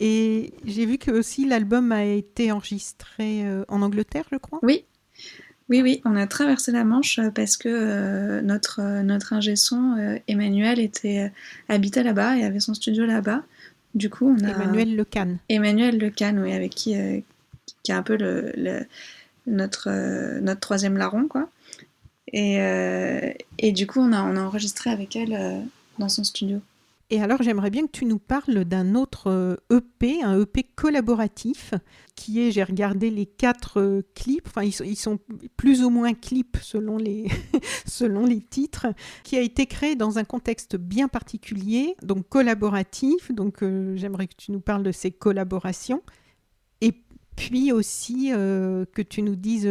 Et 0.00 0.52
j'ai 0.64 0.86
vu 0.86 0.98
que 0.98 1.10
aussi 1.10 1.46
l'album 1.46 1.92
a 1.92 2.04
été 2.04 2.52
enregistré 2.52 3.44
en 3.68 3.82
Angleterre, 3.82 4.24
je 4.30 4.36
crois. 4.36 4.58
Oui, 4.62 4.84
oui, 5.70 5.82
oui, 5.82 6.02
on 6.04 6.16
a 6.16 6.26
traversé 6.26 6.72
la 6.72 6.82
Manche 6.82 7.20
euh, 7.20 7.30
parce 7.30 7.56
que 7.56 7.68
euh, 7.68 8.42
notre, 8.42 8.80
euh, 8.80 9.02
notre 9.04 9.32
ingé 9.32 9.54
son, 9.54 10.20
Emmanuel, 10.26 10.80
était, 10.80 11.32
habitait 11.68 12.02
là-bas 12.02 12.36
et 12.36 12.44
avait 12.44 12.58
son 12.58 12.74
studio 12.74 13.06
là-bas. 13.06 13.44
Du 13.94 14.10
coup, 14.10 14.26
on 14.26 14.44
a... 14.44 14.50
Emmanuel 14.50 14.96
Lecan. 14.96 15.36
Emmanuel 15.48 15.98
Lecan, 15.98 16.36
oui, 16.38 16.52
avec 16.52 16.74
qui, 16.74 16.94
qui 17.82 17.92
est 17.92 17.94
un 17.94 18.02
peu 18.02 18.16
le, 18.16 18.86
notre, 19.46 19.90
notre 20.40 20.60
troisième 20.60 20.96
larron, 20.96 21.26
quoi. 21.28 21.48
Et, 22.32 22.58
et 23.58 23.72
du 23.72 23.86
coup, 23.86 24.00
on 24.00 24.12
a, 24.12 24.22
on 24.22 24.36
a 24.36 24.40
enregistré 24.40 24.90
avec 24.90 25.16
elle 25.16 25.64
dans 25.98 26.08
son 26.08 26.22
studio. 26.22 26.60
Et 27.12 27.20
alors, 27.20 27.42
j'aimerais 27.42 27.70
bien 27.70 27.86
que 27.86 27.90
tu 27.90 28.04
nous 28.04 28.20
parles 28.20 28.64
d'un 28.64 28.94
autre 28.94 29.58
EP, 29.68 30.22
euh, 30.22 30.22
e 30.22 30.24
un 30.24 30.40
EP 30.40 30.62
collaboratif, 30.62 31.74
qui 32.14 32.40
est, 32.40 32.52
j'ai 32.52 32.62
regardé 32.62 33.10
les 33.10 33.26
quatre 33.26 33.80
euh, 33.80 34.02
clips, 34.14 34.46
enfin, 34.46 34.62
ils 34.62 34.96
sont, 34.96 35.18
plus 35.56 35.82
ou 35.82 35.90
moins 35.90 36.14
clips 36.14 36.58
selon 36.62 36.98
les, 36.98 37.26
selon 37.84 38.26
les 38.26 38.40
titres, 38.40 38.86
qui 39.24 39.36
a 39.36 39.40
été 39.40 39.66
créé 39.66 39.96
dans 39.96 40.18
un 40.18 40.24
contexte 40.24 40.76
bien 40.76 41.08
particulier, 41.08 41.96
donc 42.04 42.28
collaboratif. 42.28 43.32
Donc, 43.32 43.64
euh, 43.64 43.96
j'aimerais 43.96 44.28
que 44.28 44.36
tu 44.36 44.52
nous 44.52 44.60
parles 44.60 44.84
de 44.84 44.92
ces 44.92 45.10
collaborations. 45.10 46.02
Et 46.80 46.94
puis 47.36 47.72
aussi 47.72 48.30
que 48.30 49.02
tu 49.02 49.22
nous 49.22 49.36
dises 49.36 49.68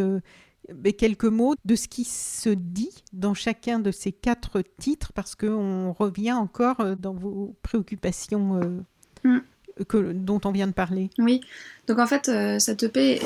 quelques 0.94 1.26
mots 1.26 1.56
de 1.66 1.76
ce 1.76 1.88
qui 1.88 2.04
se 2.04 2.50
dit 2.50 3.04
dans 3.14 3.34
chacun 3.34 3.80
de 3.80 3.92
ces 3.92 4.12
quatre 4.12 4.64
titres, 4.80 5.12
parce 5.14 5.36
qu'on 5.36 5.94
revient 5.94 6.34
encore 6.34 6.80
euh, 6.82 6.96
dans 6.96 7.14
vos 7.14 7.56
préoccupations 7.62 8.62
euh, 8.62 9.30
mm. 9.30 9.84
que, 9.88 10.12
dont 10.14 10.42
on 10.46 10.52
vient 10.52 10.68
de 10.68 10.74
parler. 10.74 11.10
Oui, 11.18 11.42
donc 11.88 12.00
en 12.00 12.08
fait, 12.08 12.30
euh, 12.30 12.60
cette 12.60 12.84
EP, 12.84 13.22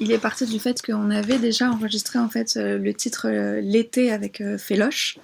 il 0.00 0.12
est 0.12 0.18
parti 0.18 0.46
du 0.46 0.58
fait 0.58 0.82
qu'on 0.82 1.10
avait 1.10 1.38
déjà 1.38 1.70
enregistré 1.70 2.18
en 2.18 2.28
fait 2.28 2.56
le 2.56 2.92
titre 2.92 3.28
L'été 3.60 4.12
avec 4.12 4.42
Féloche. 4.58 5.18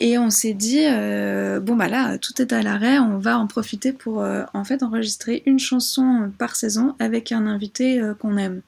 Et 0.00 0.18
on 0.18 0.28
s'est 0.28 0.54
dit, 0.54 0.86
bon 1.62 1.76
bah 1.76 1.86
là, 1.86 2.18
tout 2.18 2.42
est 2.42 2.52
à 2.52 2.62
l'arrêt, 2.62 2.98
on 2.98 3.18
va 3.18 3.38
en 3.38 3.46
profiter 3.46 3.92
pour 3.92 4.24
en 4.24 4.64
fait 4.64 4.82
enregistrer 4.82 5.44
une 5.46 5.60
chanson 5.60 6.32
par 6.36 6.56
saison 6.56 6.96
avec 6.98 7.30
un 7.30 7.46
invité 7.46 8.02
qu'on 8.18 8.36
aime. 8.36 8.62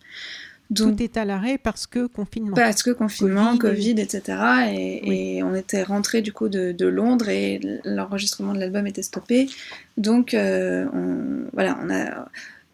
Tout 0.74 1.02
est 1.02 1.16
à 1.16 1.24
l'arrêt 1.24 1.58
parce 1.58 1.86
que 1.86 2.06
confinement. 2.06 2.54
Parce 2.54 2.82
que 2.82 2.90
confinement, 2.90 3.56
Covid, 3.56 4.00
etc. 4.00 4.38
Et, 4.72 5.42
on 5.42 5.54
était 5.54 5.82
rentré 5.82 6.22
du 6.22 6.32
coup 6.32 6.48
de, 6.48 6.86
Londres 6.86 7.28
et 7.28 7.60
l'enregistrement 7.84 8.52
de 8.52 8.58
l'album 8.58 8.86
était 8.86 9.02
stoppé. 9.02 9.48
Donc 9.96 10.34
euh, 10.34 10.86
on, 10.92 11.48
voilà, 11.52 11.78
on 11.82 11.90
a 11.90 12.28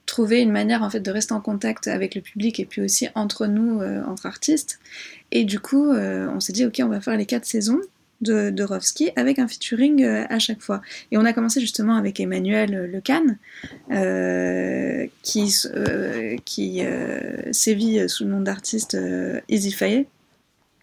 trouvé 0.07 0.41
une 0.41 0.53
manière 0.53 0.83
en 0.83 0.91
fait 0.91 1.01
de 1.01 1.11
rester 1.11 1.33
en 1.33 1.41
contact 1.41 1.89
avec 1.89 2.15
le 2.15 2.21
public 2.21 2.61
et 2.61 2.67
puis 2.67 2.83
aussi 2.83 3.09
entre 3.15 3.47
nous, 3.47 3.81
euh, 3.81 4.03
entre 4.05 4.27
artistes. 4.27 4.79
Et 5.31 5.45
du 5.45 5.61
coup, 5.61 5.91
euh, 5.91 6.29
on 6.35 6.41
s'est 6.41 6.53
dit 6.53 6.67
ok, 6.67 6.81
on 6.83 6.89
va 6.89 7.01
faire 7.01 7.17
les 7.17 7.27
quatre 7.27 7.47
saisons 7.47 7.81
de, 8.23 8.51
de 8.51 8.67
avec 9.17 9.39
un 9.39 9.49
featuring 9.49 10.03
euh, 10.03 10.25
à 10.29 10.39
chaque 10.39 10.63
fois. 10.63 10.81
Et 11.11 11.19
on 11.19 11.25
a 11.25 11.33
commencé 11.33 11.61
justement 11.61 11.97
avec 11.97 12.21
Emmanuel 12.21 12.75
euh, 12.75 12.87
Lecan, 12.87 13.37
euh, 13.91 15.07
qui, 15.23 15.55
euh, 15.67 16.37
qui 16.45 16.83
sévit 17.51 18.09
sous 18.09 18.25
le 18.25 18.31
nom 18.31 18.41
d'artiste 18.41 18.97
Easy 19.49 19.73
Faye. 19.73 20.07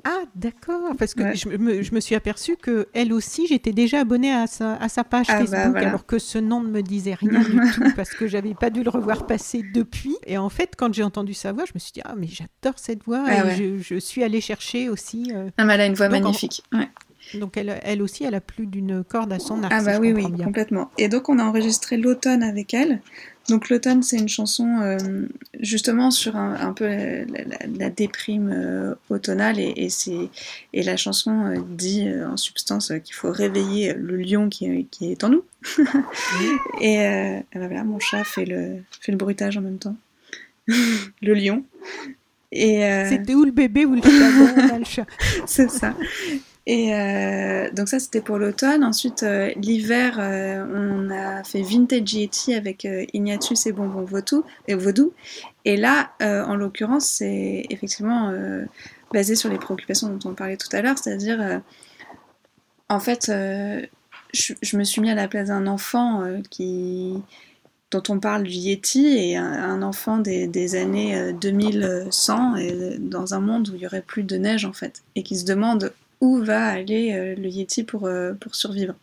Ah, 0.05 0.21
d'accord, 0.33 0.95
parce 0.97 1.13
que 1.13 1.35
je, 1.35 1.49
me, 1.49 1.81
je, 1.81 1.93
me, 1.93 1.99
suis 1.99 2.15
aperçue 2.15 2.55
que 2.55 2.87
elle 2.93 3.11
aussi, 3.11 3.47
j'étais 3.47 3.73
déjà 3.73 3.99
abonnée 3.99 4.33
à 4.33 4.47
sa, 4.47 4.75
à 4.75 4.87
sa 4.87 5.03
page 5.03 5.25
ah, 5.27 5.39
bah, 5.39 5.45
Facebook, 5.45 5.75
alors 5.75 6.05
que 6.05 6.19
ce 6.19 6.37
nom 6.37 6.61
ne 6.61 6.69
me 6.69 6.81
disait 6.81 7.15
rien 7.15 7.41
du 7.41 7.59
tout, 7.73 7.83
parce 7.97 8.11
que 8.11 8.25
j'avais 8.25 8.53
pas 8.53 8.69
dû 8.69 8.81
le 8.81 8.89
revoir 8.89 9.27
passer 9.27 9.61
depuis. 9.73 10.15
Et 10.25 10.37
en 10.37 10.47
fait, 10.47 10.75
quand 10.77 10.93
j'ai 10.93 11.03
entendu 11.03 11.33
sa 11.33 11.51
voix, 11.51 11.65
je 11.65 11.73
me 11.75 11.79
suis 11.79 11.91
dit, 11.91 12.01
ah, 12.05 12.13
mais 12.17 12.27
j'adore 12.27 12.79
cette 12.79 13.03
voix, 13.03 13.25
ah, 13.27 13.51
et 13.51 13.55
je, 13.57 13.77
je, 13.83 13.99
suis 13.99 14.23
allée 14.23 14.39
chercher 14.39 14.87
aussi. 14.87 15.33
Ah, 15.57 15.65
mais 15.65 15.73
elle 15.73 15.81
a 15.81 15.85
une 15.85 15.95
voix 15.95 16.07
magnifique. 16.07 16.63
Ouais. 16.71 16.87
Donc 17.33 17.57
elle, 17.57 17.79
elle, 17.83 18.01
aussi, 18.01 18.23
elle 18.23 18.35
a 18.35 18.41
plus 18.41 18.65
d'une 18.65 19.03
corde 19.03 19.31
à 19.33 19.39
son 19.39 19.63
arc. 19.63 19.73
Ah 19.75 19.83
bah 19.83 19.99
oui, 19.99 20.13
oui, 20.13 20.23
complètement. 20.43 20.89
Et 20.97 21.09
donc 21.09 21.29
on 21.29 21.39
a 21.39 21.43
enregistré 21.43 21.97
l'automne 21.97 22.43
avec 22.43 22.73
elle. 22.73 23.01
Donc 23.49 23.69
l'automne, 23.69 24.03
c'est 24.03 24.17
une 24.17 24.29
chanson 24.29 24.79
euh, 24.81 24.97
justement 25.59 26.11
sur 26.11 26.35
un, 26.35 26.71
peu 26.73 26.87
la, 26.87 27.89
déprime 27.89 28.51
euh, 28.53 28.95
automnale 29.09 29.59
et, 29.59 29.73
et, 29.75 30.29
et, 30.73 30.83
la 30.83 30.97
chanson 30.97 31.45
euh, 31.45 31.57
dit 31.67 32.07
en 32.23 32.37
substance 32.37 32.93
qu'il 33.03 33.15
faut 33.15 33.31
réveiller 33.31 33.93
le 33.93 34.17
lion 34.17 34.49
qui, 34.49 34.85
qui 34.91 35.11
est 35.11 35.23
en 35.23 35.29
nous. 35.29 35.43
et 36.81 37.41
voilà, 37.53 37.83
mon 37.83 37.99
chat 37.99 38.23
fait 38.23 38.45
le, 38.45 38.77
fait 39.01 39.11
le 39.11 39.17
bruitage 39.17 39.57
en 39.57 39.61
même 39.61 39.79
temps. 39.79 39.95
le 40.67 41.33
lion. 41.33 41.65
Et 42.51 42.81
C'était 43.09 43.35
où 43.35 43.43
le 43.45 43.51
bébé? 43.51 43.85
Ou 43.85 43.95
le 43.95 44.01
chat 44.83 45.05
C'est 45.47 45.69
ça. 45.69 45.95
Et 46.71 46.93
euh, 46.93 47.71
donc 47.71 47.89
ça 47.89 47.97
c'était 47.99 48.21
pour 48.21 48.37
l'automne. 48.37 48.83
Ensuite 48.83 49.23
euh, 49.23 49.51
l'hiver 49.55 50.17
euh, 50.19 50.63
on 50.71 51.09
a 51.09 51.43
fait 51.43 51.63
Vintage 51.63 52.13
Yeti 52.13 52.53
avec 52.53 52.87
Ignatius 53.11 53.65
et 53.65 53.71
Bonbon 53.71 54.03
Vaudou. 54.03 54.45
Et, 54.67 54.75
Vaudou. 54.75 55.11
et 55.65 55.77
là 55.77 56.11
en 56.21 56.55
l'occurrence 56.55 57.07
c'est 57.07 57.65
effectivement 57.71 58.31
basé 59.11 59.35
sur 59.35 59.49
les 59.49 59.57
préoccupations 59.57 60.09
dont 60.09 60.29
on 60.29 60.35
parlait 60.35 60.57
tout 60.57 60.69
à 60.71 60.83
l'heure, 60.83 60.99
c'est-à-dire 60.99 61.59
en 62.87 62.99
fait 62.99 63.31
je, 64.31 64.77
me 64.77 64.83
suis 64.83 65.01
mis 65.01 65.09
à 65.09 65.15
la 65.15 65.27
place 65.27 65.47
d'un 65.47 65.65
enfant 65.65 66.23
qui 66.51 67.15
dont 67.89 68.03
on 68.09 68.19
parle 68.19 68.43
du 68.43 68.51
Yeti 68.51 69.07
et 69.07 69.37
un, 69.37 69.81
enfant 69.81 70.19
des, 70.19 70.75
années 70.75 71.33
2100 71.33 72.57
et 72.57 72.97
dans 72.99 73.33
un 73.33 73.39
monde 73.39 73.69
où 73.69 73.75
il 73.75 73.81
y 73.81 73.87
aurait 73.87 74.03
plus 74.03 74.21
de 74.21 74.37
neige 74.37 74.65
en 74.65 74.73
fait 74.73 75.01
et 75.15 75.23
qui 75.23 75.35
se 75.35 75.45
demande 75.45 75.91
où 76.21 76.37
va 76.37 76.65
aller 76.65 77.13
euh, 77.13 77.35
le 77.35 77.47
Yeti 77.47 77.83
pour, 77.83 78.05
euh, 78.05 78.33
pour 78.33 78.55
survivre. 78.55 78.95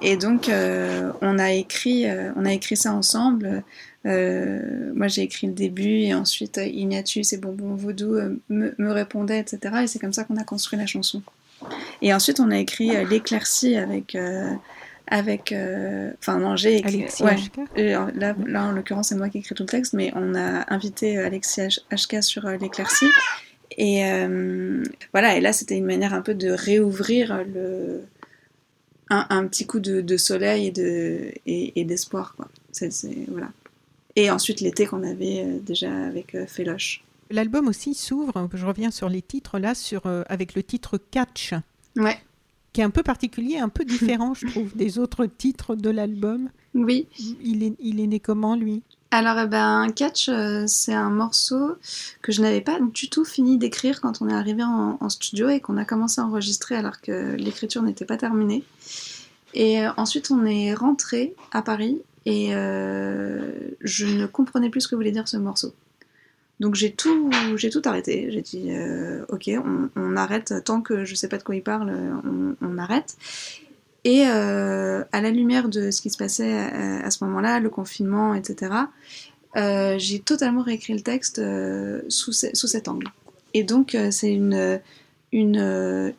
Et 0.00 0.16
donc, 0.16 0.48
euh, 0.48 1.12
on, 1.22 1.38
a 1.38 1.52
écrit, 1.52 2.06
on 2.36 2.44
a 2.44 2.52
écrit 2.52 2.76
ça 2.76 2.92
ensemble. 2.92 3.64
moi, 4.04 5.08
j'ai 5.08 5.22
écrit 5.22 5.48
le 5.48 5.54
début 5.54 6.02
et 6.02 6.14
ensuite 6.14 6.60
Ignatius 6.62 7.32
et 7.32 7.38
Bonbon 7.38 7.74
Vaudou 7.74 8.14
me, 8.48 8.74
me 8.78 8.92
répondaient, 8.92 9.40
etc. 9.40 9.74
Et 9.82 9.86
c'est 9.88 9.98
comme 9.98 10.12
ça 10.12 10.22
qu'on 10.22 10.36
a 10.36 10.44
construit 10.44 10.78
la 10.78 10.86
chanson. 10.86 11.20
Et 12.00 12.14
ensuite, 12.14 12.38
on 12.38 12.52
a 12.52 12.58
écrit 12.58 12.90
L'éclaircie 13.06 13.74
avec. 13.74 14.16
avec 15.08 15.52
enfin, 16.20 16.38
non, 16.38 16.54
j'ai 16.54 16.76
écrit. 16.76 17.06
là, 17.76 18.36
là, 18.46 18.64
en 18.66 18.70
l'occurrence, 18.70 19.08
c'est 19.08 19.16
moi 19.16 19.28
qui 19.28 19.38
ai 19.38 19.40
écrit 19.40 19.56
tout 19.56 19.64
le 19.64 19.68
texte, 19.68 19.94
mais 19.94 20.12
on 20.14 20.36
a 20.36 20.72
invité 20.72 21.18
Alexis 21.18 21.80
HK 21.90 22.22
sur 22.22 22.48
L'éclaircie. 22.48 23.10
Et 23.78 24.04
euh, 24.04 24.82
voilà, 25.12 25.36
et 25.36 25.40
là 25.40 25.52
c'était 25.52 25.76
une 25.76 25.86
manière 25.86 26.12
un 26.12 26.20
peu 26.20 26.34
de 26.34 26.50
réouvrir 26.50 27.44
le, 27.44 28.02
un, 29.08 29.46
petit 29.46 29.66
coup 29.66 29.78
de, 29.78 30.16
soleil 30.16 30.66
et, 30.66 30.70
de, 30.72 31.30
et, 31.46 31.84
d'espoir. 31.84 32.34
Quoi. 32.36 32.48
voilà. 33.28 33.52
Et 34.16 34.32
ensuite 34.32 34.60
l'été 34.60 34.86
qu'on 34.86 35.04
avait 35.04 35.44
euh, 35.44 35.58
déjà 35.60 35.92
avec 36.06 36.34
euh, 36.34 36.44
Féloche. 36.46 37.04
L'album 37.30 37.68
aussi 37.68 37.94
s'ouvre, 37.94 38.48
je 38.52 38.66
reviens 38.66 38.90
sur 38.90 39.08
les 39.08 39.22
titres 39.22 39.60
là, 39.60 39.76
sur, 39.76 40.06
avec 40.06 40.54
le 40.54 40.62
titre 40.62 40.98
Catch. 41.10 41.54
Ouais. 41.94 42.18
Qui 42.72 42.80
est 42.80 42.84
un 42.84 42.90
peu 42.90 43.02
particulier, 43.02 43.58
un 43.58 43.68
peu 43.68 43.84
différent, 43.84 44.34
je 44.34 44.46
trouve, 44.46 44.74
des 44.74 44.98
autres 44.98 45.26
titres 45.26 45.76
de 45.76 45.90
l'album. 45.90 46.48
Oui. 46.74 47.06
Il 47.44 47.62
est, 47.62 47.74
il 47.80 48.00
est 48.00 48.06
né 48.06 48.18
comment, 48.18 48.56
lui? 48.56 48.82
Alors, 49.10 49.38
eh 49.38 49.46
ben, 49.46 49.90
Catch, 49.96 50.28
euh, 50.28 50.64
c'est 50.66 50.92
un 50.92 51.08
morceau 51.08 51.76
que 52.20 52.30
je 52.30 52.42
n'avais 52.42 52.60
pas 52.60 52.78
du 52.78 53.08
tout 53.08 53.24
fini 53.24 53.56
d'écrire 53.56 54.02
quand 54.02 54.20
on 54.20 54.28
est 54.28 54.34
arrivé 54.34 54.62
en, 54.62 55.08
studio 55.08 55.48
et 55.48 55.60
qu'on 55.60 55.78
a 55.78 55.86
commencé 55.86 56.20
à 56.20 56.24
enregistrer 56.24 56.74
alors 56.74 57.00
que 57.00 57.34
l'écriture 57.36 57.82
n'était 57.82 58.04
pas 58.04 58.18
terminée. 58.18 58.64
Et 59.54 59.80
euh, 59.80 59.90
ensuite, 59.96 60.30
on 60.30 60.44
est 60.44 60.74
rentré 60.74 61.34
à 61.52 61.62
Paris 61.62 62.02
et 62.26 62.50
je 62.50 64.06
ne 64.06 64.26
comprenais 64.26 64.68
plus 64.68 64.82
ce 64.82 64.88
que 64.88 64.94
voulait 64.94 65.12
dire 65.12 65.26
ce 65.26 65.38
morceau. 65.38 65.72
Donc 66.60 66.74
j'ai 66.74 66.92
tout, 66.92 67.30
tout 67.72 67.82
arrêté. 67.86 68.30
J'ai 68.30 68.42
dit 68.42 68.70
ok, 69.30 69.50
on, 69.96 70.16
arrête 70.16 70.52
tant 70.66 70.82
que 70.82 71.06
je 71.06 71.14
sais 71.14 71.28
pas 71.28 71.38
de 71.38 71.42
quoi 71.42 71.54
il 71.54 71.62
parle, 71.62 71.90
on, 72.60 72.76
arrête. 72.76 73.16
Et 74.10 74.22
à 74.24 75.20
la 75.20 75.30
lumière 75.30 75.68
de 75.68 75.90
ce 75.90 76.00
qui 76.00 76.08
se 76.08 76.16
passait 76.16 76.54
à, 76.54 77.10
ce 77.10 77.22
moment-là, 77.24 77.60
le 77.60 77.68
confinement, 77.68 78.34
etc., 78.34 78.72
j'ai 79.54 80.20
totalement 80.20 80.62
réécrit 80.62 80.94
le 80.94 81.00
texte 81.00 81.42
sous, 82.08 82.32
cet 82.32 82.88
angle. 82.88 83.08
Et 83.52 83.64
donc 83.64 83.94
c'est 84.10 84.32
une 84.32 84.80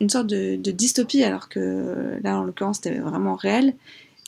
sorte 0.08 0.28
de, 0.28 0.70
dystopie, 0.70 1.24
alors 1.24 1.48
que 1.48 2.20
là, 2.22 2.38
en 2.38 2.44
l'occurrence, 2.44 2.76
c'était 2.76 2.98
vraiment 2.98 3.34
réel. 3.34 3.74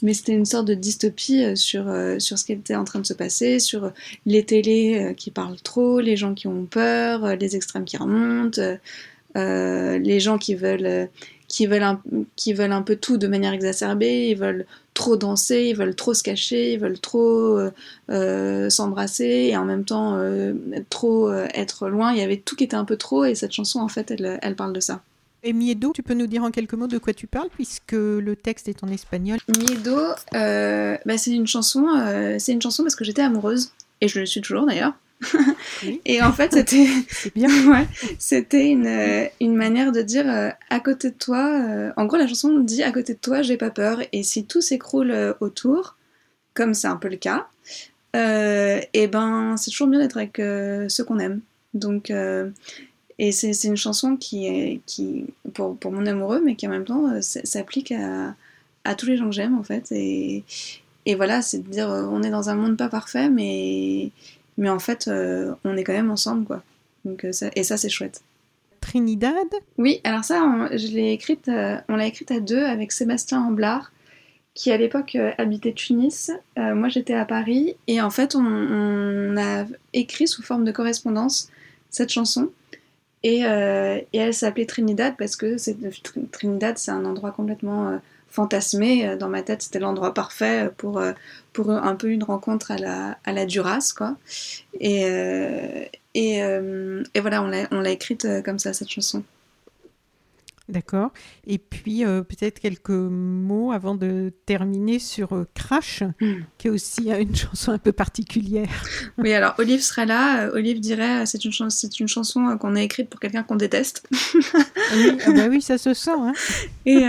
Mais 0.02 0.14
c'était 0.14 0.32
une 0.32 0.44
sorte 0.44 0.66
de 0.66 0.74
dystopie 0.74 1.44
euh, 1.44 1.54
sur, 1.54 1.88
euh, 1.88 2.18
sur 2.18 2.36
ce 2.36 2.44
qui 2.44 2.52
était 2.52 2.74
en 2.74 2.84
train 2.84 2.98
de 2.98 3.06
se 3.06 3.14
passer, 3.14 3.60
sur 3.60 3.92
les 4.26 4.44
télés 4.44 4.98
euh, 4.98 5.14
qui 5.14 5.30
parlent 5.30 5.60
trop, 5.62 6.00
les 6.00 6.16
gens 6.16 6.34
qui 6.34 6.48
ont 6.48 6.66
peur, 6.66 7.36
les 7.36 7.56
extrêmes 7.56 7.84
qui 7.84 7.96
remontent, 7.96 8.60
les 9.34 10.20
gens 10.20 10.38
qui 10.38 10.56
veulent, 10.56 11.08
qui, 11.52 11.66
veulent 11.66 11.84
un, 11.84 12.02
qui 12.34 12.52
veulent 12.52 12.72
un 12.72 12.82
peu 12.82 12.96
tout 12.96 13.16
de 13.16 13.28
manière 13.28 13.52
exacerbée, 13.52 14.30
ils 14.30 14.36
veulent 14.36 14.66
trop 14.94 15.16
danser, 15.16 15.68
ils 15.68 15.76
veulent 15.76 15.94
trop 15.94 16.14
se 16.14 16.24
cacher, 16.24 16.72
ils 16.72 16.80
veulent 16.80 16.98
trop 16.98 17.60
s'embrasser 18.68 19.50
et 19.50 19.56
en 19.56 19.64
même 19.64 19.84
temps 19.84 20.20
trop 20.90 21.32
être 21.32 21.88
loin. 21.88 22.12
Il 22.12 22.18
y 22.18 22.22
avait 22.22 22.38
tout 22.38 22.56
qui 22.56 22.64
était 22.64 22.76
un 22.76 22.84
peu 22.84 22.96
trop 22.96 23.24
et 23.24 23.36
cette 23.36 23.52
chanson 23.52 23.78
en 23.78 23.88
fait 23.88 24.10
elle, 24.10 24.40
elle 24.42 24.56
parle 24.56 24.72
de 24.72 24.80
ça. 24.80 25.02
Et 25.44 25.52
Miedo, 25.52 25.92
tu 25.92 26.04
peux 26.04 26.14
nous 26.14 26.28
dire 26.28 26.44
en 26.44 26.52
quelques 26.52 26.74
mots 26.74 26.86
de 26.86 26.98
quoi 26.98 27.12
tu 27.12 27.26
parles 27.26 27.48
puisque 27.52 27.92
le 27.92 28.34
texte 28.36 28.68
est 28.68 28.84
en 28.84 28.88
espagnol. 28.88 29.38
Miedo, 29.48 29.98
euh, 30.34 30.96
bah, 31.04 31.18
c'est 31.18 31.32
une 31.32 31.48
chanson, 31.48 31.88
euh, 31.88 32.36
c'est 32.38 32.52
une 32.52 32.62
chanson 32.62 32.84
parce 32.84 32.94
que 32.94 33.04
j'étais 33.04 33.22
amoureuse 33.22 33.72
et 34.00 34.06
je 34.06 34.20
le 34.20 34.26
suis 34.26 34.40
toujours 34.40 34.66
d'ailleurs. 34.66 34.94
Et 36.04 36.22
en 36.22 36.32
fait, 36.32 36.52
c'était 36.52 36.86
bien. 37.34 37.48
ouais, 37.72 37.86
c'était 38.18 38.68
une, 38.68 38.86
euh, 38.86 39.26
une, 39.40 39.54
manière 39.56 39.92
de 39.92 40.02
dire 40.02 40.26
à 40.70 40.80
côté 40.80 41.10
de 41.10 41.16
toi. 41.16 41.92
en 41.96 42.06
gros, 42.06 42.16
la 42.16 42.26
chanson 42.26 42.58
dit 42.58 42.82
à 42.82 42.92
côté 42.92 43.14
de 43.14 43.18
toi, 43.18 43.42
j'ai 43.42 43.56
pas 43.56 43.70
peur. 43.70 44.00
Et 44.12 44.22
si 44.22 44.44
tout 44.44 44.60
s'écroule 44.60 45.36
autour, 45.40 45.96
comme 46.54 46.74
c'est 46.74 46.88
un 46.88 46.96
peu 46.96 47.08
le 47.08 47.16
cas, 47.16 47.46
et 48.14 49.06
ben 49.08 49.56
c'est 49.56 49.70
toujours 49.70 49.88
mieux 49.88 49.98
d'être 49.98 50.16
avec 50.16 50.36
ceux 50.36 51.04
qu'on 51.04 51.18
aime. 51.18 51.40
Donc 51.74 52.10
et 53.18 53.30
c'est 53.30 53.68
une 53.68 53.76
chanson 53.76 54.16
qui 54.16 54.46
est 54.46 54.80
qui, 54.86 55.26
pour, 55.54 55.76
pour, 55.76 55.92
mon 55.92 56.06
amoureux, 56.06 56.42
mais 56.44 56.56
qui 56.56 56.66
en 56.66 56.70
même 56.70 56.84
temps 56.84 57.08
euh, 57.08 57.20
s'applique 57.20 57.92
à, 57.92 58.34
à, 58.84 58.94
tous 58.96 59.06
les 59.06 59.16
gens 59.16 59.26
que 59.26 59.34
j'aime 59.34 59.56
en 59.56 59.62
fait. 59.62 59.92
Et, 59.92 60.42
et 61.06 61.14
voilà, 61.14 61.40
c'est 61.40 61.58
de 61.58 61.68
dire 61.68 61.88
euh, 61.88 62.04
on 62.10 62.24
est 62.24 62.30
dans 62.30 62.48
un 62.48 62.54
monde 62.54 62.76
pas 62.76 62.88
parfait, 62.88 63.28
mais, 63.28 64.10
mais 64.58 64.68
en 64.68 64.78
fait 64.78 65.08
euh, 65.08 65.54
on 65.64 65.76
est 65.76 65.84
quand 65.84 65.92
même 65.92 66.10
ensemble 66.10 66.44
quoi. 66.44 66.62
Donc, 67.04 67.26
ça, 67.32 67.50
et 67.56 67.64
ça 67.64 67.76
c'est 67.76 67.88
chouette. 67.88 68.22
Trinidad? 68.80 69.34
Oui, 69.78 70.00
alors 70.04 70.24
ça, 70.24 70.42
on, 70.42 70.76
je 70.76 70.88
l'ai 70.88 71.12
écrite, 71.12 71.48
on 71.88 71.96
l'a 71.96 72.06
écrite 72.06 72.30
à 72.30 72.40
deux 72.40 72.62
avec 72.62 72.92
Sébastien 72.92 73.40
Amblard, 73.40 73.92
qui 74.54 74.70
à 74.72 74.76
l'époque 74.76 75.16
habitait 75.38 75.72
Tunis. 75.72 76.30
moi 76.56 76.88
j'étais 76.88 77.14
à 77.14 77.24
Paris, 77.24 77.76
et 77.86 78.00
en 78.00 78.10
fait 78.10 78.34
on, 78.34 78.44
on, 78.44 79.36
a 79.36 79.66
écrit 79.92 80.26
sous 80.26 80.42
forme 80.42 80.64
de 80.64 80.72
correspondance 80.72 81.48
cette 81.90 82.10
chanson. 82.10 82.50
Euh, 83.24 84.00
et, 84.12 84.18
elle 84.18 84.34
s'appelait 84.34 84.66
Trinidad 84.66 85.14
parce 85.16 85.36
que 85.36 85.56
Trinidad, 86.30 86.78
c'est 86.78 86.90
un 86.90 87.04
endroit 87.04 87.30
complètement 87.30 87.88
euh, 87.88 87.96
fantasmé. 88.32 89.06
Euh, 89.06 89.16
dans 89.16 89.28
ma 89.28 89.42
tête, 89.42 89.62
c'était 89.62 89.78
l'endroit 89.78 90.12
parfait 90.14 90.70
pour, 90.76 91.00
pour 91.52 91.70
un 91.70 91.94
peu 91.94 92.08
une 92.08 92.24
rencontre 92.24 92.72
à 92.72 92.78
la, 92.78 93.18
à 93.24 93.32
la 93.32 93.46
quoi. 93.96 94.16
Et, 94.80 95.02
et, 96.14 96.38
et 96.38 97.20
voilà, 97.20 97.42
on 97.70 97.80
l'a 97.80 97.90
écrite 97.90 98.26
comme 98.44 98.58
ça, 98.58 98.72
cette 98.72 98.90
chanson. 98.90 99.22
D'accord. 100.72 101.12
Et 101.46 101.58
puis 101.58 102.02
euh, 102.02 102.22
peut-être 102.22 102.58
quelques 102.58 102.88
mots 102.88 103.72
avant 103.72 103.94
de 103.94 104.32
terminer 104.46 104.98
sur 104.98 105.34
euh, 105.34 105.46
Crash, 105.52 106.02
hmm. 106.18 106.44
qui 106.56 106.68
est 106.68 106.70
aussi 106.70 107.12
euh, 107.12 107.20
une 107.20 107.36
chanson 107.36 107.72
un 107.72 107.78
peu 107.78 107.92
particulière. 107.92 108.70
Oui, 109.18 109.34
alors 109.34 109.54
Olive 109.58 109.82
serait 109.82 110.06
là. 110.06 110.48
Olive 110.54 110.80
dirait 110.80 111.26
c'est 111.26 111.44
une, 111.44 111.68
c'est 111.68 112.00
une 112.00 112.08
chanson 112.08 112.56
qu'on 112.56 112.74
a 112.74 112.80
écrite 112.80 113.10
pour 113.10 113.20
quelqu'un 113.20 113.42
qu'on 113.42 113.56
déteste. 113.56 114.08
oui, 114.94 115.18
ah 115.26 115.32
bah 115.32 115.48
oui, 115.50 115.60
ça 115.60 115.76
se 115.76 115.92
sent. 115.92 116.10
Hein. 116.10 116.32
Et, 116.86 117.02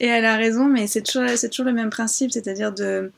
et, 0.00 0.06
elle 0.06 0.26
a 0.26 0.36
raison, 0.36 0.66
mais 0.66 0.86
c'est 0.86 1.02
toujours, 1.02 1.30
c'est 1.36 1.48
toujours 1.48 1.66
le 1.66 1.72
même 1.72 1.90
principe, 1.90 2.30
c'est-à-dire 2.30 2.72
de 2.72 3.10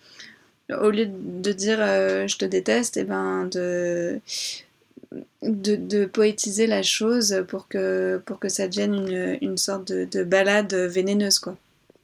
au 0.70 0.90
lieu 0.90 1.06
de 1.06 1.52
dire 1.52 1.78
je 1.78 2.36
te 2.36 2.44
déteste, 2.44 2.96
et 2.96 3.00
eh 3.00 3.04
ben 3.04 3.46
de 3.46 4.20
de, 5.42 6.04
poétiser 6.06 6.66
la 6.66 6.82
chose 6.82 7.44
pour 7.48 7.68
que, 7.68 8.20
pour 8.24 8.38
que 8.38 8.48
ça 8.48 8.68
devienne 8.68 8.94
une, 8.94 9.38
une 9.40 9.56
sorte 9.56 9.92
de, 9.92 10.04
de, 10.04 10.24
balade 10.24 10.74
vénéneuse. 10.74 11.38
quoi. 11.38 11.56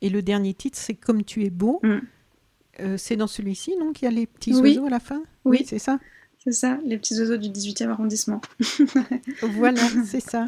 Et 0.03 0.09
le 0.09 0.23
dernier 0.23 0.55
titre, 0.55 0.79
c'est 0.81 0.95
Comme 0.95 1.25
tu 1.25 1.45
es 1.45 1.51
beau. 1.51 1.81
Mm. 1.83 1.99
Euh, 2.81 2.97
c'est 2.97 3.17
dans 3.17 3.27
celui-ci, 3.27 3.77
non, 3.79 3.93
qu'il 3.93 4.07
y 4.07 4.09
a 4.09 4.15
les 4.15 4.27
petits 4.27 4.55
oiseaux 4.55 4.87
à 4.87 4.91
la 4.91 5.01
fin 5.01 5.23
Oui, 5.45 5.65
c'est 5.67 5.79
ça 5.79 5.99
c'est 6.43 6.53
ça, 6.53 6.79
les 6.87 6.97
petits 6.97 7.21
oiseaux 7.21 7.37
du 7.37 7.51
18e 7.51 7.91
arrondissement. 7.91 8.41
voilà, 9.43 9.83
c'est 10.07 10.21
ça. 10.21 10.47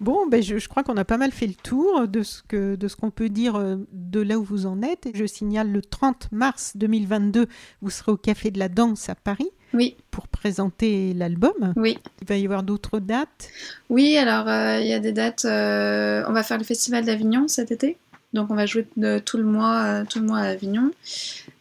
Bon, 0.00 0.26
ben 0.26 0.42
je, 0.42 0.58
je 0.58 0.68
crois 0.68 0.82
qu'on 0.82 0.98
a 0.98 1.04
pas 1.06 1.16
mal 1.16 1.32
fait 1.32 1.46
le 1.46 1.54
tour 1.54 2.06
de 2.06 2.22
ce 2.22 2.42
que 2.42 2.76
de 2.76 2.88
ce 2.88 2.96
qu'on 2.96 3.10
peut 3.10 3.30
dire 3.30 3.56
euh, 3.56 3.76
de 3.92 4.20
là 4.20 4.38
où 4.38 4.44
vous 4.44 4.66
en 4.66 4.82
êtes. 4.82 5.08
Je 5.14 5.24
signale 5.24 5.72
le 5.72 5.80
30 5.80 6.30
mars 6.30 6.72
2022, 6.74 7.46
vous 7.80 7.88
serez 7.88 8.12
au 8.12 8.18
Café 8.18 8.50
de 8.50 8.58
la 8.58 8.68
Danse 8.68 9.08
à 9.08 9.14
Paris. 9.14 9.48
Oui. 9.74 9.96
Pour 10.10 10.28
présenter 10.28 11.14
l'album. 11.14 11.72
Oui. 11.76 11.98
Il 12.20 12.28
va 12.28 12.36
y 12.36 12.44
avoir 12.44 12.62
d'autres 12.62 12.98
dates? 12.98 13.48
Oui, 13.88 14.16
alors 14.16 14.48
euh, 14.48 14.80
il 14.80 14.86
y 14.86 14.92
a 14.92 14.98
des 14.98 15.12
dates. 15.12 15.44
Euh, 15.44 16.24
on 16.28 16.32
va 16.32 16.42
faire 16.42 16.58
le 16.58 16.64
Festival 16.64 17.04
d'Avignon 17.04 17.48
cet 17.48 17.70
été. 17.70 17.96
Donc 18.32 18.50
on 18.50 18.54
va 18.54 18.64
jouer 18.64 18.86
tout 19.24 19.36
le 19.36 19.44
mois, 19.44 20.04
tout 20.08 20.18
le 20.18 20.24
mois 20.24 20.38
à 20.38 20.48
Avignon. 20.48 20.90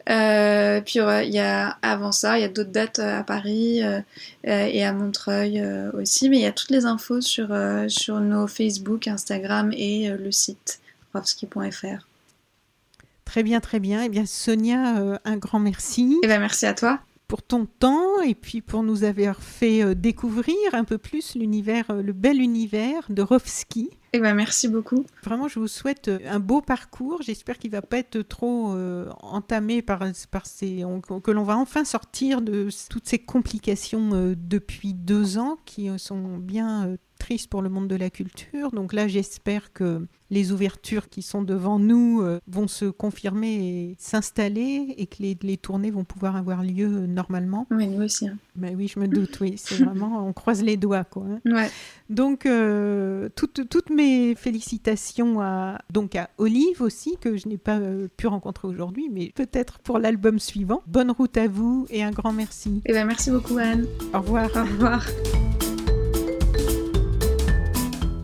Euh, 0.10 0.82
puis 0.82 1.00
il 1.00 1.34
y 1.34 1.40
a 1.40 1.78
avant 1.82 2.12
ça, 2.12 2.38
il 2.38 2.42
y 2.42 2.46
a 2.46 2.48
d'autres 2.48 2.72
dates 2.72 3.00
euh, 3.00 3.20
à 3.20 3.24
Paris 3.24 3.84
euh, 3.84 4.02
et 4.44 4.84
à 4.84 4.94
Montreuil 4.94 5.64
aussi, 5.94 6.30
mais 6.30 6.38
il 6.38 6.42
y 6.42 6.48
a 6.48 6.52
toutes 6.52 6.72
les 6.72 6.86
infos 6.86 7.22
sur, 7.22 7.56
sur 7.88 8.20
nos 8.20 8.48
Facebook, 8.48 9.08
Instagram 9.08 9.72
et 9.74 10.10
le 10.10 10.32
site 10.32 10.80
rovski.fr. 11.14 12.08
Très 13.26 13.44
bien, 13.44 13.60
très 13.60 13.80
bien. 13.80 14.04
Eh 14.04 14.10
bien 14.10 14.26
Sonia, 14.26 15.20
un 15.24 15.38
grand 15.38 15.60
merci. 15.60 16.14
Et 16.16 16.26
eh 16.26 16.28
bien 16.28 16.40
merci 16.40 16.66
à 16.66 16.74
toi 16.74 17.00
pour 17.32 17.44
ton 17.44 17.66
temps 17.66 18.20
et 18.20 18.36
puis 18.36 18.60
pour 18.60 18.84
nous 18.84 19.06
avoir 19.06 19.42
fait 19.42 19.96
découvrir 19.96 20.58
un 20.74 20.84
peu 20.84 20.98
plus 20.98 21.36
l'univers, 21.36 21.86
le 21.94 22.12
bel 22.12 22.42
univers 22.42 23.06
de 23.08 23.22
Rovski. 23.22 23.90
Eh 24.14 24.20
ben, 24.20 24.34
merci 24.34 24.68
beaucoup. 24.68 25.06
Vraiment, 25.24 25.48
je 25.48 25.58
vous 25.58 25.70
souhaite 25.70 26.10
euh, 26.10 26.20
un 26.30 26.42
beau 26.42 26.60
parcours. 26.60 27.22
J'espère 27.22 27.58
qu'il 27.58 27.72
va 27.72 27.82
pas 27.82 27.98
être 27.98 28.22
trop 28.22 28.76
euh, 28.76 29.10
entamé 29.22 29.82
par, 29.82 30.04
par 30.32 30.46
ces, 30.46 30.84
que 31.24 31.32
l'on 31.32 31.44
va 31.44 31.56
enfin 31.56 31.86
sortir 31.86 32.42
de 32.42 32.68
toutes 32.90 33.08
ces 33.08 33.20
complications 33.20 34.10
euh, 34.14 34.36
depuis 34.36 34.94
deux 34.94 35.38
ans 35.38 35.58
qui 35.66 35.90
sont 35.98 36.38
bien 36.38 36.98
pour 37.50 37.62
le 37.62 37.70
monde 37.70 37.88
de 37.88 37.96
la 37.96 38.10
culture. 38.10 38.72
Donc 38.72 38.94
là, 38.94 39.08
j'espère 39.08 39.74
que 39.74 40.06
les 40.30 40.52
ouvertures 40.52 41.10
qui 41.10 41.22
sont 41.22 41.42
devant 41.42 41.78
nous 41.78 42.22
euh, 42.22 42.40
vont 42.48 42.68
se 42.68 42.86
confirmer 42.86 43.54
et 43.54 43.96
s'installer 44.00 44.94
et 44.98 45.06
que 45.06 45.18
les, 45.20 45.38
les, 45.42 45.58
tournées 45.58 45.92
vont 45.92 46.06
pouvoir 46.06 46.36
avoir 46.36 46.64
lieu 46.64 46.88
euh, 46.88 47.08
normalement. 47.08 47.68
Oui, 47.70 47.88
nous 47.88 48.04
aussi. 48.04 48.30
Hein. 48.30 48.38
Ben 48.56 48.76
oui, 48.78 48.88
je 48.88 49.00
me 49.00 49.08
doute, 49.08 49.38
oui. 49.42 49.56
C'est 49.58 49.76
vraiment, 49.84 50.26
on 50.26 50.34
croise 50.34 50.64
les 50.64 50.78
doigts, 50.78 51.04
quoi. 51.04 51.26
Hein. 51.30 51.40
Ouais. 51.46 51.70
Donc, 52.10 52.46
euh, 52.46 53.30
toutes, 53.36 53.68
toutes 53.70 53.90
mes 53.90 54.36
félicitations 54.36 55.42
à, 55.42 55.80
donc 55.92 56.16
à 56.16 56.30
Olive 56.38 56.82
aussi, 56.82 57.18
que 57.20 57.36
je 57.36 57.48
n'ai 57.48 57.58
pas 57.58 57.80
pu 58.16 58.28
rencontrer 58.28 58.68
aujourd'hui, 58.68 59.10
mais 59.12 59.32
peut-être 59.36 59.80
pour 59.80 60.00
l'album 60.00 60.40
suivant. 60.40 60.82
Bonne 60.88 61.12
route 61.12 61.36
à 61.38 61.48
vous 61.48 61.88
et 61.90 62.04
un 62.04 62.12
grand 62.12 62.32
merci. 62.32 62.82
Eh 62.86 62.94
ben, 62.94 63.06
merci 63.06 63.32
beaucoup, 63.32 63.58
Anne. 63.58 63.86
Au 64.14 64.20
revoir. 64.20 64.50
Au 64.56 64.64
revoir. 64.64 65.06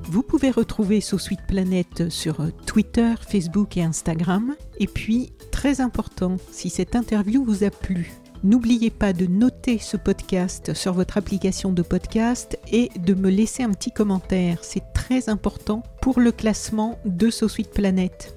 Vous 0.10 0.24
pouvez 0.24 0.52
retrouver 0.52 1.02
So 1.02 1.18
Sweet 1.18 1.42
Planet 1.48 2.10
sur 2.10 2.38
Twitter, 2.66 3.14
Facebook 3.28 3.76
et 3.76 3.84
Instagram. 3.84 4.56
Et 4.80 4.88
puis, 4.88 5.34
très 5.52 5.82
important, 5.82 6.38
si 6.52 6.70
cette 6.70 6.96
interview 6.96 7.44
vous 7.44 7.64
a 7.64 7.70
plu, 7.70 8.12
N'oubliez 8.44 8.92
pas 8.92 9.14
de 9.14 9.26
noter 9.26 9.80
ce 9.80 9.98
podcast 9.98 10.76
sur 10.76 10.94
votre 10.94 11.18
application 11.18 11.72
de 11.74 11.82
podcast 11.82 12.60
et 12.72 12.90
de 13.00 13.16
me 13.16 13.32
laisser 13.32 13.64
un 13.64 13.72
petit 13.72 13.92
commentaire. 13.92 14.60
C'est 14.62 14.94
très 14.94 15.28
important 15.28 15.82
pour 16.04 16.20
le 16.20 16.32
classement 16.32 17.00
de 17.04 17.32
So 17.32 17.48
Sweet 17.48 17.72
Planet. 17.72 18.37